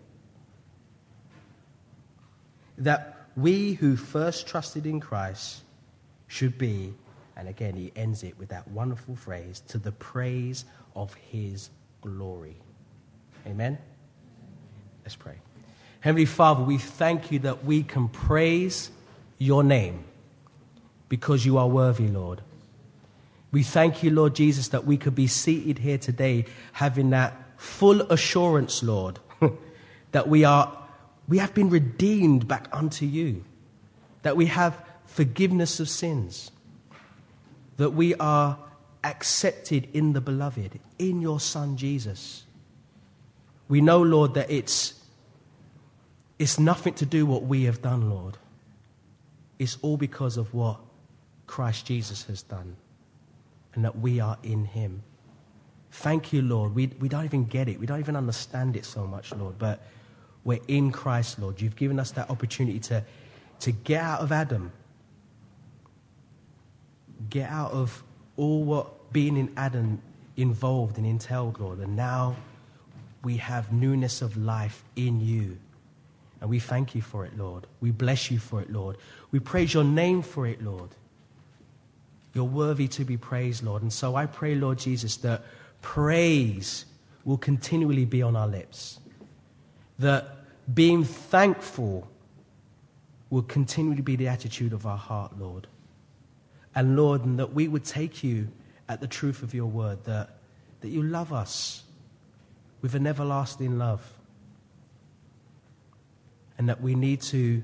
That 2.79 3.27
we 3.37 3.75
who 3.75 3.97
first 3.97 4.47
trusted 4.47 4.87
in 4.87 5.01
Christ 5.01 5.63
should 6.27 6.59
be, 6.59 6.95
and 7.37 7.49
again, 7.49 7.77
He 7.77 7.93
ends 7.95 8.23
it 8.23 8.39
with 8.39 8.49
that 8.49 8.67
wonderful 8.69 9.15
phrase, 9.15 9.63
to 9.69 9.79
the 9.79 9.93
praise 9.93 10.65
of 10.95 11.15
His 11.15 11.71
glory. 12.01 12.57
Amen? 13.47 13.79
Let's 15.05 15.17
pray. 15.17 15.37
Heavenly 16.01 16.27
Father, 16.27 16.63
we 16.63 16.79
thank 16.79 17.31
you 17.31 17.39
that 17.41 17.65
we 17.65 17.83
can 17.83 18.09
praise 18.09 18.91
your 19.39 19.63
name 19.63 20.05
because 21.09 21.47
you 21.47 21.59
are 21.59 21.69
worthy, 21.69 22.09
Lord. 22.09 22.43
We 23.53 23.63
thank 23.63 24.03
you, 24.03 24.11
Lord 24.11 24.35
Jesus, 24.35 24.69
that 24.69 24.85
we 24.85 24.97
could 24.97 25.15
be 25.15 25.27
seated 25.27 25.79
here 25.79 25.99
today 25.99 26.47
having 26.73 27.11
that 27.11 27.35
full 27.57 28.03
assurance, 28.03 28.83
Lord, 28.83 29.19
that 30.13 30.29
we 30.29 30.45
are 30.45 30.77
we 31.29 31.39
have 31.39 31.55
been 31.55 31.71
redeemed 31.71 32.47
back 32.47 32.69
unto 32.73 33.05
you, 33.05 33.45
that 34.23 34.37
we 34.37 34.47
have 34.47 34.85
forgiveness 35.07 35.81
of 35.81 35.89
sins, 35.89 36.51
that 37.79 37.91
we 37.91 38.15
are 38.17 38.59
accepted 39.03 39.89
in 39.93 40.13
the 40.13 40.21
beloved, 40.21 40.79
in 40.99 41.21
your 41.21 41.41
Son 41.41 41.77
Jesus. 41.77 42.46
We 43.69 43.81
know, 43.81 44.03
Lord, 44.03 44.35
that 44.35 44.51
it's, 44.51 44.95
it's 46.39 46.59
nothing 46.59 46.95
to 46.95 47.07
do 47.07 47.27
what 47.27 47.43
we 47.43 47.65
have 47.65 47.83
done, 47.83 48.11
Lord. 48.11 48.37
It's 49.59 49.79
all 49.83 49.97
because 49.97 50.37
of 50.37 50.53
what 50.55 50.79
Christ 51.47 51.87
Jesus 51.87 52.25
has 52.25 52.43
done 52.43 52.77
and 53.75 53.85
that 53.85 53.99
we 53.99 54.21
are 54.21 54.39
in 54.43 54.65
him. 54.65 55.03
Thank 55.91 56.33
you, 56.33 56.43
Lord. 56.43 56.75
We, 56.75 56.89
we 57.01 57.09
don't 57.09 57.25
even 57.25 57.45
get 57.45 57.69
it. 57.69 57.81
We 57.81 57.87
don't 57.87 58.01
even 58.01 58.17
understand 58.17 58.77
it 58.77 58.85
so 58.85 59.07
much, 59.07 59.33
Lord. 59.35 59.59
But 59.59 59.81
we're 60.45 60.61
in 60.69 60.93
Christ, 60.93 61.39
Lord. 61.39 61.61
You've 61.61 61.77
given 61.77 61.99
us 61.99 62.11
that 62.13 62.31
opportunity 62.31 62.79
to, 62.81 63.03
to 63.61 63.73
get 63.73 64.03
out 64.03 64.21
of 64.21 64.33
Adam, 64.33 64.73
get 67.31 67.49
out 67.51 67.73
of 67.73 68.03
all 68.37 68.63
what 68.63 69.13
being 69.13 69.37
in 69.37 69.53
Adam 69.57 70.01
involved 70.37 70.99
and 70.99 71.07
entailed, 71.07 71.59
Lord. 71.59 71.79
And 71.79 71.97
now 71.97 72.37
we 73.23 73.39
have 73.39 73.73
newness 73.73 74.23
of 74.23 74.37
life 74.37 74.85
in 74.95 75.21
you. 75.21 75.59
And 76.41 76.51
we 76.51 76.59
thank 76.59 76.95
you 76.95 77.03
for 77.03 77.25
it, 77.25 77.37
Lord. 77.37 77.67
We 77.81 77.91
bless 77.91 78.31
you 78.31 78.39
for 78.39 78.61
it, 78.61 78.71
Lord. 78.71 78.97
We 79.31 79.41
praise 79.41 79.73
your 79.73 79.85
name 79.85 80.23
for 80.23 80.47
it, 80.47 80.63
Lord. 80.63 80.91
You're 82.35 82.45
worthy 82.45 82.87
to 82.89 83.05
be 83.05 83.17
praised, 83.17 83.65
Lord. 83.65 83.83
And 83.83 83.93
so 83.93 84.15
I 84.15 84.27
pray, 84.27 84.55
Lord 84.55 84.79
Jesus, 84.79 85.17
that 85.19 85.43
praise 85.81 86.85
will 87.25 87.39
continually 87.39 88.05
be 88.05 88.23
on 88.23 88.37
our 88.37 88.47
lips, 88.47 89.01
that 89.99 90.37
being 90.73 91.03
thankful 91.03 92.07
will 93.31 93.43
continually 93.43 94.03
be 94.03 94.17
the 94.17 94.29
attitude 94.29 94.73
of 94.73 94.87
our 94.87 94.99
heart, 94.99 95.39
Lord. 95.39 95.67
And 96.75 96.97
Lord, 96.97 97.25
and 97.25 97.39
that 97.39 97.55
we 97.55 97.69
would 97.69 97.85
take 97.85 98.23
you 98.23 98.49
at 98.89 99.01
the 99.01 99.07
truth 99.07 99.43
of 99.43 99.55
your 99.55 99.67
word, 99.67 100.05
that, 100.05 100.37
that 100.83 100.89
you 100.89 101.03
love 101.03 101.33
us 101.33 101.83
with 102.83 102.95
an 102.95 103.07
everlasting 103.07 103.79
love. 103.79 104.03
And 106.59 106.69
that 106.69 106.81
we 106.81 106.95
need 106.95 107.21
to 107.23 107.63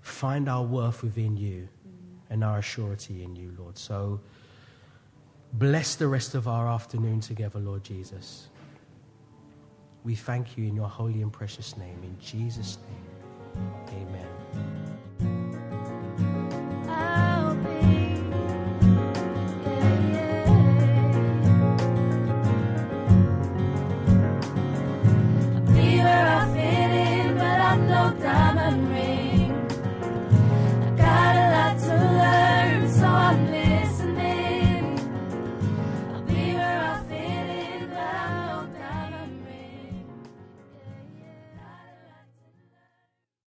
find 0.00 0.48
our 0.48 0.62
worth 0.62 1.02
within 1.02 1.36
you 1.36 1.68
and 2.30 2.42
our 2.44 2.62
surety 2.62 3.22
in 3.22 3.36
you, 3.36 3.54
Lord. 3.58 3.76
So 3.76 4.20
bless 5.52 5.96
the 5.96 6.06
rest 6.08 6.34
of 6.34 6.48
our 6.48 6.68
afternoon 6.68 7.20
together, 7.20 7.58
Lord 7.58 7.84
Jesus. 7.84 8.48
We 10.04 10.14
thank 10.14 10.56
you 10.56 10.66
in 10.66 10.74
your 10.74 10.88
holy 10.88 11.20
and 11.20 11.32
precious 11.32 11.76
name. 11.76 11.98
In 12.02 12.16
Jesus' 12.18 12.78
name, 12.88 13.72
amen. 13.88 14.99